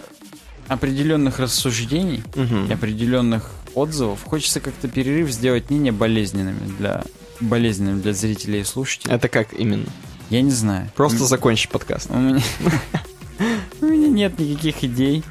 [0.67, 2.23] определенных рассуждений
[2.67, 7.03] и определенных отзывов хочется как-то перерыв сделать не болезненными для
[7.39, 9.13] болезненным для зрителей и слушателей.
[9.15, 9.85] Это как именно?
[10.29, 10.89] Я не знаю.
[10.95, 12.09] Просто закончить подкаст.
[12.09, 12.41] У меня...
[13.81, 15.23] У меня нет никаких идей.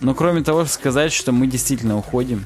[0.00, 2.44] Но кроме того, сказать, что мы действительно уходим.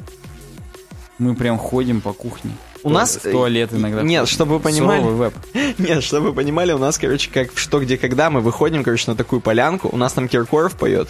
[1.18, 2.50] Мы прям ходим по кухне.
[2.82, 4.02] У нас, В туалет э, иногда.
[4.02, 4.34] нет, ходим.
[4.34, 5.34] чтобы вы понимали- Суровый веб.
[5.78, 9.10] Нет, чтобы вы понимали, у нас, короче, как в «Что, где, когда» мы выходим, короче,
[9.10, 9.88] на такую полянку.
[9.90, 11.08] У нас там Киркоров поет.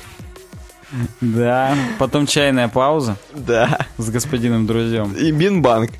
[1.20, 1.74] Да.
[1.98, 3.86] Потом чайная пауза Да.
[3.98, 5.12] с господином друзьем.
[5.14, 5.90] И Бинбанк.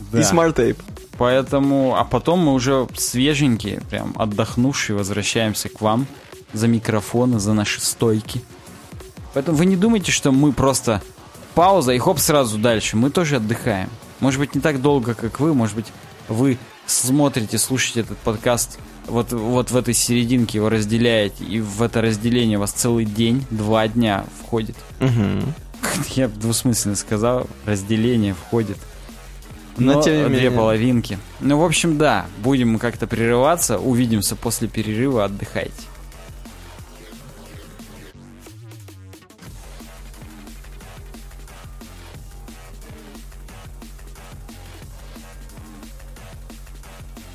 [0.00, 0.20] Да.
[0.20, 0.78] И SmartTape.
[1.20, 6.06] Поэтому, а потом мы уже свеженькие, прям отдохнувшие, возвращаемся к вам
[6.54, 8.40] за микрофоны, за наши стойки.
[9.34, 11.02] Поэтому вы не думайте, что мы просто
[11.54, 12.96] пауза и хоп, сразу дальше.
[12.96, 13.90] Мы тоже отдыхаем.
[14.20, 15.88] Может быть, не так долго, как вы, может быть,
[16.28, 16.56] вы
[16.86, 22.56] смотрите, слушаете этот подкаст вот, вот в этой серединке его разделяете, и в это разделение
[22.56, 24.76] у вас целый день, два дня входит.
[25.00, 25.52] Мгм.
[26.16, 28.78] Я двусмысленно сказал, разделение входит.
[29.76, 30.50] Но Но тем не две менее.
[30.50, 31.18] половинки.
[31.40, 33.78] Ну, в общем, да, будем как-то прерываться.
[33.78, 35.24] Увидимся после перерыва.
[35.24, 35.72] Отдыхайте.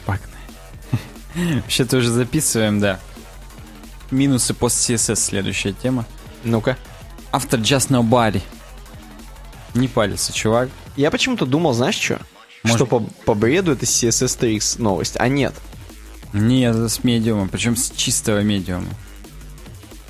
[0.06, 1.56] Погнали.
[1.62, 3.00] Вообще-то уже записываем, да.
[4.12, 6.06] Минусы пост CSS следующая тема.
[6.44, 6.78] Ну-ка.
[7.32, 8.42] Автор Just Nobody.
[9.74, 10.70] Не палится, чувак.
[10.96, 12.20] Я почему-то думал, знаешь что?
[12.64, 15.16] Может- Что по, по бреду это CSS 3X новость.
[15.20, 15.54] А нет.
[16.34, 18.88] Нет, это с медиума, причем с чистого медиума.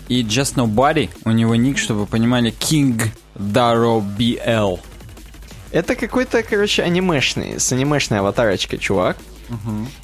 [0.08, 3.02] И Just Nobody, у него ник, чтобы вы понимали, King
[3.36, 4.80] Darrow BL.
[5.72, 9.18] Это какой-то, короче, анимешный, с анимешной аватарочкой, чувак.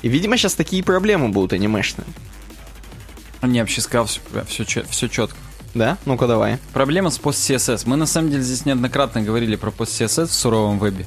[0.02, 2.06] И, видимо, сейчас такие проблемы будут анимешные.
[3.42, 5.38] Он мне вообще сказал все, все, все четко.
[5.74, 5.98] Да?
[6.06, 6.58] Ну-ка давай.
[6.74, 7.84] Проблема с пост-CSS.
[7.86, 11.06] Мы на самом деле здесь неоднократно говорили про пост-CSS в суровом вебе.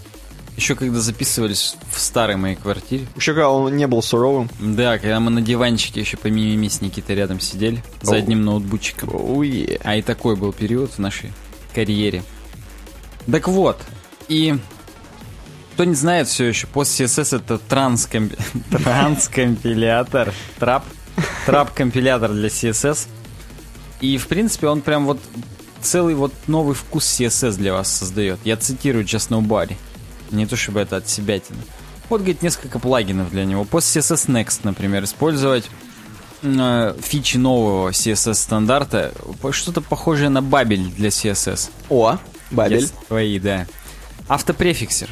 [0.56, 3.06] Еще когда записывались в старой моей квартире.
[3.16, 4.48] Еще когда он не был суровым.
[4.60, 8.18] Да, когда мы на диванчике еще помимо с Никитой рядом сидели, за Оу.
[8.18, 9.10] одним ноутбучиком.
[9.12, 9.80] Уе.
[9.82, 11.32] А и такой был период в нашей
[11.74, 12.22] карьере.
[13.30, 13.80] Так вот,
[14.28, 14.56] и
[15.74, 18.36] кто не знает все еще, PostCSS это транскомпи...
[18.70, 20.84] транскомпилятор, трап,
[21.46, 23.08] трап-компилятор для CSS.
[24.04, 25.18] И, в принципе, он прям вот
[25.80, 28.38] целый вот новый вкус CSS для вас создает.
[28.44, 29.76] Я цитирую Just Nobody.
[30.30, 31.60] Не то чтобы это от себя тяну.
[32.10, 33.64] Вот, говорит, несколько плагинов для него.
[33.64, 35.70] PostCSS Next, например, использовать
[36.42, 39.12] э, фичи нового CSS стандарта,
[39.52, 41.70] что-то похожее на бабель для CSS.
[41.88, 42.18] О,
[42.50, 42.82] Бабель.
[42.82, 43.66] Yes, Твои, да.
[44.28, 45.08] Автопрефиксер.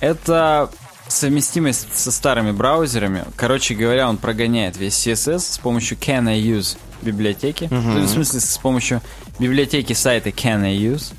[0.00, 0.70] Это
[1.08, 3.24] совместимость со старыми браузерами.
[3.36, 7.68] Короче говоря, он прогоняет весь CSS с помощью Can I Use библиотеки.
[7.70, 9.00] Ну, в смысле, с помощью
[9.38, 11.12] библиотеки сайта Can I Use.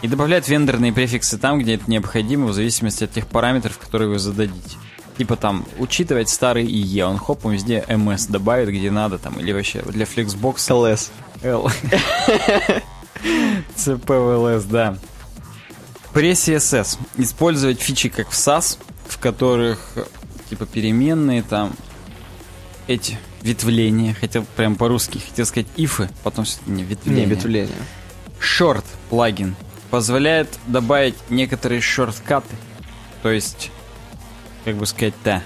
[0.00, 4.18] И добавляет вендорные префиксы там, где это необходимо, в зависимости от тех параметров, которые вы
[4.18, 4.76] зададите.
[5.16, 9.52] Типа там, учитывать старый IE, он хоп, он везде MS добавит, где надо, там, или
[9.52, 11.10] вообще для Flexbox ЛС.
[11.42, 11.68] Л.
[13.76, 14.96] CPVLS, да.
[16.12, 18.78] При CSS использовать фичи как в SAS,
[19.08, 19.94] в которых
[20.48, 21.72] типа переменные там
[22.86, 27.26] эти ветвления, хотел прям по-русски, хотел сказать ифы, потом все-таки не ветвления.
[27.26, 27.76] Не, ветвление.
[28.40, 29.56] Short плагин
[29.90, 32.54] позволяет добавить некоторые шорткаты.
[33.22, 33.70] То есть,
[34.64, 35.42] как бы сказать, да.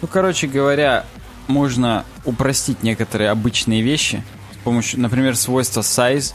[0.00, 1.04] Ну, короче говоря,
[1.46, 4.22] можно упростить некоторые обычные вещи
[4.52, 6.34] с помощью, например, свойства size,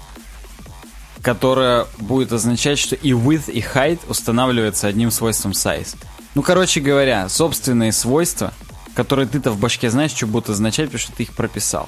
[1.22, 5.96] которое будет означать, что и width, и height устанавливается одним свойством size.
[6.34, 8.54] Ну, короче говоря, собственные свойства,
[8.96, 11.88] которые ты-то в башке знаешь, что будут означать, потому что ты их прописал.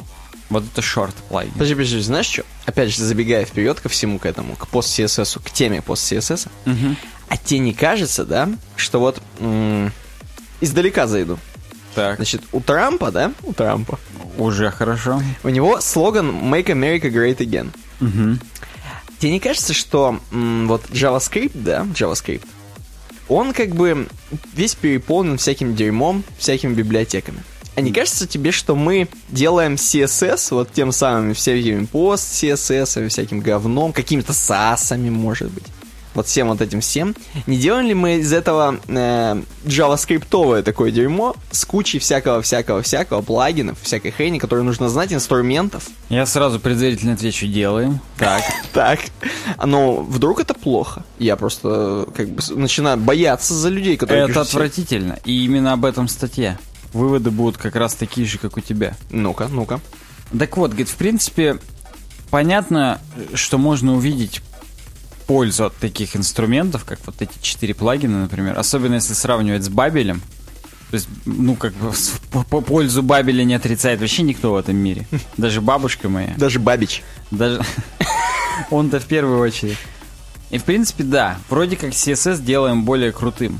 [0.49, 1.51] Вот это short плагин.
[1.53, 2.43] Подожди, подожди, знаешь что?
[2.65, 6.47] Опять же, забегая вперед ко всему к этому, к пост CSS, к теме пост CSS.
[6.65, 6.97] Мгм.
[7.30, 9.91] А тебе не кажется, да, что вот м,
[10.61, 11.39] издалека зайду.
[11.95, 12.17] Так.
[12.17, 13.99] Значит, у Трампа, да, у Трампа,
[14.38, 15.21] Уже хорошо.
[15.43, 17.69] у него слоган Make America Great Again.
[17.99, 18.39] Мгм.
[19.19, 22.45] Тебе не кажется, что м, вот JavaScript, да, JavaScript,
[23.30, 24.08] он как бы
[24.54, 27.40] весь переполнен всяким дерьмом, всякими библиотеками.
[27.76, 33.40] А не кажется тебе, что мы делаем CSS вот тем самым всякими пост CSS, всяким
[33.40, 35.66] говном, какими-то сасами, может быть?
[36.14, 37.15] Вот всем вот этим всем.
[37.48, 44.11] Не делаем ли мы из этого э, JavaScript такое дерьмо с кучей всякого-всякого-всякого плагинов, всякой
[44.11, 45.88] хрени, которые нужно знать, инструментов?
[46.10, 47.99] Я сразу предварительно отвечу, делаем.
[48.18, 48.44] Так.
[48.73, 48.99] Так.
[49.64, 51.03] Но вдруг это плохо?
[51.19, 54.27] Я просто как бы начинаю бояться за людей, которые...
[54.27, 55.19] Это отвратительно.
[55.26, 56.57] И именно об этом статья
[56.91, 58.95] выводы будут как раз такие же, как у тебя.
[59.11, 59.80] Ну-ка, ну-ка.
[60.38, 61.60] Так вот, говорит, в принципе,
[62.30, 62.99] понятно,
[63.35, 64.41] что можно увидеть
[65.34, 70.22] пользу от таких инструментов, как вот эти четыре плагина, например, особенно если сравнивать с Бабелем.
[70.91, 71.91] То есть, ну, как бы
[72.31, 75.07] по, по пользу Бабеля не отрицает вообще никто в этом мире.
[75.38, 76.35] Даже бабушка моя.
[76.38, 77.01] Даже Бабич.
[77.31, 77.64] Даже...
[78.69, 79.80] Он-то в первую очередь.
[80.51, 83.60] И, в принципе, да, вроде как CSS делаем более крутым.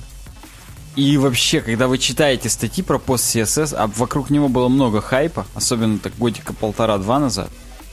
[0.96, 5.48] И вообще, когда вы читаете статьи про пост CSS, а вокруг него было много хайпа,
[5.56, 7.50] особенно так годика полтора-два назад,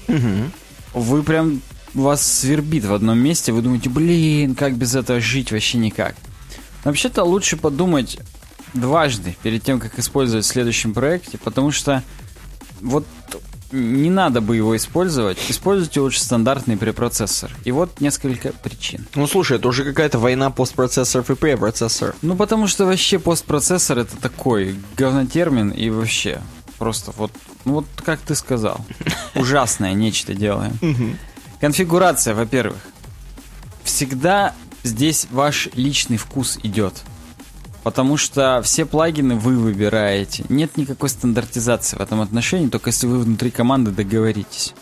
[0.06, 0.50] угу.
[0.92, 1.62] вы прям
[1.94, 6.14] вас свербит в одном месте, вы думаете, блин, как без этого жить вообще никак.
[6.84, 8.18] Вообще-то лучше подумать
[8.74, 12.02] дважды перед тем, как использовать в следующем проекте, потому что
[12.80, 13.04] вот
[13.72, 15.38] не надо бы его использовать.
[15.48, 17.52] Используйте лучше стандартный препроцессор.
[17.64, 19.06] И вот несколько причин.
[19.14, 22.16] Ну, слушай, это уже какая-то война постпроцессоров и препроцессоров.
[22.22, 26.40] Ну, потому что вообще постпроцессор это такой говнотермин и вообще
[26.78, 27.30] просто вот,
[27.66, 28.80] ну вот как ты сказал,
[29.34, 30.78] ужасное нечто делаем.
[31.60, 32.78] Конфигурация, во-первых.
[33.84, 36.94] Всегда здесь ваш личный вкус идет.
[37.82, 40.44] Потому что все плагины вы выбираете.
[40.48, 44.74] Нет никакой стандартизации в этом отношении, только если вы внутри команды договоритесь.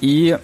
[0.00, 0.38] И,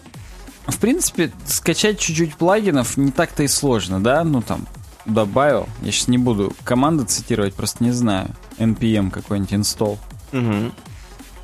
[0.66, 4.22] в принципе, скачать чуть-чуть плагинов не так-то и сложно, да?
[4.24, 4.66] Ну, там,
[5.06, 5.68] добавил.
[5.82, 8.30] Я сейчас не буду команды цитировать, просто не знаю.
[8.58, 9.98] npm какой-нибудь install.
[10.32, 10.72] Угу.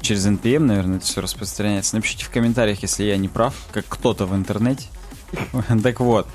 [0.07, 1.97] Через npm, наверное, это все распространяется.
[1.97, 4.87] Напишите в комментариях, если я не прав, как кто-то в интернете.
[5.83, 6.29] Так вот.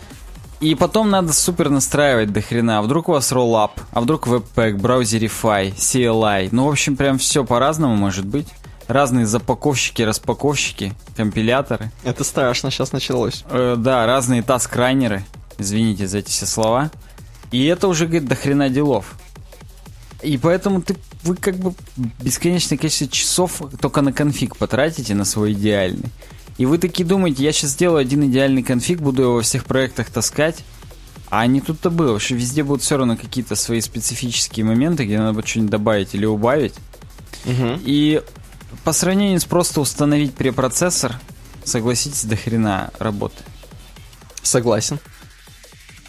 [0.60, 2.80] И потом надо супер настраивать до хрена.
[2.80, 6.50] А вдруг у вас роллап, а вдруг Webpack, Browserify, CLI.
[6.52, 8.50] Ну, в общем, прям все по-разному может быть.
[8.90, 11.92] Разные запаковщики, распаковщики, компиляторы.
[12.04, 13.46] Это страшно, сейчас началось.
[13.50, 15.24] Э, да, разные таск-райнеры.
[15.58, 16.92] Извините за эти все слова.
[17.52, 19.16] И это уже, говорит, до хрена делов.
[20.24, 21.74] И поэтому ты, вы как бы
[22.20, 26.10] бесконечное количество часов только на конфиг потратите, на свой идеальный.
[26.58, 30.10] И вы такие думаете, я сейчас сделаю один идеальный конфиг, буду его во всех проектах
[30.10, 30.64] таскать.
[31.30, 35.34] А не тут-то было, что везде будут все равно какие-то свои специфические моменты, где надо
[35.34, 36.76] будет что-нибудь добавить или убавить.
[37.46, 37.80] Угу.
[37.86, 38.22] И
[38.84, 41.20] по сравнению с просто установить препроцессор,
[41.64, 43.38] согласитесь, до хрена работы.
[44.44, 45.00] Согласен.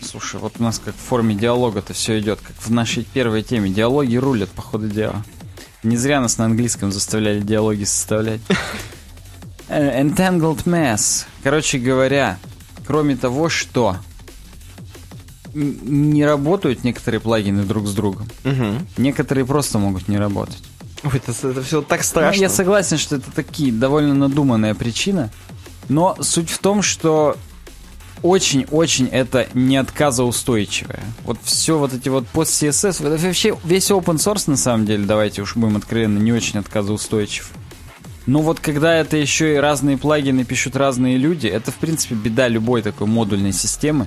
[0.05, 3.71] Слушай, вот у нас как в форме диалога-то все идет, как в нашей первой теме.
[3.71, 5.23] Диалоги рулят, по ходу дела.
[5.83, 8.41] Не зря нас на английском заставляли диалоги составлять.
[9.69, 11.25] Э, entangled Mess.
[11.43, 12.39] Короче говоря,
[12.87, 13.97] кроме того, что
[15.55, 18.85] не работают некоторые плагины друг с другом, угу.
[18.99, 20.63] некоторые просто могут не работать.
[21.05, 22.37] Ой, это, это все так страшно.
[22.37, 25.31] Ну, я согласен, что это такие довольно надуманная причина,
[25.89, 27.37] но суть в том, что
[28.23, 31.01] очень-очень это не отказоустойчивое.
[31.25, 35.05] Вот все вот эти вот пост CSS, это вообще весь open source на самом деле,
[35.05, 37.51] давайте уж будем откровенны, не очень отказоустойчив.
[38.27, 42.47] Ну вот когда это еще и разные плагины пишут разные люди, это в принципе беда
[42.47, 44.07] любой такой модульной системы.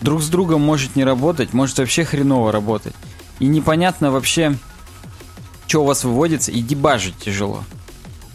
[0.00, 2.94] Друг с другом может не работать, может вообще хреново работать.
[3.40, 4.56] И непонятно вообще,
[5.66, 7.64] что у вас выводится, и дебажить тяжело.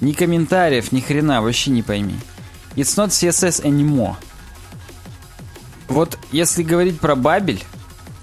[0.01, 2.15] Ни комментариев, ни хрена, вообще не пойми.
[2.75, 4.15] It's not CSS anymore.
[5.91, 7.63] Вот если говорить про Бабель,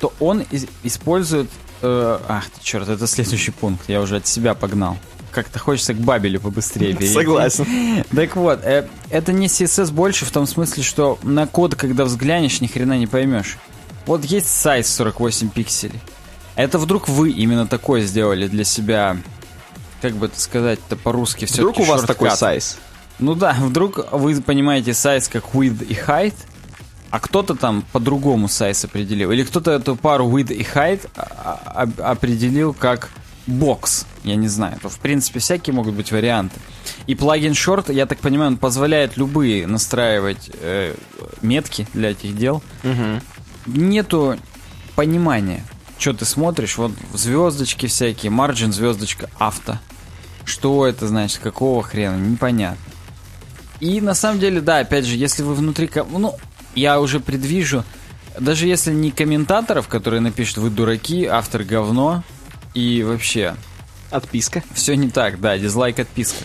[0.00, 0.44] то он
[0.82, 1.48] использует...
[1.82, 4.96] Э, ах, черт, это следующий пункт, я уже от себя погнал
[5.30, 7.14] как-то хочется к Бабелю побыстрее перейти.
[7.14, 8.04] Согласен.
[8.14, 12.60] Так вот, э, это не CSS больше в том смысле, что на код, когда взглянешь,
[12.60, 13.58] ни хрена не поймешь.
[14.06, 16.00] Вот есть сайз 48 пикселей.
[16.56, 19.18] Это вдруг вы именно такое сделали для себя,
[20.02, 22.78] как бы это сказать-то по-русски все Вдруг у вас такой сайз?
[23.18, 26.34] Ну да, вдруг вы понимаете сайз как width и height,
[27.10, 29.30] а кто-то там по-другому сайз определил.
[29.30, 33.10] Или кто-то эту пару width и height а, а, определил как
[33.46, 34.78] бокс, я не знаю.
[34.80, 36.60] То, в принципе, всякие могут быть варианты.
[37.06, 40.94] И плагин Short, я так понимаю, он позволяет любые настраивать э,
[41.40, 42.62] метки для этих дел.
[42.84, 43.78] Угу.
[43.78, 44.38] Нету
[44.94, 45.64] понимания,
[45.98, 46.76] что ты смотришь.
[46.76, 49.78] Вот звездочки всякие, марджин, звездочка, авто.
[50.44, 52.78] Что это значит, какого хрена, непонятно.
[53.80, 55.90] И на самом деле, да, опять же, если вы внутри...
[56.10, 56.34] Ну,
[56.78, 57.84] я уже предвижу
[58.40, 62.22] даже если не комментаторов, которые напишут «Вы дураки», «Автор говно»
[62.74, 63.54] и вообще
[64.10, 64.62] Отписка.
[64.72, 66.44] все не так, да, дизлайк, отписка.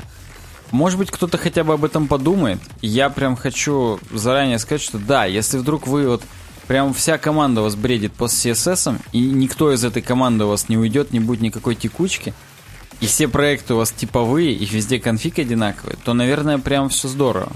[0.71, 2.59] Может быть, кто-то хотя бы об этом подумает.
[2.81, 6.23] Я прям хочу заранее сказать, что да, если вдруг вы вот
[6.67, 10.77] прям вся команда вас бредит по CSS, и никто из этой команды у вас не
[10.77, 12.33] уйдет, не будет никакой текучки,
[12.99, 17.51] и все проекты у вас типовые, их везде конфиг одинаковый, то, наверное, прям все здорово.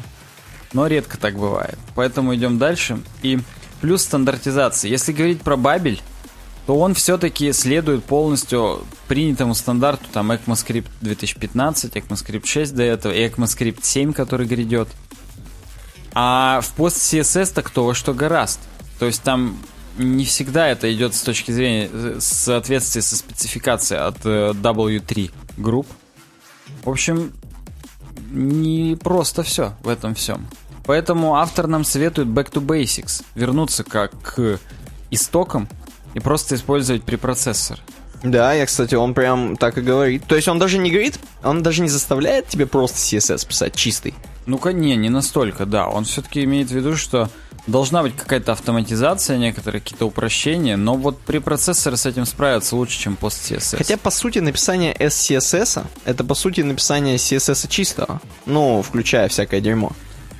[0.74, 1.78] Но редко так бывает.
[1.96, 3.00] Поэтому идем дальше.
[3.22, 3.40] И
[3.82, 4.90] плюс стандартизация.
[4.90, 6.02] Если говорить про Бабель,
[6.66, 13.26] то он все-таки следует полностью принятому стандарту, там, ECMAScript 2015, ECMAScript 6 до этого, и
[13.26, 14.90] ECMAScript 7, который грядет.
[16.14, 18.60] А в пост CSS так то, что гораст.
[19.00, 19.58] То есть там
[19.98, 25.88] не всегда это идет с точки зрения соответствия со спецификацией от э, W3 групп.
[26.84, 27.32] В общем,
[28.32, 30.48] не просто все в этом всем.
[30.86, 34.60] Поэтому автор нам советует back to basics, вернуться как к
[35.12, 35.68] истокам
[36.14, 37.80] и просто использовать препроцессор.
[38.24, 40.24] Да, я, кстати, он прям так и говорит.
[40.28, 44.16] То есть он даже не говорит, он даже не заставляет тебе просто CSS писать чистый.
[44.46, 45.88] Ну-ка, не, не настолько, да.
[45.88, 47.30] Он все-таки имеет в виду, что
[47.68, 53.16] должна быть какая-то автоматизация, некоторые какие-то упрощения, но вот препроцессоры с этим справятся лучше, чем
[53.16, 53.78] пост CSS.
[53.78, 58.22] Хотя, по сути, написание SCSS это, по сути, написание CSS чистого.
[58.46, 59.92] Ну, включая всякое дерьмо.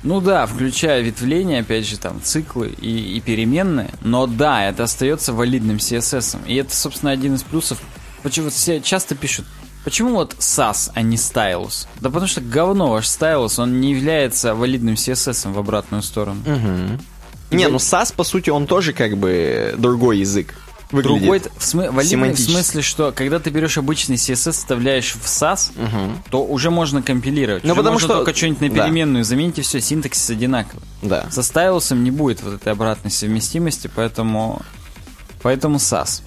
[0.02, 3.90] Ну да, включая ветвления, опять же, там, циклы и, и переменные.
[4.00, 6.38] Но да, это остается валидным CSS.
[6.46, 7.80] И это, собственно, один из плюсов.
[8.22, 9.46] Почему все часто пишут,
[9.84, 11.86] почему вот SAS, а не Stylus?
[12.00, 16.42] Да потому что говно ваш Stylus, он не является валидным CSS в обратную сторону.
[17.50, 20.54] Не, ну SAS, по сути, он тоже как бы другой язык.
[20.90, 21.18] Выглядит.
[21.20, 25.70] Другой, в, смы- валидный в смысле, что когда ты берешь обычный CSS, вставляешь в SAS,
[26.30, 27.62] то уже можно компилировать.
[27.64, 28.84] Ну, потому можно что- только что-нибудь на да.
[28.84, 30.82] переменную заменить, и все, синтаксис одинаковый.
[31.02, 31.30] Да.
[31.30, 34.62] Со стайлусом не будет вот этой обратной совместимости, поэтому,
[35.42, 36.22] поэтому Sass.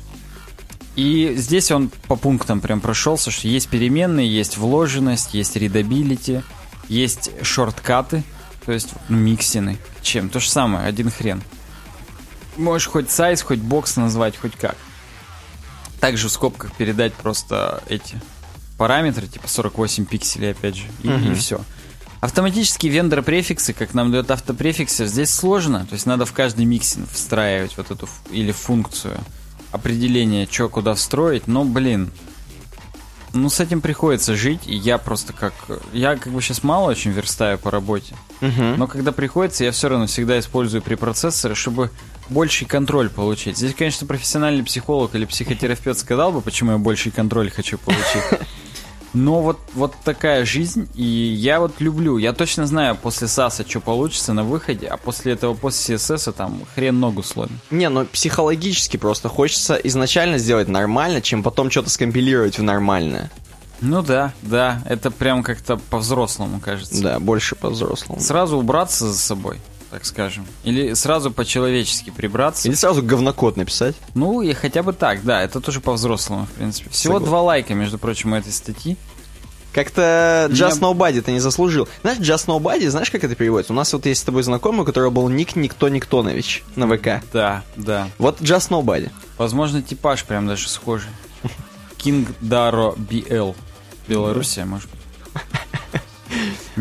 [0.95, 6.43] И здесь он по пунктам прям прошелся, что есть переменные, есть вложенность, есть readability,
[6.87, 8.23] есть шорткаты,
[8.65, 9.77] то есть ну, миксины.
[10.01, 10.29] Чем?
[10.29, 11.41] То же самое, один хрен.
[12.57, 14.75] Можешь хоть size, хоть бокс назвать, хоть как.
[15.99, 18.19] Также в скобках передать просто эти
[18.77, 21.61] параметры, типа 48 пикселей, опять же, и, все.
[22.19, 25.85] Автоматические вендор-префиксы, как нам дает Autoprefixer, здесь сложно.
[25.87, 29.19] То есть надо в каждый миксин встраивать вот эту или функцию
[29.71, 31.47] определения, что куда встроить.
[31.47, 32.11] Но, блин,
[33.33, 34.61] ну с этим приходится жить.
[34.65, 35.53] И я просто как...
[35.93, 38.15] Я как бы сейчас мало очень верстаю по работе.
[38.39, 41.91] Но когда приходится, я все равно всегда использую препроцессоры, чтобы
[42.29, 43.57] больший контроль получить.
[43.57, 48.39] Здесь, конечно, профессиональный психолог или психотерапевт сказал бы, почему я больший контроль хочу получить.
[49.13, 52.17] Но вот, вот такая жизнь, и я вот люблю.
[52.17, 56.61] Я точно знаю после САСа, что получится на выходе, а после этого, после CSS, там
[56.75, 57.51] хрен ногу сломит.
[57.71, 63.29] Не, ну психологически просто хочется изначально сделать нормально, чем потом что-то скомпилировать в нормальное.
[63.81, 67.01] Ну да, да, это прям как-то по-взрослому кажется.
[67.01, 68.21] Да, больше по-взрослому.
[68.21, 69.59] Сразу убраться за собой,
[69.91, 70.45] так скажем.
[70.63, 72.67] Или сразу по-человечески прибраться.
[72.67, 73.95] Или сразу говнокод написать.
[74.15, 76.89] Ну, и хотя бы так, да, это тоже по-взрослому, в принципе.
[76.89, 77.25] Всего Согласен.
[77.29, 78.97] два лайка, между прочим, у этой статьи.
[79.73, 81.87] Как-то Just Меня- Nobody ты не заслужил.
[82.01, 83.73] Знаешь, Just Nobody, знаешь, как это переводится?
[83.73, 87.23] У нас вот есть с тобой знакомый, у которого был ник Никто Никтонович на ВК.
[87.31, 88.07] Да, да.
[88.17, 89.09] Вот Just Nobody.
[89.37, 91.09] Возможно, типаж прям даже схожий.
[91.97, 93.55] King Daro BL.
[94.07, 94.99] Белоруссия, может быть.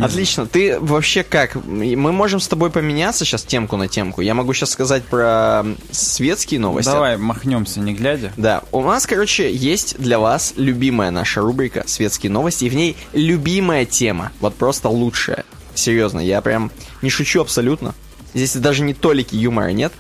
[0.01, 0.47] Отлично.
[0.47, 1.55] Ты вообще как?
[1.65, 4.21] Мы можем с тобой поменяться сейчас темку на темку.
[4.21, 6.91] Я могу сейчас сказать про светские новости.
[6.91, 8.33] Давай махнемся, не глядя.
[8.37, 12.97] Да, у нас, короче, есть для вас любимая наша рубрика «Светские новости», и в ней
[13.13, 15.45] любимая тема, вот просто лучшая.
[15.75, 16.71] Серьезно, я прям
[17.03, 17.95] не шучу абсолютно.
[18.35, 19.93] Здесь даже не толики юмора нет.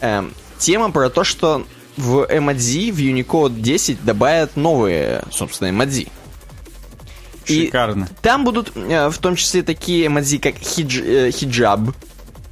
[0.00, 1.66] Эм, тема про то, что
[1.96, 5.68] в эмодзи, в Unicode 10 добавят новые, собственно,
[7.48, 7.52] эмодзи.
[7.62, 8.08] И Шикарно.
[8.22, 11.80] там будут э, в том числе такие эмодзи, как хидж- э, хиджаб.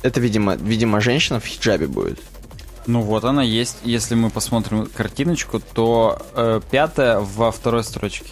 [0.03, 2.19] Это, видимо, видимо, женщина в хиджабе будет.
[2.87, 3.77] Ну вот она есть.
[3.85, 8.27] Если мы посмотрим картиночку, то э, пятая во второй строчке.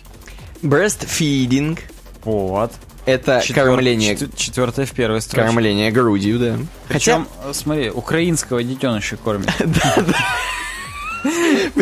[0.63, 1.79] Breastfeeding.
[2.25, 2.73] Вот.
[3.07, 5.47] Это Четвер- кормление, чет- Четвертая в первой строчке.
[5.47, 6.57] кормление грудью, да.
[6.89, 9.51] Хотя, Причем, э, смотри, украинского детеныша кормят.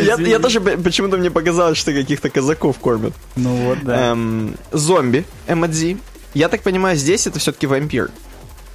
[0.01, 3.13] я, я тоже почему-то мне показалось, что каких-то казаков кормят.
[3.35, 4.11] Ну вот, да.
[4.11, 5.97] Эм, зомби, эмодзи.
[6.33, 8.11] Я так понимаю, здесь это все-таки вампир.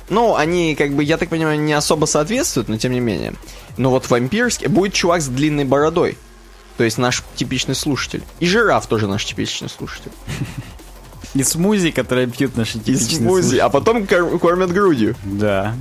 [0.08, 3.34] Ну, они, как бы, я так понимаю, не особо соответствуют, но тем не менее.
[3.78, 4.66] Но вот вампирский...
[4.68, 6.18] Будет чувак с длинной бородой.
[6.76, 8.22] То есть наш типичный слушатель.
[8.40, 10.10] И жираф тоже наш типичный слушатель.
[11.34, 13.58] И смузи, которые пьют наши И типичные смузи, слушатели.
[13.60, 15.14] а потом кор- кормят грудью.
[15.24, 15.74] Да.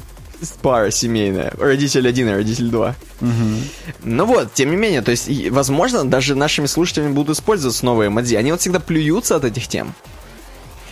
[0.61, 1.53] Пара семейная.
[1.57, 2.95] Родитель один и родитель два.
[3.19, 8.35] Ну вот, тем не менее, то есть, возможно, даже нашими слушателями будут использоваться новые эмодзи.
[8.35, 9.93] Они вот всегда плюются от этих тем.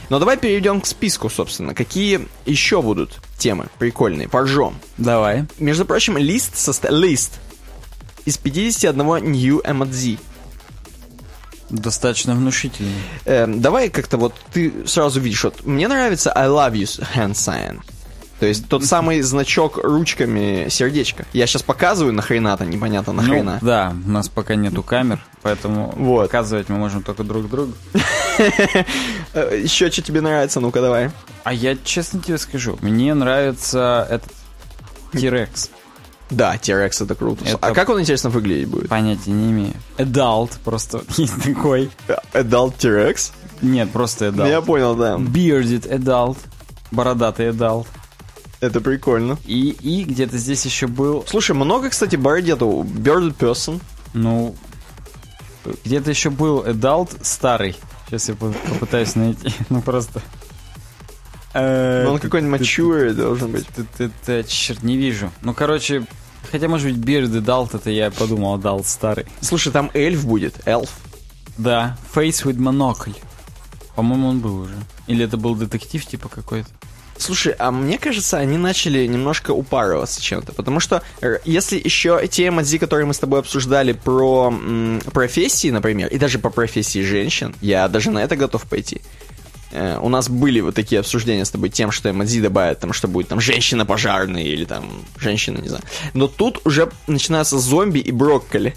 [0.09, 1.75] Но давай перейдем к списку, собственно.
[1.75, 4.27] Какие еще будут темы прикольные?
[4.27, 4.75] Поржем.
[4.97, 5.45] Давай.
[5.59, 6.89] Между прочим, лист, состо...
[6.89, 7.39] лист
[8.25, 10.17] из 51 new эмодзи.
[11.69, 12.93] Достаточно внушительный.
[13.25, 16.85] Эм, давай как-то вот ты сразу видишь, вот мне нравится I love you
[17.15, 17.81] hand sign.
[18.39, 21.25] То есть тот самый значок ручками сердечко.
[21.33, 23.59] Я сейчас показываю нахрена-то, непонятно нахрена.
[23.61, 26.23] Ну, да, у нас пока нету камер, поэтому Вот.
[26.27, 27.73] показывать мы можем только друг другу.
[29.33, 31.11] Еще что тебе нравится, ну-ка давай.
[31.43, 34.31] А я честно тебе скажу, мне нравится этот
[35.11, 35.69] T-Rex.
[36.29, 37.43] Да, T-Rex это круто.
[37.43, 38.87] Это- А как он, интересно, выглядеть будет?
[38.89, 39.73] Понятия не имею.
[39.97, 41.89] Adult, просто есть такой.
[42.33, 43.31] Adult T-Rex?
[43.61, 44.65] Нет, просто Ну, я Adult.
[44.65, 45.15] понял, да.
[45.17, 46.37] Bearded Adult.
[46.91, 47.87] Бородатый Adult.
[48.61, 49.37] Это прикольно.
[49.45, 52.85] И, и где-то здесь еще был, Слушай, много, кстати, бородетов.
[52.85, 53.79] Bearded Person.
[54.13, 54.55] ну,
[55.85, 57.75] где-то еще был Adult старый.
[58.07, 59.53] Сейчас я по- попытаюсь найти.
[59.69, 60.21] Ну, просто...
[61.53, 63.65] Э, Но он какой-нибудь mature должен быть.
[63.97, 65.31] Это, черт, не вижу.
[65.41, 66.05] Ну, короче,
[66.51, 69.25] хотя, может быть, Beard Adult, это я подумал, Adult старый.
[69.41, 70.67] Слушай, там эльф будет.
[70.67, 70.97] Эльф.
[71.57, 73.15] Да, Face with Monocle.
[73.95, 74.75] По-моему, он был уже.
[75.07, 76.69] Или это был детектив типа какой-то.
[77.19, 82.47] Слушай, а мне кажется, они начали немножко упарываться чем-то, потому что э, если еще те
[82.47, 87.53] эмодзи, которые мы с тобой обсуждали про м, профессии, например, и даже по профессии женщин,
[87.59, 89.01] я даже на это готов пойти.
[89.71, 93.09] Э, у нас были вот такие обсуждения с тобой тем, что эмодзи добавят, там, что
[93.09, 95.83] будет там женщина пожарная или там женщина, не знаю.
[96.13, 98.75] Но тут уже начинаются зомби и брокколи.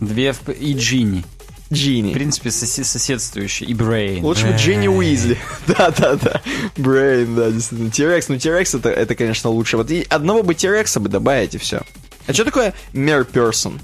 [0.00, 1.24] Две FP и Джинни.
[1.70, 2.12] В Джинни.
[2.12, 3.68] принципе, соси- соседствующие.
[3.68, 4.24] И Брейн.
[4.24, 5.36] Лучше бы Джинни Уизли.
[5.66, 6.40] Да-да-да.
[6.76, 7.90] Брейн, да, действительно.
[7.90, 9.76] Тирекс, ну Тирекс это, это, конечно, лучше.
[9.76, 11.82] Вот и одного бы Тирекса бы добавить, и все.
[12.28, 13.80] А что такое Мэр Персон?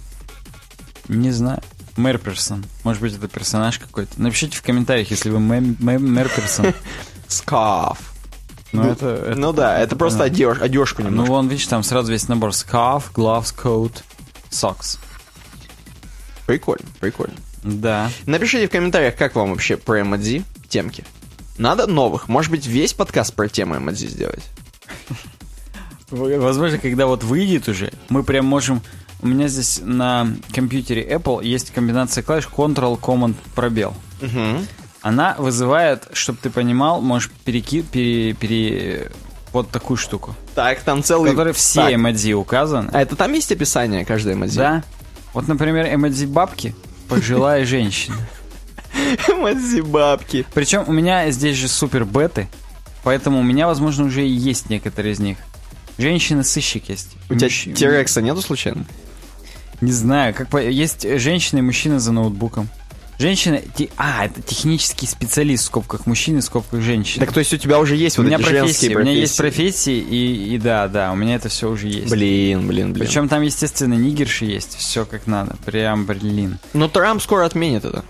[1.09, 1.61] Не знаю.
[1.97, 2.65] Мэр Персон.
[2.85, 4.13] Может быть, это персонаж какой-то.
[4.23, 6.73] Напишите в комментариях, если вы Мэр Персон.
[7.29, 7.99] Скаф.
[8.73, 10.25] Ну, это, это- Ну да, это просто да.
[10.27, 11.31] одеж, одежку Ну, немножко.
[11.33, 12.51] вон, видишь, там сразу весь набор.
[12.51, 14.03] Scarf, gloves, coat,
[14.51, 14.99] socks.
[16.47, 17.35] Прикольно, прикольно.
[17.63, 18.11] Да.
[18.27, 21.05] Напишите в комментариях, как вам вообще про эмодзи темки.
[21.59, 22.29] Надо новых.
[22.29, 24.43] Может быть, весь подкаст про тему эмодзи сделать?
[26.11, 28.83] Возможно, когда вот выйдет уже, мы прям можем...
[29.21, 33.95] У меня здесь на компьютере Apple есть комбинация клавиш Ctrl, Command, пробел.
[34.21, 34.67] Угу.
[35.03, 37.83] Она вызывает, чтобы ты понимал, можешь переки...
[37.83, 38.35] пере...
[38.35, 39.11] пере...
[39.53, 41.31] вот такую штуку, Так, там в целый...
[41.31, 42.91] которой все Так, эмодзи указаны.
[42.93, 44.59] А это там есть описание каждой эмодзи?
[44.59, 44.83] Да.
[45.35, 46.75] Вот, например, эмодзи бабки,
[47.09, 48.17] пожилая женщина.
[49.29, 50.47] Эмодзи бабки.
[50.55, 52.49] Причем у меня здесь же супер беты,
[53.05, 55.39] поэтому у меня, возможно, уже и есть некоторые из них.
[55.99, 57.17] Женщины-сыщик есть.
[57.29, 58.85] У тебя Мужч- Тирекса нету случайно?
[59.81, 60.59] Не знаю, как по...
[60.59, 62.69] есть женщина и мужчина за ноутбуком.
[63.19, 67.25] Женщина, те- а, это технический специалист в скобках мужчины, в скобках женщины.
[67.25, 69.13] Так то есть у тебя уже есть у вот меня эти профессии, женские у меня
[69.13, 70.01] есть профессии?
[70.01, 72.11] профессии, и, и да, да, у меня это все уже есть.
[72.11, 73.07] Блин, блин, блин.
[73.07, 76.59] Причем там, естественно, нигерши есть, все как надо, прям блин.
[76.73, 78.05] Но Трамп скоро отменит это.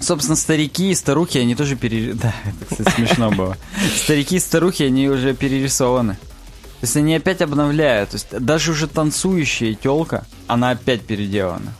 [0.00, 2.12] Собственно, старики и старухи, они тоже пере...
[2.14, 3.56] Да, это, кстати, смешно было.
[3.96, 6.14] Старики и старухи, они уже перерисованы.
[6.14, 8.10] То есть они опять обновляют.
[8.10, 11.72] То есть даже уже танцующая телка, она опять переделана.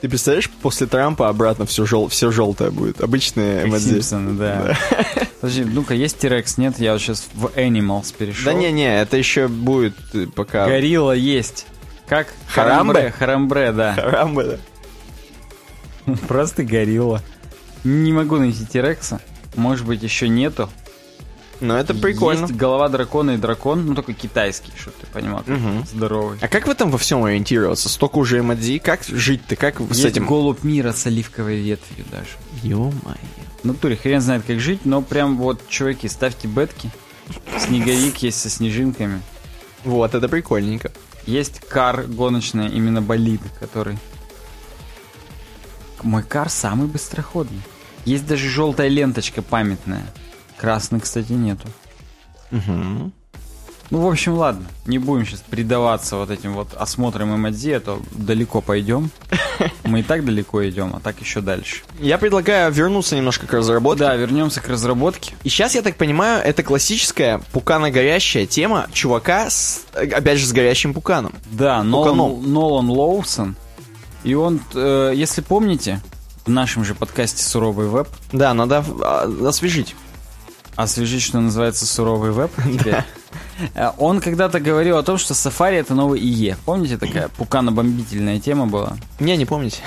[0.00, 2.08] Ты представляешь, после Трампа обратно все, жел...
[2.08, 3.00] все желтое будет.
[3.00, 3.94] Обычные эмодзи.
[3.94, 4.76] Симпсоны, да.
[5.40, 6.58] Подожди, ну-ка, есть Тирекс?
[6.58, 8.52] Нет, я сейчас в Animals перешел.
[8.52, 10.66] Да не-не, это еще будет э, пока...
[10.66, 11.66] Горилла есть.
[12.06, 12.28] Как?
[12.48, 13.10] Харамбе?
[13.10, 13.94] Харамбре, да.
[13.94, 16.14] Харамбе, да.
[16.28, 17.22] Просто горилла.
[17.84, 19.20] Не могу найти Тирекса.
[19.54, 20.68] Может быть, еще нету.
[21.60, 22.42] Но это прикольно.
[22.42, 25.86] Есть голова дракона и дракон, ну такой китайский, чтобы ты понимал, Мгм.
[25.86, 26.38] здоровый.
[26.42, 27.88] А как в этом во всем ориентироваться?
[27.88, 28.78] Столько уже эмодзи.
[28.78, 29.56] Как жить-то?
[29.56, 30.26] Как с Есть этим?
[30.26, 32.28] голубь мира с оливковой ветвью даже.
[32.62, 33.16] Ё-моё.
[33.62, 36.90] В натуре хрен знает, как жить, но прям вот, чуваки, ставьте бетки.
[37.58, 39.22] Снеговик есть со снежинками.
[39.84, 40.92] Вот, это прикольненько.
[41.26, 43.98] Есть кар гоночная, именно болид, который...
[46.02, 47.62] Мой кар самый быстроходный.
[48.04, 50.06] Есть даже желтая ленточка памятная.
[50.56, 51.68] Красной, кстати, нету.
[52.50, 53.12] Мгм.
[53.90, 54.66] Ну, в общем, ладно.
[54.86, 59.10] Не будем сейчас предаваться вот этим вот осмотрам эмодзи, а то далеко пойдем.
[59.84, 61.82] Мы и так далеко идем, а так еще дальше.
[62.00, 64.04] Я предлагаю вернуться немножко к разработке.
[64.04, 65.34] Да, вернемся к разработке.
[65.44, 70.92] И сейчас, я так понимаю, это классическая пукано-горящая тема чувака, с, опять же, с горящим
[70.92, 71.34] пуканом.
[71.52, 71.84] Да.
[71.84, 73.54] Нолан, Нолан Лоусон.
[74.24, 76.00] И он, э, если помните,
[76.44, 79.94] в нашем же подкасте «Суровый веб» Да, надо а, освежить.
[80.76, 83.02] Освежить, что называется «Суровый веб» теперь.
[83.74, 86.56] Э, Он когда-то говорил о том, что Safari это новый IE.
[86.66, 88.96] Помните, такая пукано-бомбительная тема была?
[89.18, 89.78] Не, не помните.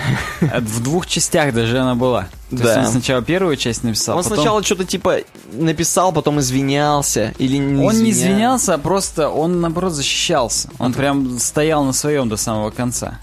[0.42, 2.28] Э, В двух частях даже она была.
[2.50, 2.80] То есть Да.
[2.82, 5.18] он сначала первую часть написал, Он потом- сначала что-то типа
[5.54, 7.34] написал, потом извинялся.
[7.38, 10.70] Или не Он не извиня- извинялся, а просто он, наоборот, защищался.
[10.80, 13.20] Он прям стоял на своем до самого конца.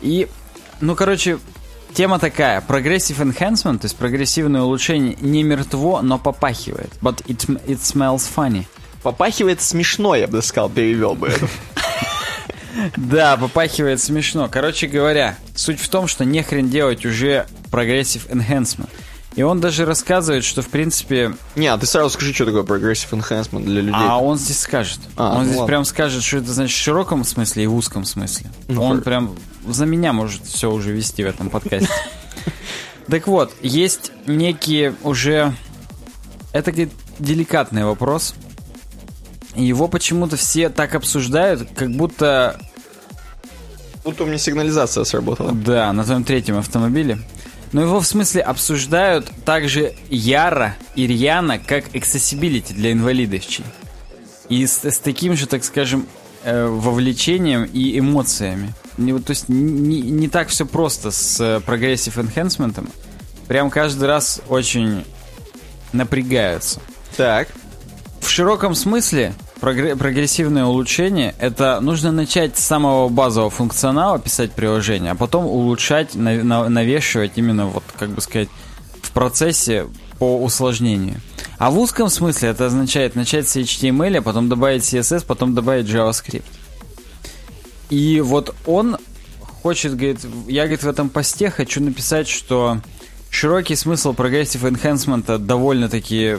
[0.00, 0.28] И,
[0.80, 1.38] ну, короче,
[1.92, 2.60] тема такая.
[2.60, 6.92] Progressive enhancement, то есть прогрессивное улучшение, не мертво, но попахивает.
[7.00, 8.66] But it, it smells funny.
[9.02, 11.48] Попахивает смешно, я бы сказал, перевел бы это.
[12.96, 14.48] Да, попахивает смешно.
[14.50, 18.88] Короче говоря, суть в том, что нехрен делать уже progressive enhancement.
[19.34, 21.34] И он даже рассказывает, что в принципе...
[21.56, 24.00] Не, а ты сразу скажи, что такое progressive enhancement для людей.
[24.02, 25.00] А он здесь скажет.
[25.16, 25.66] А, он ну здесь ладно.
[25.66, 28.50] прям скажет, что это значит в широком смысле и в узком смысле.
[28.68, 29.34] Ну, он прям
[29.66, 31.88] за меня может все уже вести в этом подкасте.
[33.08, 35.52] Так вот, есть некие уже...
[36.52, 36.72] Это,
[37.18, 38.34] деликатный вопрос.
[39.56, 42.58] Его почему-то все так обсуждают, как будто
[44.04, 45.52] Будто у меня сигнализация сработала.
[45.52, 47.18] Да, на твоем третьем автомобиле.
[47.70, 53.64] Но его в смысле обсуждают так же яро и рьяно, как accessibility для инвалидовчей.
[54.48, 56.06] И с, с таким же, так скажем,
[56.44, 58.72] э, вовлечением и эмоциями.
[58.98, 62.88] Не, вот, то есть не, не так все просто с э, progressive enhancement.
[63.48, 65.04] Прям каждый раз очень
[65.92, 66.80] напрягаются.
[67.16, 67.48] Так.
[68.20, 75.12] В широком смысле прогре- прогрессивное улучшение это нужно начать с самого базового функционала писать приложение,
[75.12, 78.48] а потом улучшать, на- на- навешивать именно вот, как бы сказать,
[79.02, 79.86] в процессе
[80.22, 81.20] по усложнению.
[81.58, 85.86] А в узком смысле это означает начать с HTML, а потом добавить CSS, потом добавить
[85.86, 86.44] JavaScript.
[87.90, 88.98] И вот он
[89.64, 92.80] хочет, говорит, я, говорит, в этом посте хочу написать, что
[93.30, 96.36] широкий смысл Progressive Enhancement довольно-таки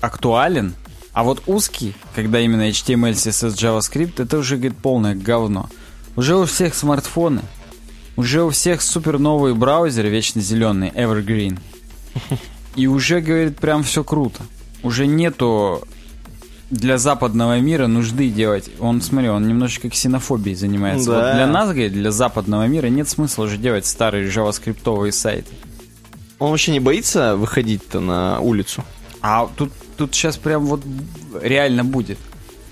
[0.00, 0.74] актуален,
[1.12, 5.68] а вот узкий, когда именно HTML, CSS, JavaScript, это уже, говорит, полное говно.
[6.16, 7.42] Уже у всех смартфоны,
[8.16, 11.58] уже у всех супер новые браузеры, вечно зеленые, Evergreen.
[12.76, 14.42] И уже, говорит, прям все круто.
[14.82, 15.82] Уже нету
[16.70, 18.70] для западного мира нужды делать.
[18.78, 21.10] Он, смотри, он немножечко ксенофобией занимается.
[21.10, 21.16] Да.
[21.16, 25.50] Вот для нас, говорит, для западного мира нет смысла уже делать старые JavaScript сайты.
[26.38, 28.84] Он вообще не боится выходить-то на улицу?
[29.20, 30.82] А тут, тут сейчас прям вот
[31.42, 32.18] реально будет.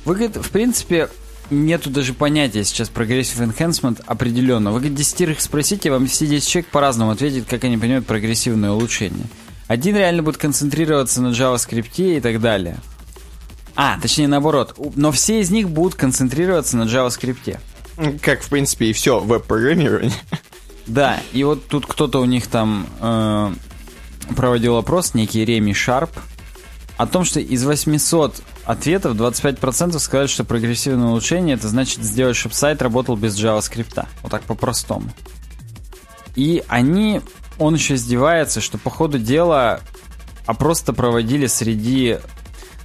[0.05, 1.09] Вы, говорит, в принципе,
[1.51, 4.71] нету даже понятия сейчас progressive enhancement определенно.
[4.71, 9.27] Вы, говорит, десятерых спросите, вам все 10 человек по-разному ответят, как они понимают прогрессивное улучшение.
[9.69, 12.79] Один реально будет концентрироваться на JavaScript и так далее.
[13.75, 14.77] А, точнее наоборот.
[14.95, 17.59] Но все из них будут концентрироваться на JavaScript.
[18.23, 20.13] Как, в принципе, и все веб-программирование.
[20.87, 23.53] Да, и вот тут кто-то у них там э,
[24.37, 26.11] проводил опрос, некий Реми Шарп,
[26.97, 32.55] о том, что из 800 ответов 25% сказали, что прогрессивное улучшение это значит сделать, чтобы
[32.55, 34.07] сайт работал без JavaScript.
[34.23, 35.11] Вот так по-простому.
[36.37, 37.21] И они,
[37.59, 39.81] он еще издевается, что по ходу дела
[40.47, 42.19] а просто проводили среди...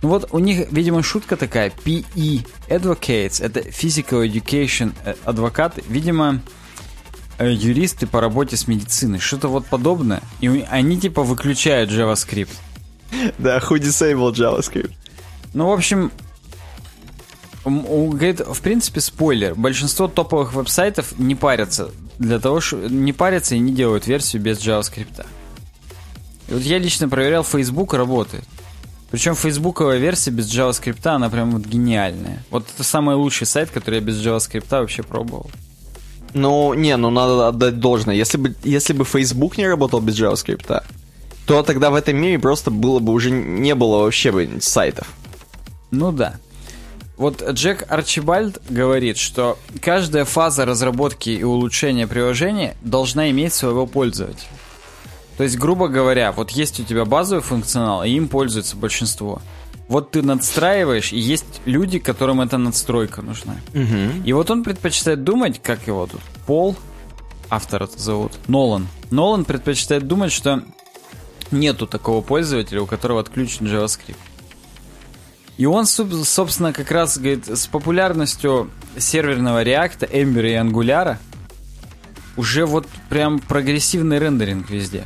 [0.01, 6.41] Ну вот у них, видимо, шутка такая, PE Advocates, это Physical Education э, адвокаты, видимо,
[7.37, 10.23] э, юристы по работе с медициной, что-то вот подобное.
[10.39, 12.49] И они типа выключают JavaScript.
[13.37, 14.93] Да, who disabled JavaScript?
[15.53, 16.11] Ну, в общем,
[17.63, 19.53] говорит, в принципе, спойлер.
[19.53, 21.91] Большинство топовых веб-сайтов не парятся
[22.21, 25.25] для того, что не парятся и не делают версию без JavaScript.
[26.47, 28.43] И вот я лично проверял, Facebook работает.
[29.09, 32.43] Причем фейсбуковая версия без JavaScript, она прям вот гениальная.
[32.49, 35.49] Вот это самый лучший сайт, который я без JavaScript вообще пробовал.
[36.33, 38.15] Ну, не, ну надо отдать должное.
[38.15, 40.83] Если бы, если бы Facebook не работал без JavaScript,
[41.47, 45.07] то тогда в этом мире просто было бы уже не было вообще бы сайтов.
[45.89, 46.35] Ну да.
[47.21, 54.49] Вот Джек Арчибальд говорит, что каждая фаза разработки и улучшения приложения должна иметь своего пользователя.
[55.37, 59.39] То есть, грубо говоря, вот есть у тебя базовый функционал, и им пользуется большинство.
[59.87, 63.57] Вот ты надстраиваешь, и есть люди, которым эта надстройка нужна.
[64.25, 66.75] И вот он предпочитает думать, как его тут, Пол,
[67.51, 68.87] автор это зовут, Нолан.
[69.11, 70.63] Нолан предпочитает думать, что
[71.51, 74.15] нету такого пользователя, у которого отключен JavaScript.
[75.61, 81.17] И он, соб- собственно, как раз говорит, с популярностью серверного реакта, Ember и Angular
[82.35, 85.03] уже вот прям прогрессивный рендеринг везде.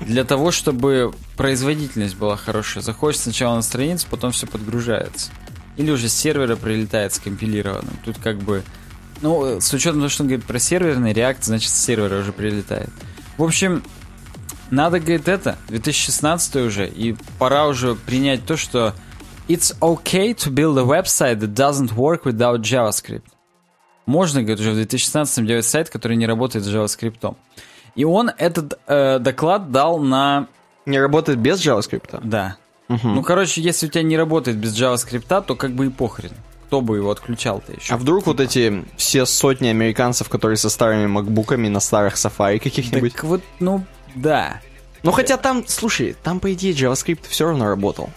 [0.00, 2.84] Для того, чтобы производительность была хорошая.
[2.84, 5.30] Заходишь сначала на страницу, потом все подгружается.
[5.78, 7.98] Или уже с сервера прилетает скомпилированным.
[8.04, 8.64] Тут как бы...
[9.22, 12.90] Ну, с учетом того, что он говорит про серверный реакт, значит, с сервера уже прилетает.
[13.38, 13.82] В общем,
[14.70, 18.94] надо, говорит, это, 2016 уже, и пора уже принять то, что
[19.48, 23.22] It's okay to build a website that doesn't work without JavaScript.
[24.04, 27.34] Можно, говорит, уже в 2016 делать сайт, который не работает с JavaScript.
[27.94, 30.48] И он этот э, доклад дал на...
[30.84, 32.20] Не работает без JavaScript?
[32.22, 32.56] Да.
[32.88, 36.32] Ну, короче, если у тебя не работает без JavaScript, то как бы и похрен.
[36.66, 37.94] Кто бы его отключал-то еще?
[37.94, 43.14] А вдруг вот эти все сотни американцев, которые со старыми макбуками на старых Safari каких-нибудь?
[43.14, 43.84] Так вот, ну,
[44.14, 44.60] да.
[45.02, 48.10] Ну хотя там, слушай, там по идее JavaScript все равно работал.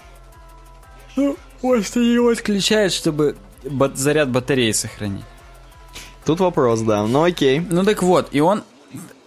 [1.15, 5.25] Ну, просто его отключают, чтобы бат- заряд батареи сохранить.
[6.25, 7.05] Тут вопрос, да.
[7.05, 7.59] Ну окей.
[7.59, 8.63] Ну так вот, и он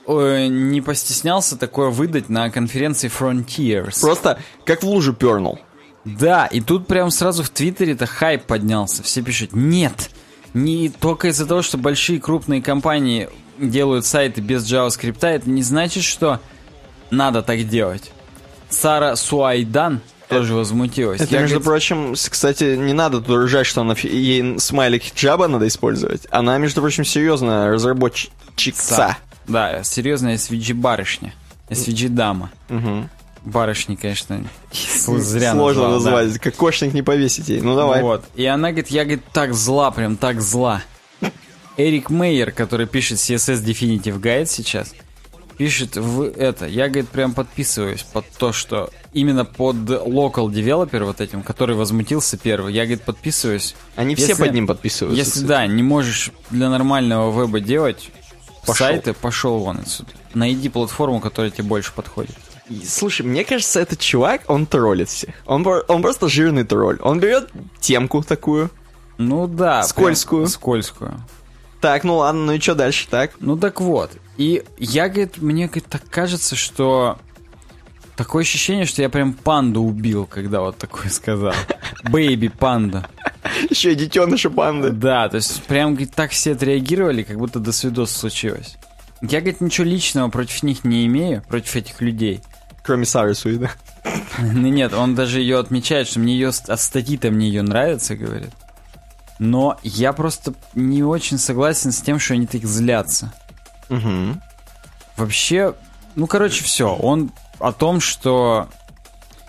[0.06, 4.01] э, не постеснялся такое выдать на конференции Frontiers.
[4.01, 5.59] Просто как в лужу пернул.
[6.05, 9.02] Да, и тут прям сразу в Твиттере-то хайп поднялся.
[9.02, 10.11] Все пишут, нет,
[10.52, 13.28] не только из-за того, что большие крупные компании
[13.59, 16.40] делают сайты без JavaScript, это не значит, что
[17.11, 18.12] надо так делать.
[18.69, 20.01] Сара Суайдан
[20.39, 21.20] тоже возмутилась.
[21.20, 25.47] Это, Я, между говорит, прочим, кстати, не надо тут ржать, что она, ей смайлик Java
[25.47, 26.27] надо использовать.
[26.31, 29.16] Она, между прочим, серьезная разработчица.
[29.47, 31.32] Да, серьезная SVG-барышня.
[31.69, 32.51] SVG-дама.
[33.44, 34.43] Барышни, конечно,
[34.73, 36.23] зря Сложно назвал, да.
[36.23, 36.40] назвать.
[36.40, 37.61] Кокошник не повесить ей.
[37.61, 38.01] Ну давай.
[38.01, 38.24] Вот.
[38.36, 40.82] И она говорит, я, говорит, так зла, прям так зла.
[41.77, 44.94] Эрик Мейер, который пишет CSS Definitive Guide сейчас,
[45.59, 46.66] пишет в это.
[46.66, 52.36] Я, говорит, прям подписываюсь под то, что именно под local developer вот этим, который возмутился
[52.36, 53.74] первый, я, говорит, подписываюсь.
[53.97, 55.16] Они все Если- под ним подписываются.
[55.19, 55.47] Если кстати.
[55.47, 58.11] да, не можешь для нормального веба делать
[58.66, 58.86] Пошел.
[58.86, 60.11] сайты, пошел вон отсюда.
[60.35, 62.35] Найди платформу, которая тебе больше подходит.
[62.86, 65.35] Слушай, мне кажется, этот чувак, он троллит всех.
[65.47, 66.99] Он, он просто жирный тролль.
[67.03, 68.70] Он берет темку такую.
[69.19, 69.82] Ну да.
[69.85, 70.47] Скользкую.
[70.49, 71.15] Скользкую.
[71.81, 73.32] Так, ну ладно, ну и что дальше, так?
[73.41, 74.11] Ну так вот.
[74.39, 77.19] И я, говорит, мне говорит, так кажется, что
[78.16, 81.55] такое ощущение, что я прям панду убил, когда вот такое сказал.
[82.05, 83.09] Бэйби панда.
[83.70, 84.91] Еще и детеныша панды.
[84.91, 88.77] Да, то есть прям, говорит, так все отреагировали, как будто до свидос случилось.
[89.20, 92.41] Я, говорит, ничего личного против них не имею, против этих людей.
[92.82, 93.70] Кроме Сары Суида.
[94.39, 98.51] Ну нет, он даже ее отмечает, что мне ее от статьи-то мне ее нравится, говорит.
[99.39, 103.32] Но я просто не очень согласен с тем, что они так злятся.
[103.89, 104.41] Угу.
[105.16, 105.74] Вообще,
[106.16, 106.95] ну, короче, все.
[106.95, 108.69] Он о том, что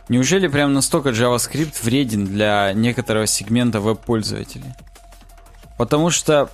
[0.10, 4.74] неужели прям настолько JavaScript вреден для некоторого сегмента веб-пользователей?
[5.78, 6.50] Потому что,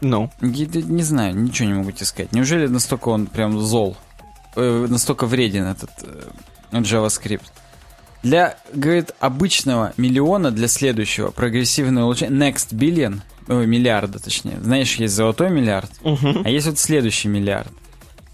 [0.00, 0.30] Ну.
[0.40, 2.32] я д- не знаю, ничего не могу тебе сказать.
[2.32, 3.96] Неужели настолько он прям зол?
[4.56, 6.30] Э, настолько вреден этот э,
[6.72, 7.50] JavaScript?
[8.22, 14.58] Для, говорит, обычного миллиона, для следующего прогрессивного улучшения, next billion, ой, миллиарда точнее.
[14.60, 17.72] Знаешь, есть золотой миллиард, а есть вот следующий миллиард.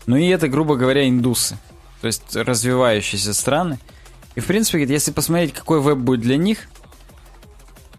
[0.07, 1.59] Ну и это, грубо говоря, индусы.
[2.01, 3.79] То есть развивающиеся страны.
[4.35, 6.69] И, в принципе, говорит, если посмотреть, какой веб будет для них,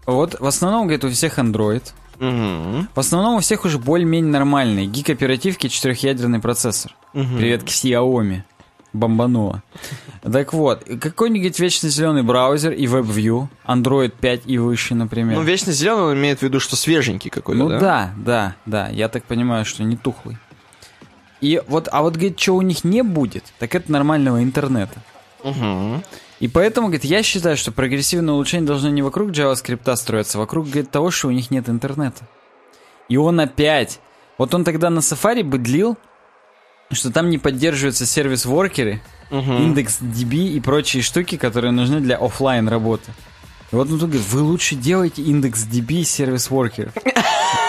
[0.06, 1.84] вот в основном, говорит, у всех Android.
[2.16, 2.88] Угу.
[2.96, 4.88] В основном у всех уже более-менее нормальные.
[4.88, 6.96] Гиг-оперативки, четырехъядерный процессор.
[7.14, 8.44] Привет к Xiaomi.
[8.92, 9.62] Бомбануло.
[10.22, 15.38] Так вот, какой-нибудь вечно зеленый браузер и WebView, Android 5 и выше, например.
[15.38, 17.80] Ну, вечно зеленый он имеет в виду, что свеженький какой-то, Ну да?
[17.80, 18.90] да, да, да.
[18.90, 20.38] Я так понимаю, что не тухлый.
[21.42, 25.02] И вот, а вот, говорит, что у них не будет, так это нормального интернета.
[25.44, 26.04] Угу.
[26.40, 30.66] И поэтому, говорит, я считаю, что прогрессивное улучшение должно не вокруг JavaScript строиться, а вокруг,
[30.66, 32.28] говорит, того, что у них нет интернета.
[33.08, 34.00] И он опять...
[34.38, 35.98] Вот он тогда на Safari бы длил,
[36.92, 39.02] что там не поддерживаются сервис-воркеры,
[39.32, 43.12] индекс DB и прочие штуки, которые нужны для оффлайн работы.
[43.72, 46.92] И вот он тут говорит, вы лучше делайте индекс DB и сервис-воркеров.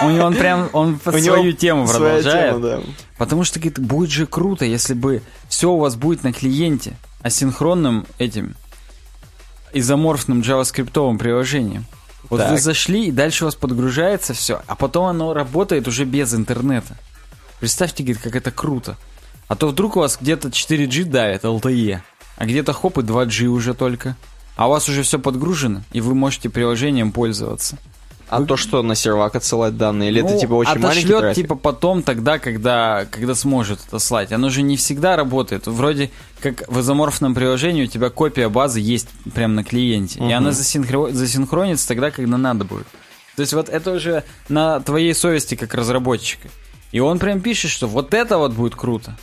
[0.03, 2.55] У него он прям, он свою тему продолжает.
[2.55, 2.81] тема, да.
[3.19, 8.07] Потому что, говорит, будет же круто, если бы все у вас будет на клиенте, асинхронным
[8.19, 8.55] этим
[9.75, 11.85] изоморфным JavaScript приложением.
[12.31, 12.53] Вот Так.
[12.53, 16.97] вы зашли, и дальше у вас подгружается все, а потом оно работает уже без интернета.
[17.59, 18.97] Представьте, говорит, как это круто.
[19.51, 21.99] А то вдруг у вас где-то 4G давит, LTE,
[22.37, 24.17] а где-то хоп и 2G уже только.
[24.55, 27.77] А у вас уже все подгружено, и вы можете приложением пользоваться.
[28.29, 31.43] А то, что на сервак отсылать данные, или это Ну, типа очень маленький отошлет, трафик?
[31.43, 34.31] типа потом тогда, когда, когда сможет отослать.
[34.31, 35.67] Оно же не всегда работает.
[35.67, 40.21] Вроде как в изоморфном приложении у тебя копия базы есть прямо на клиенте.
[40.21, 42.87] И она засинхро- засинхронится тогда, когда надо будет.
[43.35, 46.49] То есть вот это уже на твоей совести как разработчика.
[46.93, 49.17] И он прям пишет, что вот это вот будет круто.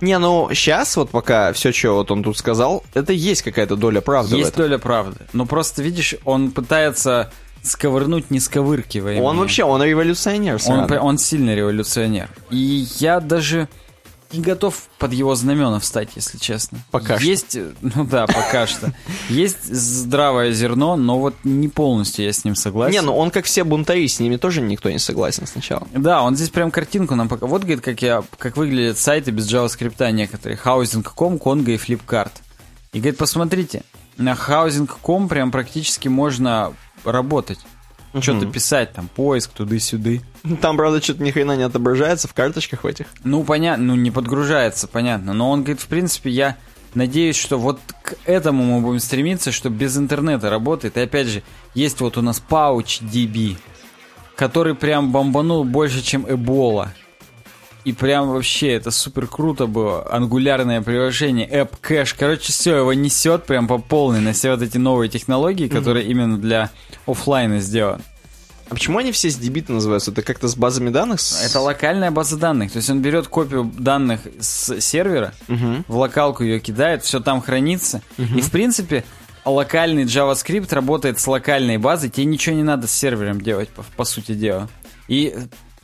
[0.00, 4.00] Не, ну сейчас вот пока все, что вот он тут сказал, это есть какая-то доля
[4.00, 5.20] правды есть доля правды.
[5.32, 7.32] Но просто, видишь, он пытается
[7.62, 9.20] сковырнуть, не сковыркивая.
[9.20, 9.42] Он меня.
[9.42, 12.28] вообще, он революционер Он, он сильный революционер.
[12.50, 13.68] И я даже...
[14.32, 16.78] не готов под его знамена встать, если честно.
[16.90, 17.26] Пока что.
[17.26, 18.92] Есть, ну да, пока что.
[19.28, 22.92] Есть здравое зерно, но вот не полностью я с ним согласен.
[22.92, 25.86] Не, ну он как все бунтари, с ними тоже никто не согласен сначала.
[25.94, 27.46] Да, он здесь прям картинку нам пока.
[27.46, 30.58] Вот, говорит, как, я, как выглядят сайты без JavaScript некоторые.
[30.62, 32.32] Housing.com, Congo и Flipkart.
[32.92, 33.82] И говорит, посмотрите,
[34.16, 36.72] на Housing.com прям практически можно
[37.04, 37.58] работать.
[38.20, 40.22] Что-то писать, там, поиск туды-сюды.
[40.60, 43.06] Там, правда, что-то ни хрена не отображается в карточках этих.
[43.24, 45.32] Ну, понятно, ну, не подгружается, понятно.
[45.32, 46.56] Но он говорит, в принципе, я
[46.94, 50.96] надеюсь, что вот к этому мы будем стремиться, что без интернета работает.
[50.96, 51.42] И опять же,
[51.74, 53.56] есть вот у нас PouchDB,
[54.36, 56.92] который прям бомбанул больше, чем Эбола.
[57.84, 60.06] И прям вообще это супер круто было.
[60.10, 62.14] Ангулярное приложение, App Cache.
[62.18, 66.38] Короче, все, его несет прям по полной на все вот эти новые технологии, которые именно
[66.38, 66.70] для
[67.06, 68.02] оффлайна сделаны.
[68.70, 70.10] А почему они все с DB называются?
[70.10, 71.20] Это как-то с базами данных?
[71.44, 72.72] Это локальная база данных.
[72.72, 75.84] То есть он берет копию данных с сервера, Мгм.
[75.86, 78.00] в локалку ее кидает, все там хранится.
[78.16, 79.04] И в принципе
[79.44, 84.04] локальный JavaScript работает с локальной базой, тебе ничего не надо с сервером делать, по, по
[84.04, 84.70] сути дела.
[85.08, 85.36] И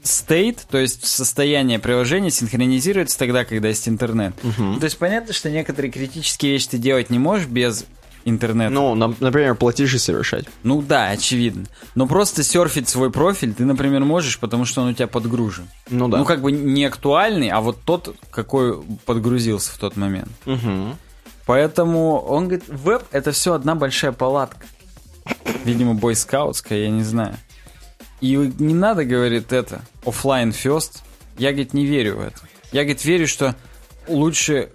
[0.02, 4.35] state, то есть состояние приложения, синхронизируется тогда, когда есть интернет.
[4.36, 7.86] То есть понятно, что некоторые критические вещи ты делать не можешь без
[8.24, 8.72] интернета.
[8.72, 10.44] Ну, например, платежи совершать.
[10.62, 11.66] Ну да, очевидно.
[11.94, 15.68] Но просто серфить свой профиль ты, например, можешь, потому что он у тебя подгружен.
[15.89, 16.18] Ну да.
[16.18, 20.31] Ну, как бы не актуальный, а вот тот, какой подгрузился в тот момент.
[20.44, 20.97] Мгм.
[21.47, 24.66] Поэтому он говорит, веб это все одна большая палатка.
[25.64, 27.36] Видимо, бойскаутская, я не знаю.
[28.20, 31.02] И не надо, говорит, это, offline first.
[31.38, 32.36] Я, говорит, не верю в это.
[32.72, 33.56] Я, говорит, верю, что
[34.06, 34.70] лучше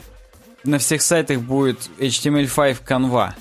[0.63, 3.33] на всех сайтах будет HTML5 Canvas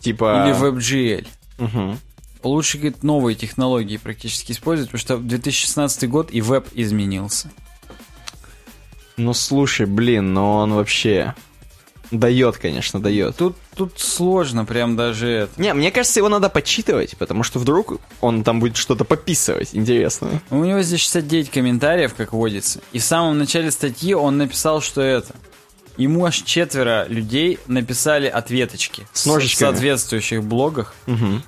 [0.00, 0.46] Типа...
[0.46, 1.26] или WebGL.
[1.58, 1.98] Мгм.
[2.42, 7.50] Лучше, говорит, новые технологии практически использовать, потому что в 2016 год и веб изменился.
[9.16, 11.34] Ну, слушай, блин, но он вообще...
[12.10, 13.36] Дает, конечно, дает.
[13.36, 15.60] Тут, тут сложно прям даже это.
[15.60, 20.42] Не, мне кажется, его надо почитывать, потому что вдруг он там будет что-то пописывать интересное.
[20.50, 22.80] У него здесь 69 комментариев, как водится.
[22.92, 25.34] И в самом начале статьи он написал, что это.
[25.96, 29.70] Ему аж четверо людей написали ответочки С ножичками.
[29.70, 30.92] в соответствующих блогах.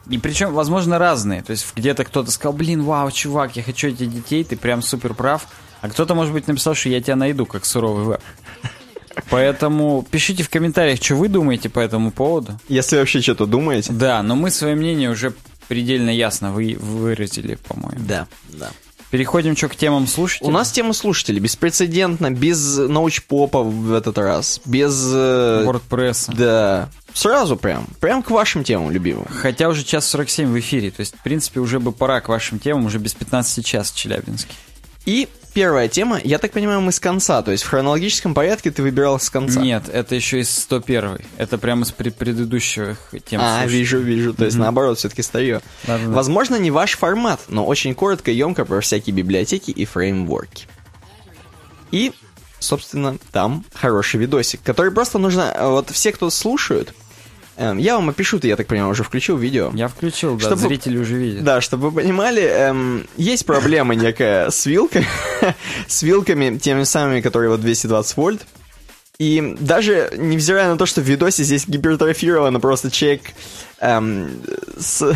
[0.08, 1.42] И причем, возможно, разные.
[1.42, 5.14] То есть где-то кто-то сказал, блин, вау, чувак, я хочу этих детей, ты прям супер
[5.14, 5.48] прав.
[5.80, 8.20] А кто-то, может быть, написал, что я тебя найду, как суровый веб.
[9.30, 12.58] Поэтому пишите в комментариях, что вы думаете по этому поводу.
[12.68, 13.92] Если вообще что-то думаете.
[13.92, 15.32] Да, но мы свое мнение уже
[15.68, 18.04] предельно ясно вы, выразили, по-моему.
[18.06, 18.70] Да, да.
[19.10, 20.48] Переходим что к темам слушателей.
[20.48, 25.00] У нас тема слушателей беспрецедентно, без научпопа в этот раз, без...
[25.14, 26.34] э, WordPress.
[26.34, 29.26] Да, сразу прям, прям к вашим темам любимым.
[29.30, 30.90] Хотя уже час 47 в эфире.
[30.90, 33.96] То есть, в принципе, уже бы пора к вашим темам, уже без 15 час в
[33.96, 34.54] Челябинске.
[35.04, 38.82] И первая тема, я так понимаю, мы с конца, то есть в хронологическом порядке ты
[38.82, 39.58] выбирал с конца.
[39.60, 43.40] Нет, это еще из 101 Это прямо пред- предыдущих тем.
[43.40, 43.78] А, слушателей.
[43.78, 44.34] вижу, вижу.
[44.34, 45.62] То есть, наоборот, все-таки старье.
[45.86, 46.10] Да-да-да.
[46.12, 50.66] Возможно, не ваш формат, но очень коротко и емко про всякие библиотеки и фреймворки.
[51.90, 52.12] И,
[52.58, 55.52] собственно, там хороший видосик, который просто нужно...
[55.56, 56.92] э, Вот все, кто слушают,
[57.56, 59.70] эм, я вам опишу, ты, я так понимаю, уже включил видео.
[59.74, 61.44] Я включил, да, Чтобы- зрители уже видят.
[61.44, 65.06] Да, чтобы вы понимали, эм, есть проблема некая с вилкой,
[65.88, 68.42] с вилками, теми самыми, которые вот 220 вольт.
[69.18, 73.22] И даже невзирая на то, что в видосе здесь гипертрофировано, просто человек
[73.80, 74.30] эм,
[74.78, 75.14] с-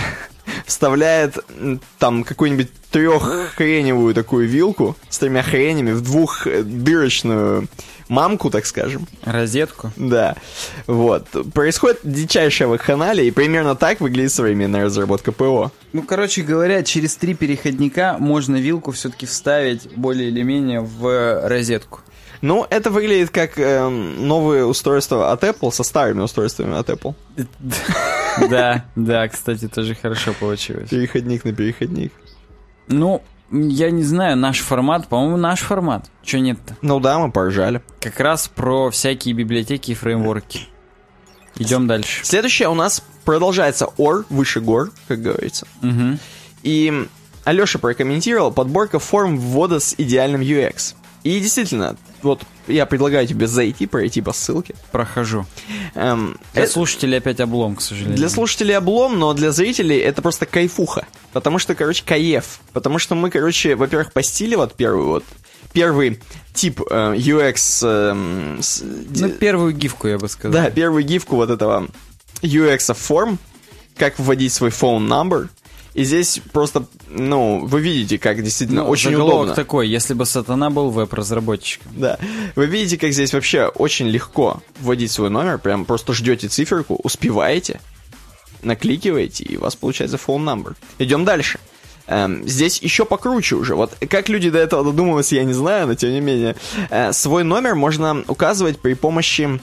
[0.66, 1.38] вставляет
[1.98, 7.68] там какую-нибудь треххреневую такую вилку с тремя хренями в двухдырочную
[8.08, 9.06] мамку, так скажем.
[9.24, 9.92] Розетку.
[9.96, 10.36] Да,
[10.86, 11.28] вот.
[11.54, 15.70] Происходит дичайшая вакханалия, и примерно так выглядит современная разработка ПО.
[15.92, 22.00] Ну, короче говоря, через три переходника можно вилку все-таки вставить более или менее в розетку.
[22.42, 27.14] Ну, это выглядит как эм, новые устройства от Apple со старыми устройствами от Apple.
[28.48, 30.88] Да, да, кстати, тоже хорошо получилось.
[30.88, 32.12] Переходник на переходник.
[32.86, 36.08] Ну, я не знаю, наш формат, по-моему, наш формат.
[36.22, 36.76] Че нет-то?
[36.80, 37.82] Ну да, мы поржали.
[38.00, 40.68] Как раз про всякие библиотеки и фреймворки.
[41.56, 42.24] Идем дальше.
[42.24, 45.66] Следующее у нас продолжается OR, выше гор, как говорится.
[45.82, 46.18] Мгм.
[46.62, 47.06] И
[47.44, 50.94] Алеша прокомментировал подборка форм ввода с идеальным UX.
[51.22, 54.74] И действительно, вот я предлагаю тебе зайти, пройти по ссылке.
[54.90, 55.44] Прохожу.
[55.94, 58.16] Эм, Для это- слушателей опять облом, к сожалению.
[58.16, 61.06] Для слушателей облом, но для зрителей это просто кайфуха.
[61.32, 62.60] Потому что, короче, кайф.
[62.72, 65.24] Потому что мы, короче, во-первых, постили вот первый вот,
[65.72, 66.20] первый
[66.54, 70.52] тип э, UX, эм, с- Ну, первую гифку, я бы сказал.
[70.62, 71.86] да, первую гифку вот этого
[72.42, 73.38] UX форм,
[73.96, 75.48] как вводить свой phone number.
[75.94, 79.54] И здесь просто, ну, вы видите, как действительно Ну, очень удобно.
[79.54, 81.90] такой, если бы сатана был веб-разработчиком.
[81.96, 82.18] Да.
[82.54, 87.80] Вы видите, как здесь вообще очень легко вводить свой номер, прям просто ждете циферку, успеваете,
[88.62, 90.74] накликиваете, и у вас получается phone number.
[90.98, 91.58] Идем дальше.
[92.06, 93.74] Эм, здесь еще покруче уже.
[93.76, 96.56] Вот как люди до этого додумываются, я не знаю, но тем не менее.
[96.90, 99.60] Э, свой номер можно указывать при помощи,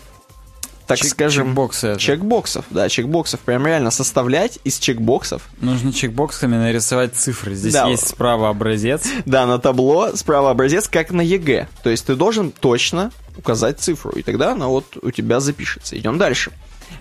[0.88, 1.99] так Чек- скажем, чекбоксы это.
[1.99, 2.65] чекбоксов.
[2.69, 3.39] Да, чекбоксов.
[3.41, 5.43] Прям реально составлять из чекбоксов.
[5.61, 7.53] Нужно чекбоксами нарисовать цифры.
[7.55, 7.88] Здесь Да.
[7.88, 9.03] есть справа образец.
[9.26, 11.68] Да, на табло справа образец, как на ЕГЭ.
[11.84, 15.97] То есть ты должен точно указать цифру, и тогда она вот у тебя запишется.
[15.97, 16.51] Идем дальше.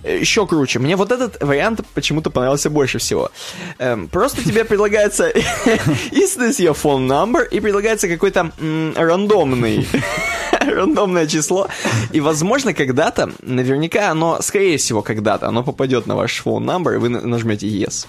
[0.03, 0.79] Еще круче.
[0.79, 3.31] Мне вот этот вариант почему-то понравился больше всего.
[3.79, 8.51] Эм, просто тебе предлагается is this your phone number и предлагается какой-то
[8.95, 9.87] рандомный
[10.51, 11.67] рандомное число.
[12.11, 16.97] И, возможно, когда-то, наверняка оно, скорее всего, когда-то оно попадет на ваш phone number, и
[16.97, 18.05] вы на- нажмете yes.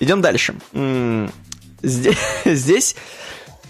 [0.00, 0.54] Идем дальше.
[1.82, 2.96] Здесь, здесь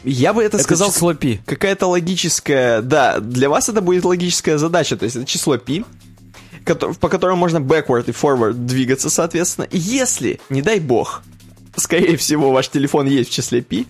[0.04, 1.40] я бы это, Это сказал число пи.
[1.44, 2.80] какая-то логическая...
[2.80, 5.84] Да, для вас это будет логическая задача, то есть это число кото-
[6.64, 9.66] по которому можно backward и forward двигаться, соответственно.
[9.70, 11.22] Если, не дай бог,
[11.76, 13.84] скорее всего, ваш телефон есть в числе π,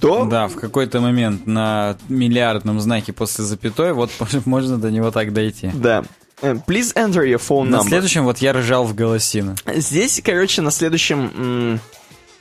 [0.00, 0.24] то...
[0.24, 4.10] Да, в какой-то момент на миллиардном знаке после запятой, вот
[4.46, 5.70] можно до него так дойти.
[5.74, 6.04] Да.
[6.42, 7.88] Э, Please enter your phone На number.
[7.88, 9.56] следующем вот я ржал в голосину.
[9.74, 11.80] Здесь, короче, на следующем...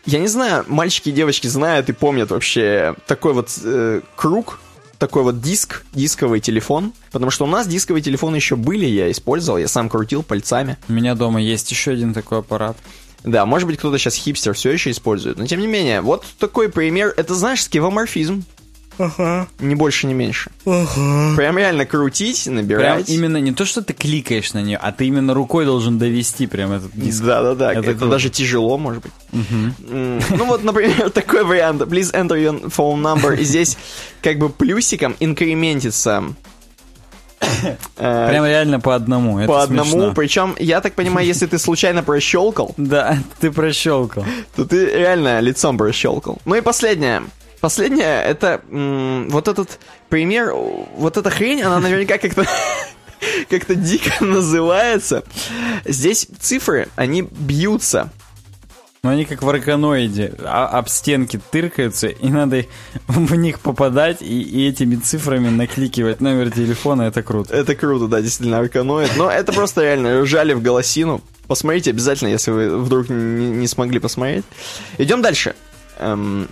[0.05, 4.59] я не знаю, мальчики и девочки знают и помнят вообще такой вот э, круг,
[4.99, 6.93] такой вот диск, дисковый телефон.
[7.11, 10.77] Потому что у нас дисковые телефоны еще были, я использовал, я сам крутил пальцами.
[10.87, 12.77] У меня дома есть еще один такой аппарат.
[13.23, 15.37] Да, может быть, кто-то сейчас хипстер все еще использует.
[15.37, 17.13] Но тем не менее, вот такой пример.
[17.17, 17.59] Это, знаешь,
[19.07, 19.47] скивоморфизм.
[19.59, 20.51] Не больше, не меньше.
[20.63, 23.09] Прям реально крутить, Прям набирать.
[23.09, 26.71] именно не то, что ты кликаешь на нее, а ты именно рукой должен довести прям
[26.73, 27.23] этот диск.
[27.23, 28.07] Да-да-да, Это это, круто.
[28.11, 29.11] даже тяжело, может быть.
[29.33, 31.81] М, Ну вот, например, такой вариант.
[31.83, 33.39] Please enter your phone number.
[33.39, 33.77] И здесь
[34.21, 36.23] как бы плюсиком инкрементится
[37.97, 39.45] э, Прям реально по одному.
[39.47, 40.13] По одному.
[40.13, 44.25] Причем, я так понимаю, если ты случайно прощелкал, Да, ты прощелкал.
[44.55, 46.39] то ты реально лицом прощелкал.
[46.45, 47.23] Ну и последнее.
[47.61, 52.45] Последнее, это м, вот этот пример, вот эта хрень, она наверняка как-то
[53.49, 55.23] как-то дико называется.
[55.85, 58.11] Здесь цифры, они бьются.
[59.01, 62.65] Но они как в арканоиде, а- об стенки тыркаются, и надо
[63.07, 67.53] в них попадать и, и этими цифрами накликивать номер телефона, это круто.
[67.55, 69.11] Это круто, да, действительно, арканоид.
[69.15, 71.21] Но это просто реально ржали в голосину.
[71.47, 74.43] Посмотрите обязательно, если вы вдруг не, не смогли посмотреть.
[74.97, 75.55] Идем дальше.
[75.97, 76.49] Эм,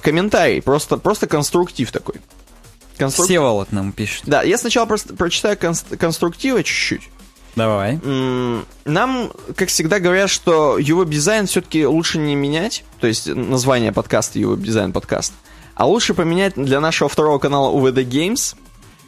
[0.00, 2.16] комментарий, просто, просто конструктив такой.
[2.98, 4.22] Конструк- Всеволод нам пишет.
[4.26, 7.10] Да, я сначала просто прочитаю конструктивы чуть-чуть.
[7.54, 7.98] Давай.
[8.84, 14.38] Нам, как всегда, говорят, что UWeb дизайн все-таки лучше не менять, то есть название подкаста
[14.38, 15.32] UWeb дизайн подкаст,
[15.74, 18.56] а лучше поменять для нашего второго канала UVD Games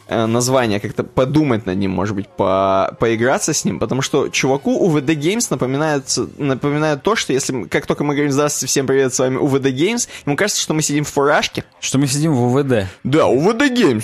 [0.09, 5.15] название, как-то подумать над ним, может быть, по поиграться с ним, потому что чуваку UVD
[5.15, 6.03] Games напоминает,
[6.37, 10.07] напоминает то, что если как только мы говорим «Здравствуйте, всем привет, с вами UVD Games»,
[10.25, 12.87] ему кажется, что мы сидим в фуражке, Что мы сидим в УВД.
[13.03, 14.03] да, УВД Games.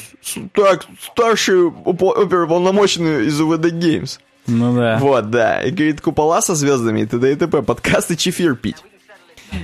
[0.54, 4.20] Так, старший оперуполномоченный из УВД Games.
[4.48, 5.00] Ну да.
[5.00, 5.64] Вот, да.
[5.64, 7.32] И говорит, купола со звездами и т.д.
[7.32, 7.62] и т.п.
[7.64, 8.78] Подкасты чефир пить.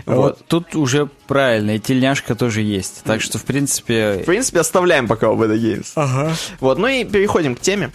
[0.05, 0.15] Вот.
[0.15, 0.45] Вот.
[0.47, 3.01] тут уже правильно, и тельняшка тоже есть.
[3.03, 5.91] Так что, в принципе, В принципе, оставляем пока УВД Games.
[5.95, 6.35] Ага.
[6.59, 7.91] Вот, ну и переходим к теме.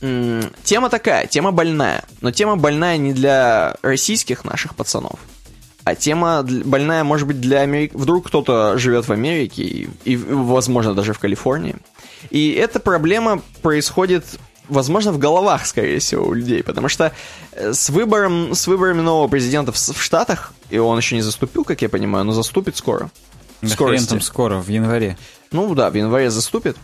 [0.00, 2.04] Тема такая, тема больная.
[2.20, 5.18] Но тема больная не для российских наших пацанов.
[5.84, 7.92] А тема больная, может быть, для Америки.
[7.94, 11.76] Вдруг кто-то живет в Америке и, и, возможно, даже в Калифорнии.
[12.30, 14.24] И эта проблема происходит,
[14.68, 16.62] возможно, в головах, скорее всего, у людей.
[16.62, 17.12] Потому что
[17.52, 21.64] э, с, выбором, с выборами нового президента в, в Штатах, и он еще не заступил,
[21.64, 23.10] как я понимаю, но заступит скоро.
[23.62, 25.16] да хрен там скоро, в январе.
[25.52, 26.76] Ну да, в январе заступит.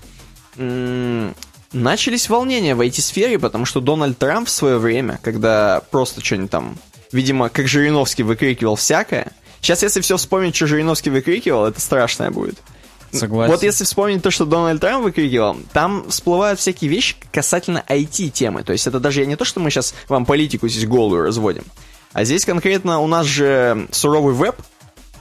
[0.57, 6.79] Начались волнения в IT-сфере, потому что Дональд Трамп в свое время, когда просто что-нибудь там,
[7.11, 9.33] видимо, как Жириновский выкрикивал всякое.
[9.61, 12.59] Сейчас, если все вспомнить, что Жириновский выкрикивал, это страшное будет.
[13.19, 13.53] Согласен.
[13.53, 18.63] Вот если вспомнить то, что Дональд Трамп выкрикивал, там всплывают всякие вещи касательно IT-темы.
[18.63, 21.65] То есть это даже я не то, что мы сейчас вам политику здесь голую разводим,
[22.13, 24.57] а здесь конкретно у нас же суровый веб,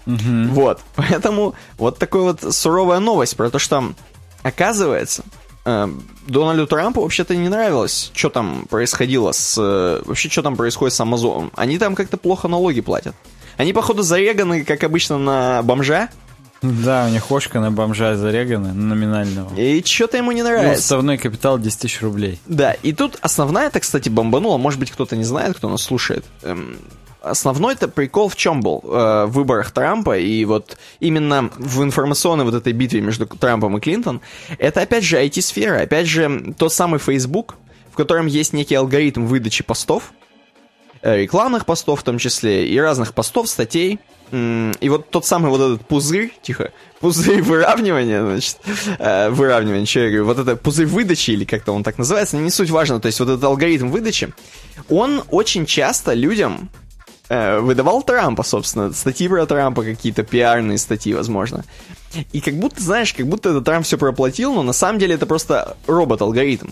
[0.05, 3.93] вот, поэтому вот такая вот суровая новость про то, что,
[4.41, 5.23] оказывается,
[5.65, 5.87] э,
[6.27, 9.55] Дональду Трампу вообще-то не нравилось, что там происходило с...
[9.57, 11.51] э, Вообще, что там происходит с Амазоном.
[11.55, 13.15] Они там как-то плохо налоги платят.
[13.55, 16.09] Они, походу, зареганы, как обычно, на бомжа,
[16.83, 19.53] Да, у них ошка на бомжа зарегана, номинального.
[19.55, 20.79] и что-то ему не Ну, нравится.
[20.79, 22.39] Уставной капитал 10 тысяч рублей.
[22.45, 26.25] Да, и тут основная это, кстати, бомбанула, может быть, кто-то не знает, кто нас слушает.
[26.41, 26.77] Эм,
[27.21, 32.53] основной-то прикол в чем был э, в выборах Трампа и вот именно в информационной вот
[32.53, 34.21] этой битве между Трампом и Клинтон,
[34.57, 37.55] это опять же IT-сфера, опять же тот самый Facebook,
[37.91, 40.11] в котором есть некий алгоритм выдачи постов,
[41.03, 43.99] рекламных постов в том числе, и разных постов, статей.
[44.31, 48.57] И вот тот самый вот этот пузырь, тихо, пузырь выравнивания, значит,
[48.97, 52.49] э, выравнивания, что я говорю, вот это пузырь выдачи, или как-то он так называется, не
[52.49, 54.33] суть важно, то есть вот этот алгоритм выдачи,
[54.89, 56.71] он очень часто людям
[57.29, 61.63] э, выдавал Трампа, собственно, статьи про Трампа, какие-то пиарные статьи, возможно.
[62.31, 65.27] И как будто, знаешь, как будто это Трамп все проплатил, но на самом деле это
[65.27, 66.69] просто робот-алгоритм,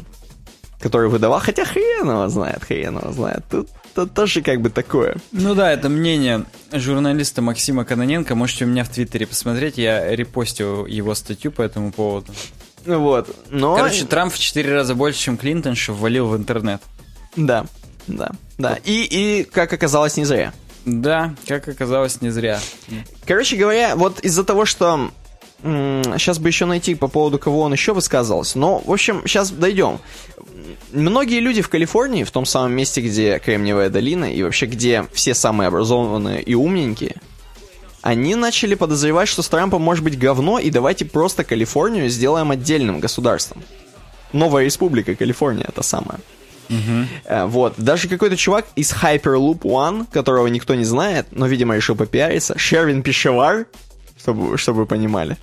[0.79, 3.43] который выдавал, хотя хрен его знает, хрен его знает.
[3.51, 5.17] Тут это тоже как бы такое.
[5.31, 8.35] Ну да, это мнение журналиста Максима Каноненко.
[8.35, 9.77] Можете у меня в Твиттере посмотреть.
[9.77, 12.31] Я репостил его статью по этому поводу.
[12.85, 13.35] Ну вот.
[13.49, 13.75] Но...
[13.75, 16.81] Короче, Трамп в 4 раза больше, чем Клинтон, что ввалил в интернет.
[17.35, 17.65] Да,
[18.07, 18.77] да, да.
[18.83, 20.53] И, и, как оказалось, не зря.
[20.85, 22.59] Да, как оказалось, не зря.
[23.27, 25.11] Короче говоря, вот из-за того, что
[25.63, 28.57] Сейчас бы еще найти по поводу кого он еще высказывался.
[28.57, 29.99] Но, в общем, сейчас дойдем.
[30.91, 35.33] Многие люди в Калифорнии, в том самом месте, где Кремниевая долина, и вообще где все
[35.33, 37.15] самые образованные и умненькие,
[38.01, 42.99] они начали подозревать, что с Трампом может быть говно, и давайте просто Калифорнию сделаем отдельным
[42.99, 43.63] государством.
[44.33, 46.19] Новая республика Калифорния, это самое.
[46.69, 47.47] Uh-huh.
[47.47, 47.73] Вот.
[47.77, 53.03] Даже какой-то чувак из Hyperloop One, которого никто не знает, но, видимо, решил попиариться, Шервин
[53.03, 53.67] Пешевар,
[54.21, 55.37] чтобы, чтобы вы понимали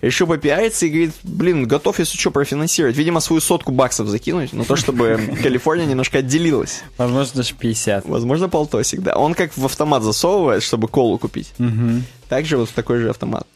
[0.00, 2.96] решил попиариться и говорит, блин, готов, если что, профинансировать.
[2.96, 6.82] Видимо, свою сотку баксов закинуть, но то, чтобы Калифорния немножко отделилась.
[6.96, 8.06] Возможно, даже 50.
[8.06, 9.16] Возможно, полтосик, да.
[9.16, 11.52] Он как в автомат засовывает, чтобы колу купить.
[11.58, 12.02] Угу.
[12.28, 13.46] Также вот в такой же автомат.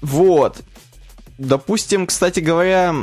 [0.00, 0.56] Вот.
[1.38, 2.94] Допустим, кстати говоря,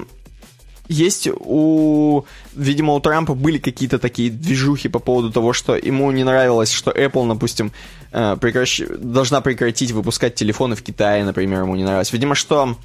[0.88, 6.24] есть у, видимо, у Трампа были какие-то такие движухи по поводу того, что ему не
[6.24, 7.72] нравилось, что Apple, допустим,
[8.12, 8.82] э, прекращ...
[9.00, 12.14] должна прекратить выпускать телефоны в Китае, например, ему не нравилось.
[12.14, 12.76] Видимо, что...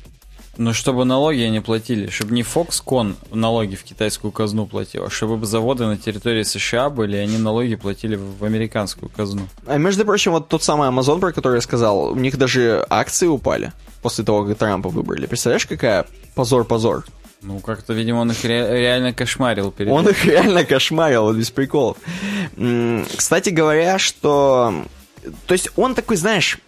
[0.59, 5.47] Ну, чтобы налоги они платили, чтобы не Foxconn налоги в китайскую казну платил, а чтобы
[5.47, 9.49] заводы на территории США были, они налоги платили в американскую казну.
[9.67, 13.29] А между прочим, вот тот самый Amazon, про который я сказал, у них даже акции
[13.29, 13.73] упали
[14.03, 15.25] после того, как Трампа выбрали.
[15.25, 16.05] Представляешь, какая
[16.35, 17.07] позор-позор?
[17.43, 19.73] Ну, как-то, видимо, он их ре- реально кошмарил.
[19.73, 21.97] Перед он их реально кошмарил, вот без приколов.
[23.17, 24.85] Кстати говоря, что...
[25.47, 26.59] То есть он такой, знаешь,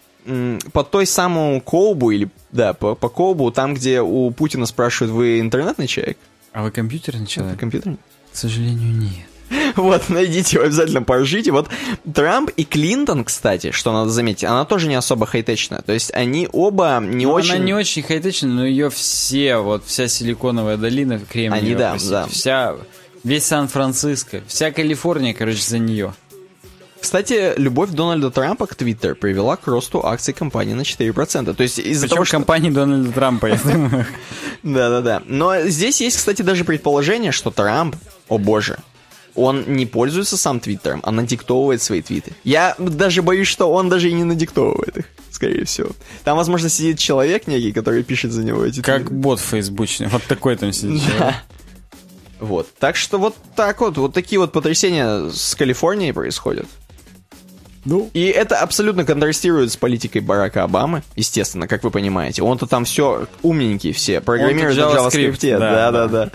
[0.73, 5.41] по той самому Коубу, или, да, по, по Коубу, там, где у Путина спрашивают, вы
[5.41, 6.19] интернетный человек?
[6.53, 7.55] А вы компьютерный человек?
[7.55, 7.99] Вы компьютерный?
[8.33, 9.27] К сожалению, нет.
[9.77, 11.51] Вот, найдите его, обязательно поржите.
[11.51, 11.69] Вот
[12.13, 15.83] Трамп и Клинтон, кстати, что надо заметить, она тоже не особо хай-течная.
[15.83, 17.55] То есть они оба не ну, очень...
[17.55, 22.27] Она не очень хай-течная, но ее все, вот вся силиконовая долина Кремниевая, они, да, да.
[22.27, 22.77] вся,
[23.23, 26.15] весь Сан-Франциско, вся Калифорния, короче, за нее.
[27.05, 31.53] Кстати, любовь Дональда Трампа к Твиттер привела к росту акций компании на 4%.
[31.53, 32.39] То есть из-за того, что...
[32.39, 34.07] компании Дональда Трампа, я думаю.
[34.63, 35.23] Да-да-да.
[35.27, 37.97] Но здесь есть, кстати, даже предположение, что Трамп,
[38.29, 38.79] о боже,
[39.35, 42.33] он не пользуется сам Твиттером, а надиктовывает свои твиты.
[42.45, 45.91] Я даже боюсь, что он даже и не надиктовывает их, скорее всего.
[46.25, 49.15] Там, возможно, сидит человек некий, который пишет за него эти Как твиты.
[49.15, 51.35] бот фейсбучный, вот такой там сидит человек.
[52.41, 56.67] Вот, так что вот так вот, вот такие вот потрясения с Калифорнией происходят.
[57.85, 58.11] Ну.
[58.15, 62.43] И это абсолютно контрастирует с политикой Барака Обамы, естественно, как вы понимаете.
[62.43, 65.59] Он-то там все умненький все, программирует на JavaScript.
[65.59, 66.31] Да, да, да, да.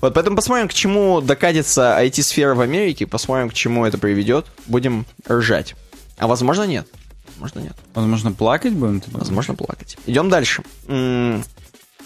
[0.00, 4.46] Вот поэтому посмотрим, к чему докатится IT-сфера в Америке, посмотрим, к чему это приведет.
[4.66, 5.74] Будем ржать.
[6.18, 6.86] А возможно, нет.
[7.28, 7.76] Возможно, нет.
[7.94, 9.02] Возможно, плакать будем?
[9.08, 9.96] Возможно, плакать.
[10.06, 10.62] Идем дальше.
[10.86, 11.44] М-м-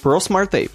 [0.01, 0.70] про Smart Tape.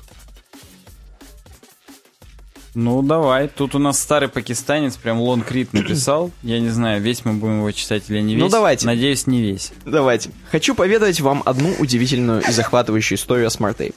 [2.75, 3.47] Ну, давай.
[3.47, 6.31] Тут у нас старый пакистанец прям Лон Крит написал.
[6.43, 8.43] Я не знаю, весь мы будем его читать или не ну, весь.
[8.43, 8.85] Ну, давайте.
[8.85, 9.71] Надеюсь, не весь.
[9.85, 10.31] Давайте.
[10.51, 13.95] Хочу поведать вам одну удивительную и захватывающую историю о Smart Tape.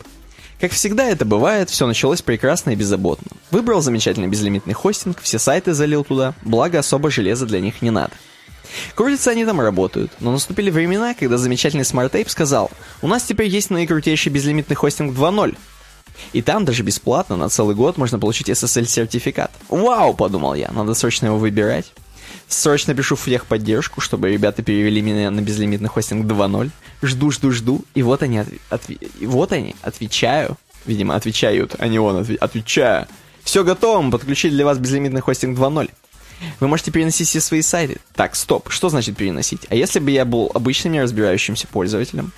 [0.60, 3.30] Как всегда это бывает, все началось прекрасно и беззаботно.
[3.50, 8.12] Выбрал замечательный безлимитный хостинг, все сайты залил туда, благо особо железа для них не надо.
[8.94, 12.70] Крутятся они там работают, но наступили времена, когда замечательный Smart Tape сказал,
[13.02, 15.56] у нас теперь есть наикрутейший безлимитный хостинг 2.0,
[16.32, 19.50] и там даже бесплатно на целый год можно получить SSL-сертификат.
[19.68, 21.92] Вау, подумал я, надо срочно его выбирать.
[22.48, 26.70] Срочно пишу в техподдержку, чтобы ребята перевели меня на безлимитный хостинг 2.0.
[27.02, 27.84] Жду, жду, жду.
[27.94, 28.52] И вот они, отв...
[28.70, 28.90] Отв...
[29.20, 30.56] вот они, отвечаю.
[30.84, 32.30] Видимо, отвечают, а не он, отв...
[32.40, 33.08] отвечаю.
[33.42, 35.90] Все готово, мы подключили для вас безлимитный хостинг 2.0.
[36.60, 37.98] Вы можете переносить все свои сайты.
[38.14, 39.66] Так, стоп, что значит переносить?
[39.70, 42.32] А если бы я был обычным неразбирающимся пользователем?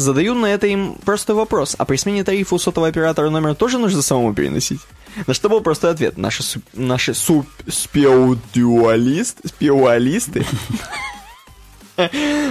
[0.00, 1.76] Задаю на это им простой вопрос.
[1.76, 4.80] А при смене тарифа у сотового оператора номер тоже нужно самому переносить?
[5.26, 6.16] На что был простой ответ.
[6.16, 10.46] Наши, су- наши суп спеудуалист, спеуалисты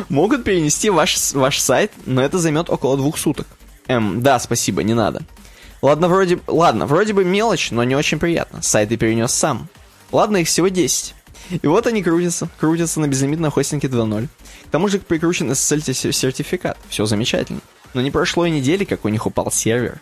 [0.09, 3.47] могут перенести ваш, ваш сайт, но это займет около двух суток.
[3.88, 5.23] Эм, да, спасибо, не надо.
[5.81, 8.61] Ладно, вроде, ладно, вроде бы мелочь, но не очень приятно.
[8.61, 9.69] Сайт ты перенес сам.
[10.11, 11.15] Ладно, их всего 10.
[11.63, 14.27] И вот они крутятся, крутятся на безлимитном хостинге 2.0.
[14.69, 16.77] К тому же прикручен SSL-сертификат.
[16.89, 17.61] Все замечательно.
[17.95, 19.99] Но не прошло и недели, как у них упал сервер.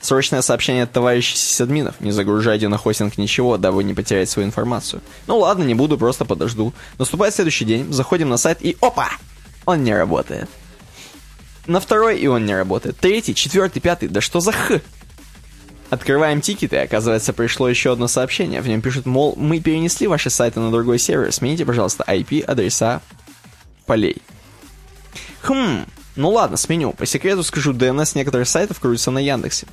[0.00, 2.00] Срочное сообщение от товарищей сисадминов.
[2.00, 5.02] Не загружайте на хостинг ничего, дабы не потерять свою информацию.
[5.26, 6.72] Ну ладно, не буду, просто подожду.
[6.96, 9.10] Наступает следующий день, заходим на сайт и опа!
[9.66, 10.48] Он не работает.
[11.66, 12.96] На второй и он не работает.
[12.96, 14.80] Третий, четвертый, пятый, да что за х?
[15.90, 18.62] Открываем тикеты, и оказывается, пришло еще одно сообщение.
[18.62, 23.02] В нем пишут, мол, мы перенесли ваши сайты на другой сервер, смените, пожалуйста, IP-адреса
[23.86, 24.16] полей.
[25.42, 25.86] Хм,
[26.16, 26.92] ну ладно, сменю.
[26.92, 29.66] По секрету скажу, DNS некоторых сайтов крутится на Яндексе.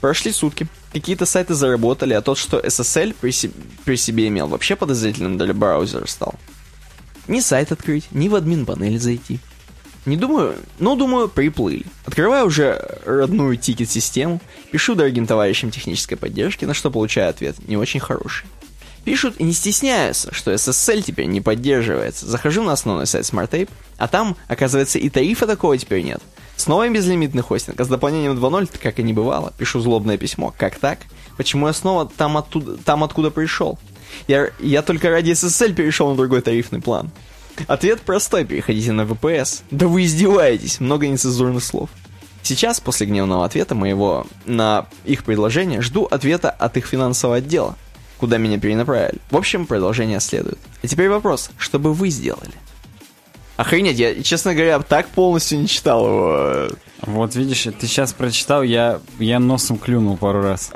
[0.00, 0.68] Прошли сутки.
[0.92, 3.50] Какие-то сайты заработали, а тот, что SSL при, се-
[3.84, 6.34] при себе имел, вообще подозрительным для браузера стал.
[7.26, 9.40] Ни сайт открыть, ни в админ-панель зайти.
[10.06, 11.84] Не думаю, ну, думаю, приплыли.
[12.06, 14.40] Открываю уже родную тикет-систему,
[14.70, 18.46] пишу дорогим товарищам технической поддержки, на что получаю ответ не очень хороший.
[19.08, 22.26] Пишут не стесняются, что SSL теперь не поддерживается.
[22.26, 26.20] Захожу на основной сайт SmartTape, а там, оказывается, и тарифа такого теперь нет.
[26.56, 29.54] Снова безлимитный хостинг, а с дополнением 2.0, как и не бывало.
[29.56, 30.52] Пишу злобное письмо.
[30.58, 30.98] Как так?
[31.38, 33.78] Почему я снова там, оттуда, там откуда пришел?
[34.26, 37.10] Я, я только ради SSL перешел на другой тарифный план.
[37.66, 39.62] Ответ простой, переходите на VPS.
[39.70, 41.88] Да вы издеваетесь, много нецензурных слов.
[42.42, 47.74] Сейчас, после гневного ответа моего на их предложение, жду ответа от их финансового отдела,
[48.18, 49.18] куда меня перенаправили.
[49.30, 50.58] В общем, продолжение следует.
[50.82, 52.52] А теперь вопрос, что бы вы сделали?
[53.56, 56.68] Охренеть, я, честно говоря, так полностью не читал его.
[57.02, 60.70] Вот видишь, ты сейчас прочитал, я, я носом клюнул пару раз.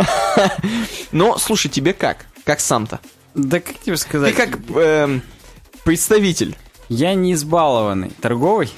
[1.12, 2.26] Но, слушай, тебе как?
[2.44, 2.98] Как сам-то?
[3.34, 4.34] Да как тебе Ты сказать?
[4.34, 5.22] как эм,
[5.84, 6.56] представитель.
[6.88, 8.10] Я не избалованный.
[8.20, 8.70] Торговый?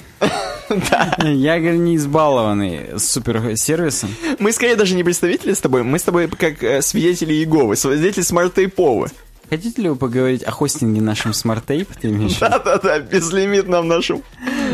[1.19, 4.09] Я, говорю, не избалованный суперсервисом.
[4.39, 8.23] Мы скорее даже не представители с тобой, мы с тобой как э, свидетели Иеговы, свидетели
[8.23, 9.09] смарт-тейповы.
[9.49, 11.87] Хотите ли вы поговорить о хостинге нашем Smart Tape?
[12.01, 12.37] Ты имеешь?
[12.39, 14.23] Да-да-да, безлимитном нашем.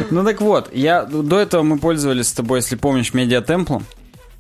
[0.10, 3.86] Ну так вот, я до этого мы пользовались с тобой, если помнишь, медиатемплом.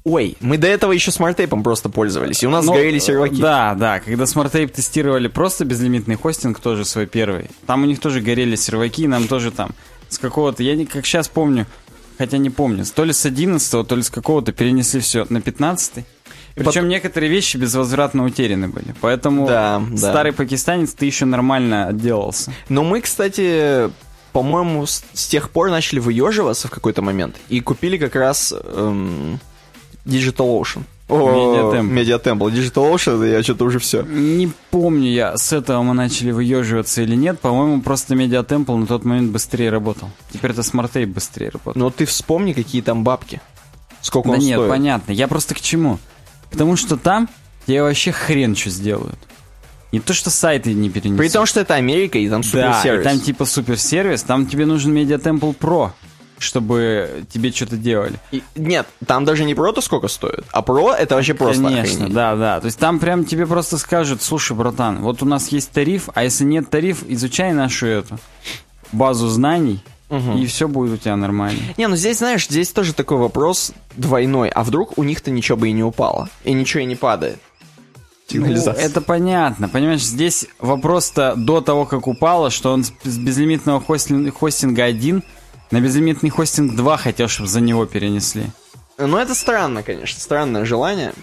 [0.03, 3.39] Ой, мы до этого еще SmartApe ом просто пользовались, и у нас Ну, сгорели серваки.
[3.39, 8.19] Да, да, когда Ape тестировали просто безлимитный хостинг, тоже свой первый, там у них тоже
[8.19, 9.71] горели серваки, нам тоже там
[10.11, 11.65] с какого-то, я не как сейчас помню,
[12.17, 16.05] хотя не помню, то ли с 11 то ли с какого-то перенесли все на 15
[16.53, 18.93] причем некоторые вещи безвозвратно утеряны были.
[18.99, 19.97] Поэтому Да, да.
[19.97, 22.51] старый пакистанец ты еще нормально отделался.
[22.67, 23.89] Но мы, кстати,
[24.33, 29.39] по-моему, с, с тех пор начали выеживаться в какой-то момент и купили как раз эм,
[30.05, 30.83] Digital Ocean.
[31.11, 32.23] Temple.
[32.23, 32.51] Temple.
[32.51, 34.03] Digital Ocean, да я что-то уже все.
[34.03, 37.39] Не помню я, с этого мы начали выеживаться или нет.
[37.39, 40.09] По-моему, просто медиатемпл на тот момент быстрее работал.
[40.31, 41.75] Теперь это Smart Tape быстрее работает.
[41.75, 43.41] Но ты вспомни, какие там бабки.
[44.01, 44.69] Сколько да он нет, стоит.
[44.69, 45.11] понятно.
[45.11, 45.99] Я просто к чему?
[46.51, 47.29] К тому, что там
[47.65, 49.19] тебе вообще хрен что сделают.
[49.91, 51.17] Не то, что сайты не перенесут.
[51.17, 53.01] При том, что это Америка, и там да, суперсервис.
[53.01, 55.91] и там типа суперсервис, там тебе нужен Медиатемпл Pro,
[56.41, 58.15] чтобы тебе что-то делали.
[58.31, 61.93] И- нет, там даже не про то, сколько стоит, а про это вообще просто Конечно,
[61.95, 62.13] охренеть.
[62.13, 62.59] да, да.
[62.59, 66.23] То есть там прям тебе просто скажут, слушай, братан, вот у нас есть тариф, а
[66.23, 68.17] если нет тариф, изучай нашу эту
[68.91, 69.81] базу знаний,
[70.37, 71.57] и все будет у тебя нормально.
[71.77, 74.49] Не, ну здесь, знаешь, здесь тоже такой вопрос двойной.
[74.49, 76.27] А вдруг у них-то ничего бы и не упало?
[76.43, 77.39] И ничего и не падает?
[78.33, 79.67] Ну, это понятно.
[79.69, 85.23] Понимаешь, здесь вопрос-то до того, как упало, что он с безлимитного хостин- хостинга 1
[85.71, 88.45] на безлимитный хостинг 2 хотел, чтобы за него перенесли.
[88.97, 91.13] Ну, это странно, конечно, странное желание.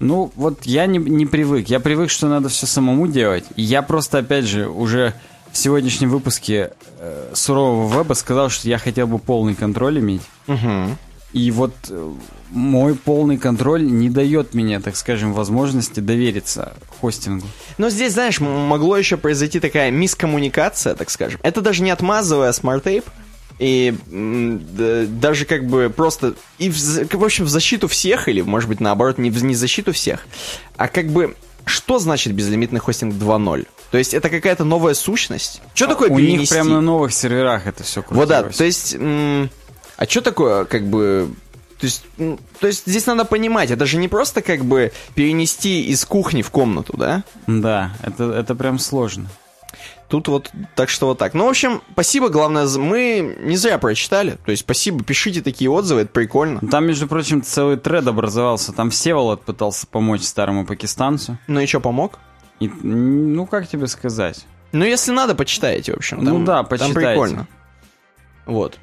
[0.00, 1.68] Ну, вот я не, не привык.
[1.68, 3.44] Я привык, что надо все самому делать.
[3.56, 5.14] И я просто, опять же, уже
[5.52, 10.22] в сегодняшнем выпуске э, сурового веба сказал, что я хотел бы полный контроль иметь.
[10.48, 10.96] Угу.
[11.32, 12.12] И вот э,
[12.50, 17.46] мой полный контроль не дает мне, так скажем, возможности довериться хостингу.
[17.78, 21.40] Но здесь, знаешь, могло еще произойти такая мискоммуникация, так скажем.
[21.42, 23.04] Это даже не отмазывая SmartApe,
[23.62, 28.80] и даже как бы просто и в, в общем в защиту всех или может быть
[28.80, 30.26] наоборот не в не защиту всех,
[30.76, 33.68] а как бы что значит безлимитный хостинг 2.0?
[33.92, 35.62] То есть это какая-то новая сущность?
[35.74, 36.54] Что такое У них перенести?
[36.54, 41.30] прям на новых серверах это все Вот да, то есть, а что такое, как бы,
[41.78, 42.04] то есть,
[42.58, 46.50] то есть здесь надо понимать, это же не просто как бы перенести из кухни в
[46.50, 47.22] комнату, да?
[47.46, 49.28] Да, это, это прям сложно.
[50.12, 51.32] Тут вот, так что вот так.
[51.32, 54.36] Ну, в общем, спасибо, главное, мы не зря прочитали.
[54.44, 56.60] То есть, спасибо, пишите такие отзывы, это прикольно.
[56.70, 58.74] Там, между прочим, целый тред образовался.
[58.74, 61.38] Там Всеволод пытался помочь старому пакистанцу.
[61.46, 62.18] Ну и что, помог?
[62.60, 64.44] И, ну, как тебе сказать?
[64.72, 66.18] Ну, если надо, почитайте, в общем.
[66.22, 66.94] Ну Там- да, Там почитайте.
[67.00, 67.48] прикольно.
[68.44, 68.78] Вот.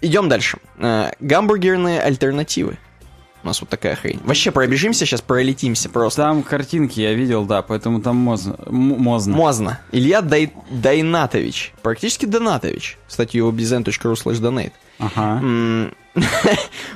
[0.00, 0.58] Идем дальше.
[0.78, 2.78] Э, гамбургерные альтернативы.
[3.42, 4.20] У нас вот такая хрень.
[4.24, 6.22] Вообще пробежимся, сейчас пролетимся просто.
[6.22, 8.56] Там картинки я видел, да, поэтому там мозно.
[8.66, 9.36] м- мозно.
[9.36, 9.80] Мозно.
[9.92, 10.52] Илья Дай...
[10.70, 11.72] Дайнатович.
[11.82, 12.98] Практически Донатович.
[13.06, 14.72] Кстати, его bizn.ru slash donate.
[14.98, 15.92] Ага.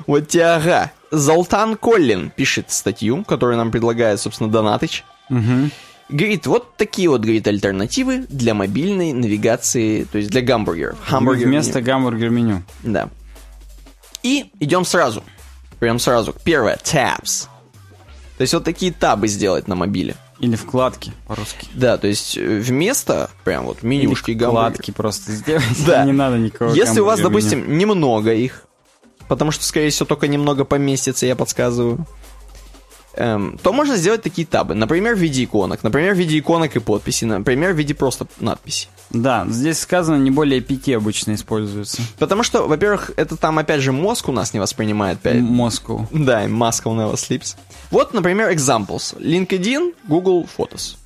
[0.06, 0.90] Вот тяга.
[1.12, 5.04] Золтан Коллин пишет статью, которую нам предлагает, собственно, Донатыч.
[5.28, 5.70] Мгм.
[6.08, 10.98] Говорит, вот такие вот, говорит, альтернативы для мобильной навигации, то есть для гамбургеров.
[11.06, 12.62] Хамбургер Вместо гамбургер меню.
[12.82, 13.08] Да.
[14.22, 15.22] И идем сразу.
[15.82, 16.32] Прям сразу.
[16.44, 16.76] Первое.
[16.76, 17.48] Tabs.
[18.38, 20.14] То есть вот такие табы сделать на мобиле.
[20.38, 21.66] Или вкладки по-русски.
[21.74, 24.70] Да, то есть э, вместо прям вот Или менюшки гамбургера.
[24.70, 25.84] вкладки просто сделать.
[25.84, 26.04] Да.
[26.04, 28.62] Не надо никакого Если у вас, допустим, немного их,
[29.26, 32.06] потому что, скорее всего, только немного поместится, я подсказываю,
[33.14, 34.74] эм, то можно сделать такие табы.
[34.74, 35.82] Например, в виде иконок.
[35.82, 37.24] Например, в виде иконок и подписи.
[37.24, 38.88] Например, в виде просто надписи.
[39.10, 42.00] Да, здесь сказано, не более пяти обычно используется.
[42.18, 45.18] Потому что, во-первых, это там, опять же, мозг у нас не воспринимает.
[45.18, 45.40] Опять.
[45.40, 46.06] Москву.
[46.10, 47.56] Да, у never sleeps.
[47.90, 49.14] Вот, например, examples.
[49.18, 50.96] LinkedIn, Google Photos.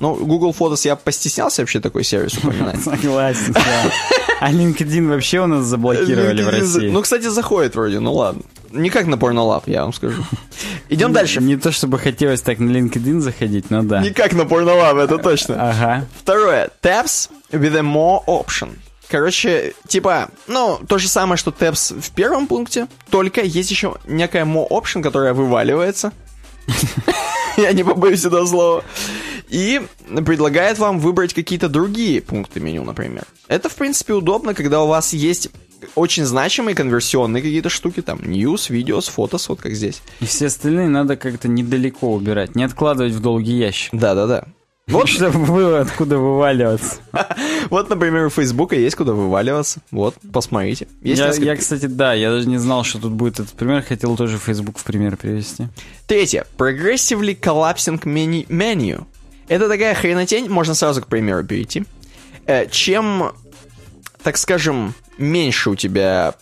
[0.00, 2.80] Ну, Google Photos я постеснялся вообще такой сервис упоминать.
[2.84, 3.92] Согласен, да.
[4.40, 6.90] А LinkedIn вообще у нас заблокировали в LinkedIn за- России.
[6.90, 8.42] Ну, кстати, заходит вроде, ну ладно.
[8.70, 10.22] Не как на Pornolab, я вам скажу.
[10.88, 11.40] Идем дальше.
[11.40, 14.00] Не то чтобы хотелось так на LinkedIn заходить, но да.
[14.02, 15.56] Не как на Pornolab, это точно.
[15.68, 16.06] Ага.
[16.20, 16.70] Второе.
[16.82, 18.70] Tabs with a more option.
[19.08, 24.44] Короче, типа, ну, то же самое, что tabs в первом пункте, только есть еще некая
[24.44, 26.12] more option, которая вываливается.
[27.56, 28.84] Я не побоюсь этого слова.
[29.48, 29.80] И
[30.26, 33.24] предлагает вам выбрать какие-то другие пункты меню, например.
[33.48, 35.50] Это, в принципе, удобно, когда у вас есть
[35.94, 40.02] очень значимые конверсионные какие-то штуки, там, news, видеос, фотос, вот как здесь.
[40.20, 43.90] И все остальные надо как-то недалеко убирать, не откладывать в долгий ящик.
[43.92, 44.44] Да-да-да.
[44.88, 46.96] Вот чтобы было откуда вываливаться.
[47.68, 49.80] Вот, например, у Фейсбука есть куда вываливаться.
[49.90, 50.88] Вот, посмотрите.
[51.02, 53.82] Есть Я, несколько- я, кстати, да, я даже не знал, что тут будет этот пример.
[53.82, 55.66] Хотел тоже Facebook в пример привести.
[56.06, 56.46] Третье.
[56.56, 58.46] Progressively collapsing menu.
[58.48, 59.04] menu.
[59.48, 61.84] Это такая хренотень, можно сразу к примеру перейти.
[62.46, 63.32] Э, Чем,
[64.22, 66.34] так скажем, меньше у тебя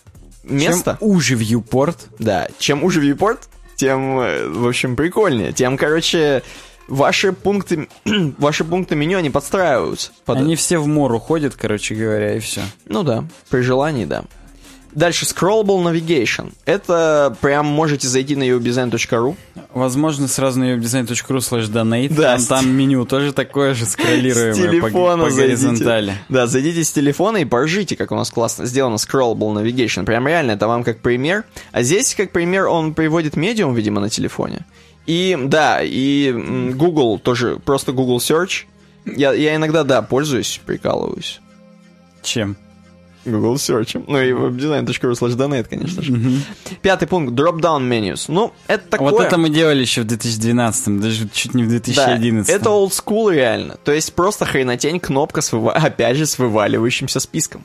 [0.43, 3.39] места, Чем уже viewport, да, чем уже viewport,
[3.75, 5.53] тем, э, в общем, прикольнее.
[5.53, 6.43] Тем, короче,
[6.87, 7.87] ваши пункты,
[8.37, 10.11] ваши пункты меню, они подстраиваются.
[10.25, 12.61] под они все в мор уходят, короче говоря, и все.
[12.85, 14.23] Ну да, при желании, да.
[14.97, 16.51] Дальше, Scrollable Navigation.
[16.65, 19.35] Это прям можете зайти на ubdesign.ru.
[19.71, 22.11] Возможно, сразу на webdesign.ru slash donate.
[22.15, 25.67] Да, там, с- там меню тоже такое же скроллируемое С по, телефона по зайдите.
[25.67, 26.13] горизонтали.
[26.29, 30.03] Да, зайдите с телефона и поржите, как у нас классно сделано Scrollable Navigation.
[30.03, 31.43] Прям реально, это вам как пример.
[31.71, 34.65] А здесь, как пример, он приводит медиум, видимо, на телефоне.
[35.05, 36.31] И, да, и
[36.73, 38.63] Google тоже, просто Google Search.
[39.05, 41.39] Я, я иногда, да, пользуюсь, прикалываюсь.
[42.23, 42.57] Чем?
[43.27, 44.03] Google Search.
[44.07, 46.13] Ну и webdesign.ru slash donate, конечно же.
[46.81, 48.25] Пятый пункт, drop-down menus.
[48.27, 49.11] Ну, это такое...
[49.11, 52.47] Вот это мы делали еще в 2012, даже чуть не в 2011.
[52.47, 53.77] Да, это old school реально.
[53.83, 57.63] То есть просто хренотень, кнопка, с выва- опять же, с вываливающимся списком.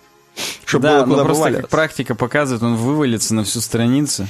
[0.64, 4.26] Чтобы да, было ну куда просто как практика показывает, он вывалится на всю страницу.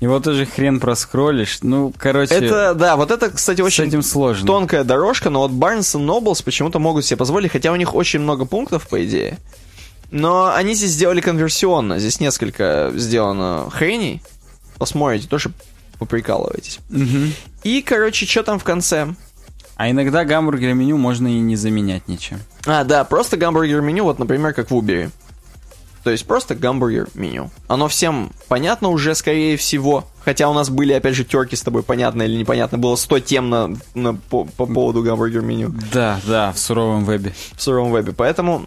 [0.00, 1.60] Его тоже хрен проскроллишь.
[1.62, 4.46] Ну, короче, Это, да, вот это, кстати, очень этим сложно.
[4.46, 8.44] тонкая дорожка, но вот Barnes Nobles почему-то могут себе позволить, хотя у них очень много
[8.44, 9.38] пунктов, по идее.
[10.16, 11.98] Но они здесь сделали конверсионно.
[11.98, 14.22] Здесь несколько сделано хреней.
[14.78, 15.50] Посмотрите, тоже
[15.98, 16.78] поприкалывайтесь.
[16.88, 17.32] Мгм.
[17.64, 19.08] И, короче, что там в конце?
[19.76, 22.38] А иногда гамбургер меню можно и не заменять ничем.
[22.64, 25.10] А, да, просто гамбургер меню, вот, например, как в Uber.
[26.04, 27.50] То есть просто гамбургер меню.
[27.66, 30.04] Оно всем понятно уже, скорее всего.
[30.24, 32.78] Хотя у нас были, опять же, терки с тобой, понятно или непонятно.
[32.78, 37.34] Было 100 тем на, на- по, по поводу гамбургер меню Да, да, в суровом вебе.
[37.56, 38.12] в суровом вебе.
[38.12, 38.66] Поэтому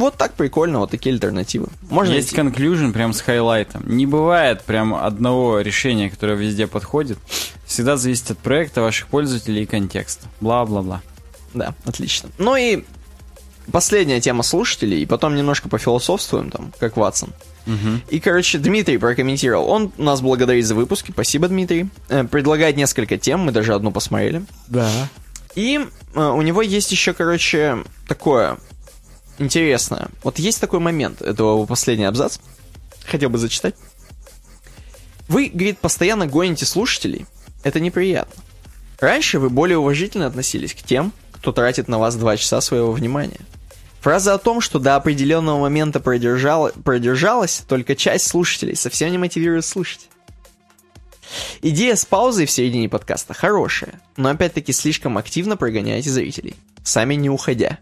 [0.00, 1.68] вот так прикольно, вот такие альтернативы.
[1.90, 2.40] Можно Есть идти.
[2.40, 3.82] conclusion прям с хайлайтом.
[3.86, 7.18] Не бывает прям одного решения, которое везде подходит.
[7.66, 10.26] Всегда зависит от проекта, ваших пользователей и контекста.
[10.40, 11.02] Бла-бла-бла.
[11.54, 12.30] Да, отлично.
[12.38, 12.84] Ну и
[13.70, 17.30] последняя тема слушателей, и потом немножко пофилософствуем там, как Ватсон.
[18.10, 19.68] И, короче, Дмитрий прокомментировал.
[19.68, 21.12] Он нас благодарит за выпуски.
[21.12, 21.88] Спасибо, Дмитрий.
[22.08, 24.44] Э, предлагает несколько тем, мы даже одну посмотрели.
[24.66, 24.90] Да.
[25.54, 25.78] И
[26.14, 28.58] э, у него есть еще, короче, такое
[29.42, 30.08] интересное.
[30.22, 32.38] Вот есть такой момент, это последний абзац.
[33.04, 33.74] Хотел бы зачитать.
[35.28, 37.26] Вы, говорит, постоянно гоните слушателей.
[37.62, 38.42] Это неприятно.
[38.98, 43.40] Раньше вы более уважительно относились к тем, кто тратит на вас два часа своего внимания.
[44.00, 49.64] Фраза о том, что до определенного момента продержала, продержалась только часть слушателей, совсем не мотивирует
[49.64, 50.08] слушать.
[51.62, 57.30] Идея с паузой в середине подкаста хорошая, но опять-таки слишком активно прогоняете зрителей, сами не
[57.30, 57.78] уходя.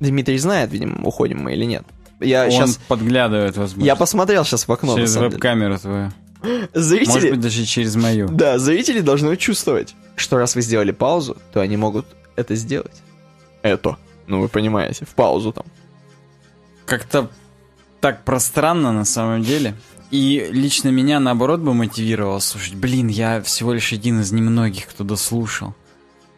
[0.00, 1.84] Дмитрий знает, видимо, уходим мы или нет.
[2.20, 2.76] Я Он сейчас...
[2.88, 3.84] подглядывает, возможно.
[3.84, 4.94] Я посмотрел сейчас в окно.
[4.96, 6.12] Через веб-камеру твою.
[6.72, 7.12] Зрители...
[7.12, 8.28] Может быть, даже через мою.
[8.28, 12.06] Да, зрители должны чувствовать, что раз вы сделали паузу, то они могут
[12.36, 13.02] это сделать.
[13.62, 13.96] Это.
[14.26, 15.64] Ну, вы понимаете, в паузу там.
[16.86, 17.30] Как-то
[18.00, 19.74] так пространно на самом деле.
[20.10, 22.74] И лично меня, наоборот, бы мотивировало слушать.
[22.74, 25.74] Блин, я всего лишь один из немногих, кто дослушал.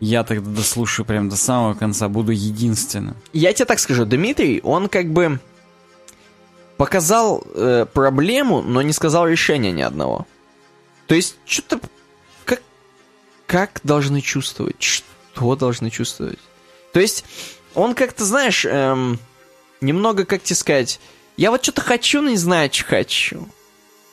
[0.01, 3.17] Я тогда дослушаю прям до самого конца, буду единственным.
[3.33, 5.41] Я тебе так скажу, Дмитрий, он как бы
[6.77, 10.27] показал э, проблему, но не сказал решения ни одного.
[11.07, 11.81] То есть, что-то...
[12.45, 12.61] Как,
[13.47, 14.83] как должны чувствовать?
[14.83, 16.39] Что должны чувствовать?
[16.93, 17.25] То есть,
[17.75, 19.19] он как-то, знаешь, эм,
[19.81, 21.01] немного, как тебе сказать,
[21.37, 23.49] я вот что-то хочу, но не знаю, что хочу.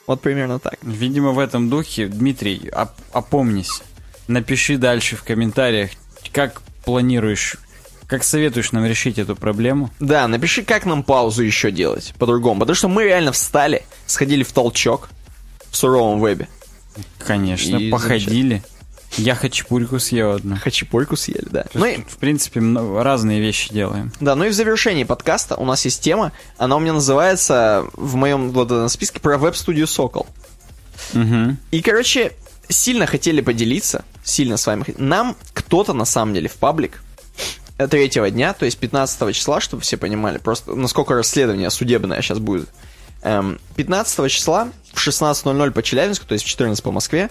[0.07, 0.77] Вот примерно так.
[0.81, 3.81] Видимо, в этом духе, Дмитрий, оп- опомнись.
[4.27, 5.91] Напиши дальше в комментариях,
[6.31, 7.57] как планируешь,
[8.07, 9.89] как советуешь нам решить эту проблему.
[9.99, 12.61] Да, напиши, как нам паузу еще делать по-другому.
[12.61, 15.09] Потому что мы реально встали, сходили в толчок
[15.69, 16.47] в суровом вебе.
[17.25, 18.63] Конечно, И походили.
[19.17, 20.57] Я хачапурьку съел одну.
[20.57, 21.65] Хачапурьку съели, да.
[21.73, 24.11] Ну и, в принципе, разные вещи делаем.
[24.19, 26.31] да, ну и в завершении подкаста у нас есть тема.
[26.57, 30.25] Она у меня называется в моем вот списке про веб-студию Сокол.
[31.13, 31.57] Угу.
[31.71, 32.33] И, короче,
[32.69, 34.85] сильно хотели поделиться, сильно с вами.
[34.98, 37.03] Нам кто-то, на самом деле, в паблик
[37.77, 42.40] э, третьего дня, то есть 15 числа, чтобы все понимали, просто насколько расследование судебное сейчас
[42.40, 42.69] будет.
[43.22, 47.30] Эм, 15 числа в 16.00 по Челябинску, то есть в 14 по Москве,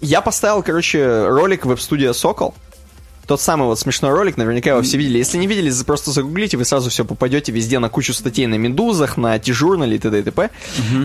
[0.00, 2.54] я поставил, короче, ролик веб-студия «Сокол»,
[3.26, 5.18] тот самый вот смешной ролик, наверняка его все видели.
[5.18, 9.16] Если не видели, просто загуглите, вы сразу все попадете везде на кучу статей на Медузах,
[9.16, 10.20] на T-журнале и т.д.
[10.20, 10.50] и т.п.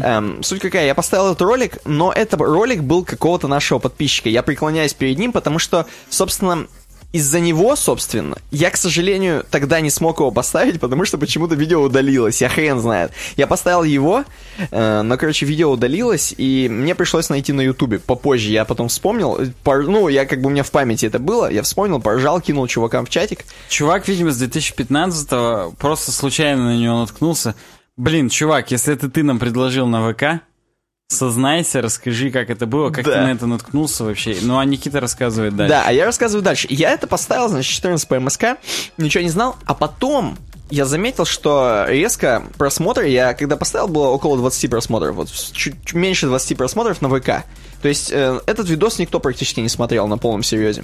[0.03, 4.29] Эм, суть какая, я поставил этот ролик, но этот ролик был какого-то нашего подписчика.
[4.29, 6.67] Я преклоняюсь перед ним, потому что, собственно,
[7.11, 11.81] из-за него, собственно, я, к сожалению, тогда не смог его поставить, потому что почему-то видео
[11.81, 13.11] удалилось, я хрен знает.
[13.35, 14.25] Я поставил его,
[14.69, 17.97] э, но, короче, видео удалилось, и мне пришлось найти на ютубе.
[17.97, 21.17] Попозже я потом вспомнил, э, пор- ну, я как бы у меня в памяти это
[21.17, 23.43] было, я вспомнил, поржал, кинул чувакам в чатик.
[23.69, 27.55] Чувак, видимо, с 2015-го просто случайно на него наткнулся.
[27.97, 30.41] Блин, чувак, если это ты нам предложил на ВК,
[31.09, 33.11] сознайся, расскажи, как это было, как Да.
[33.13, 34.37] ты на это наткнулся вообще.
[34.41, 35.69] Ну, а Никита рассказывает дальше.
[35.73, 36.67] Да, а я рассказываю дальше.
[36.69, 38.43] Я это поставил, значит, 14 по МСК,
[38.97, 40.37] ничего не знал, а потом
[40.69, 46.27] я заметил, что резко просмотры, я когда поставил, было около 20 просмотров, вот чуть, меньше
[46.27, 47.45] 20 просмотров на ВК.
[47.81, 50.83] То есть э, этот видос никто практически не смотрел на полном серьезе.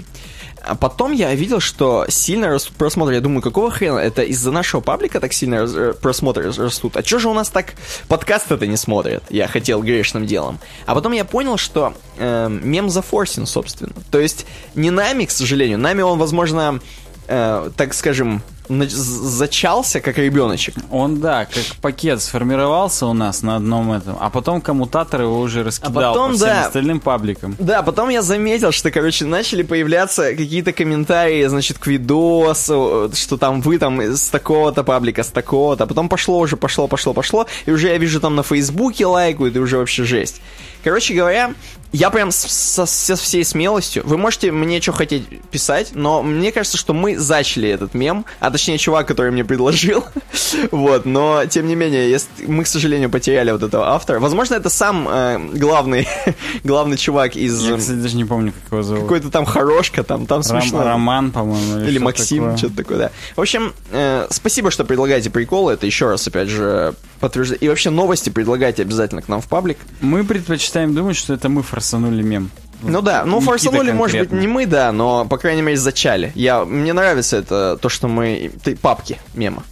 [0.67, 3.15] А потом я видел, что сильно растут просмотры.
[3.15, 3.99] Я думаю, какого хрена?
[3.99, 6.97] Это из-за нашего паблика так сильно раз- э, просмотры растут?
[6.97, 7.73] А чё же у нас так
[8.07, 9.23] подкасты-то не смотрят?
[9.29, 10.57] Я хотел грешным делом.
[10.85, 13.91] А потом я понял, что э, мем зафорсен, собственно.
[14.09, 15.77] То есть не нами, к сожалению.
[15.77, 16.79] Нами он, возможно,
[17.27, 20.75] э, так скажем, зачался, как ребеночек.
[20.89, 25.63] Он, да, как пакет сформировался у нас на одном этом, а потом коммутатор его уже
[25.63, 26.65] раскидал потом, по всем да.
[26.65, 27.55] остальным пабликам.
[27.59, 33.61] Да, потом я заметил, что, короче, начали появляться какие-то комментарии, значит, к видосу, что там
[33.61, 35.83] вы там с такого-то паблика, с такого-то.
[35.83, 37.45] А потом пошло уже, пошло, пошло, пошло.
[37.65, 40.41] И уже я вижу там на Фейсбуке лайкают, и уже вообще жесть.
[40.83, 41.53] Короче говоря,
[41.95, 46.77] я прям со, со всей смелостью, вы можете мне что хотеть писать, но мне кажется,
[46.77, 50.03] что мы зачали этот мем, а точнее чувак, который мне предложил,
[50.71, 54.19] вот, но тем не менее, если- мы, к сожалению, потеряли вот этого автора.
[54.19, 56.07] Возможно, это сам э, главный,
[56.63, 57.61] главный чувак из...
[57.65, 59.03] Я, кстати, даже не помню, как его зовут.
[59.03, 60.83] Какой-то там Хорошка, там, там Ром- смешно.
[60.83, 61.79] Роман, по-моему.
[61.79, 62.57] Или что Максим, такое.
[62.57, 63.11] что-то такое, да.
[63.35, 65.73] В общем, э, спасибо, что предлагаете приколы.
[65.73, 67.59] Это еще раз, опять же, подтверждаю.
[67.61, 69.77] И вообще новости предлагайте обязательно к нам в паблик.
[70.01, 72.49] Мы предпочитаем думать, что это мы форсанули мем.
[72.81, 76.31] Ну да, ну Никита форсанули, может быть, не мы, да, но, по крайней мере, зачали.
[76.35, 78.51] Я, мне нравится это, то, что мы...
[78.63, 79.63] Ты, папки мема.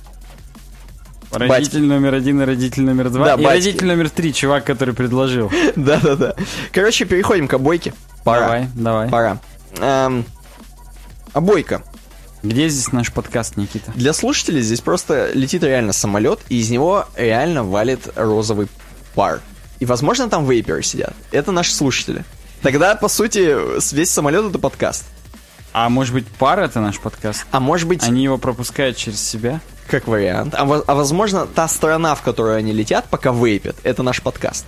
[1.32, 3.26] Родитель номер один и родитель номер два.
[3.26, 3.48] Да, и батьки.
[3.48, 5.52] родитель номер три, чувак, который предложил.
[5.76, 6.36] Да-да-да.
[6.72, 7.94] Короче, переходим к обойке.
[8.24, 8.42] Пора.
[8.42, 9.10] Давай, давай.
[9.10, 9.40] Пора.
[9.80, 10.26] Эм,
[11.34, 11.84] обойка.
[12.44, 13.92] Где здесь наш подкаст, Никита?
[13.96, 18.68] Для слушателей здесь просто летит реально самолет, и из него реально валит розовый
[19.16, 19.42] пар.
[19.84, 21.14] И, возможно, там вейперы сидят.
[21.32, 22.24] Это наши слушатели.
[22.62, 23.54] Тогда, по сути,
[23.94, 25.04] весь самолет это подкаст.
[25.74, 27.46] А может быть, пар это наш подкаст?
[27.52, 29.60] А может быть, Они его пропускают через себя?
[29.90, 34.22] как вариант, а, а возможно, та страна, в которую они летят, пока вейпят, это наш
[34.22, 34.66] подкаст.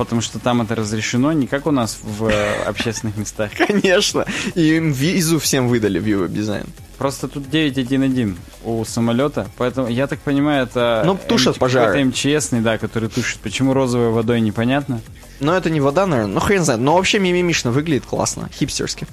[0.00, 3.50] Потому что там это разрешено, не как у нас в э, общественных местах.
[3.68, 4.24] Конечно.
[4.54, 6.64] И им визу всем выдали в веб-дизайн.
[6.96, 11.02] Просто тут 9.1.1 у самолета, поэтому я так понимаю, это...
[11.04, 11.86] Ну, тушат М- пожары.
[11.88, 13.40] какой-то МЧСный, да, который тушит.
[13.40, 15.02] Почему розовой водой, непонятно.
[15.38, 16.32] Но это не вода, наверное.
[16.32, 16.80] Ну, хрен знает.
[16.80, 18.48] Но вообще мимимишно выглядит классно.
[18.54, 19.06] Хипстерски.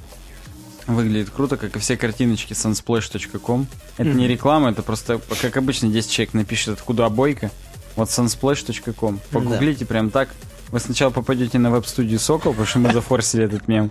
[0.85, 3.67] Выглядит круто, как и все картиночки sunsplash.com.
[3.97, 7.51] Это не реклама, это просто, как обычно, 10 человек напишет, откуда обойка.
[7.97, 9.19] Вот sunsplash.com.
[9.31, 10.29] Погуглите прям так.
[10.69, 13.89] Вы сначала попадете на веб-студию Сокол, потому что мы зафорсили этот мем,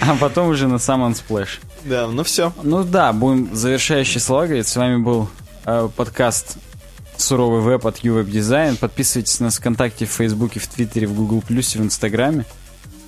[0.00, 1.60] а потом уже на сам Unsplash.
[1.84, 2.52] Да, ну все.
[2.62, 4.66] Ну да, будем завершающие слова говорить.
[4.66, 5.28] С вами был
[5.64, 6.58] э, подкаст
[7.16, 8.76] Суровый веб от UWeb Design.
[8.76, 12.44] Подписывайтесь на нас ВКонтакте, в Фейсбуке, в Твиттере, в Google Плюсе, в Инстаграме.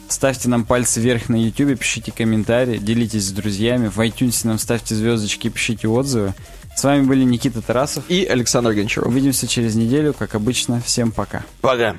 [0.09, 3.89] Ставьте нам пальцы вверх на Ютубе, пишите комментарии, делитесь с друзьями.
[3.89, 6.35] В iTunes нам ставьте звездочки, пишите отзывы.
[6.75, 8.05] С вами были Никита Тарасов.
[8.09, 9.09] И Александр Гончаров.
[9.09, 10.81] Увидимся через неделю, как обычно.
[10.81, 11.45] Всем пока.
[11.61, 11.99] Пока.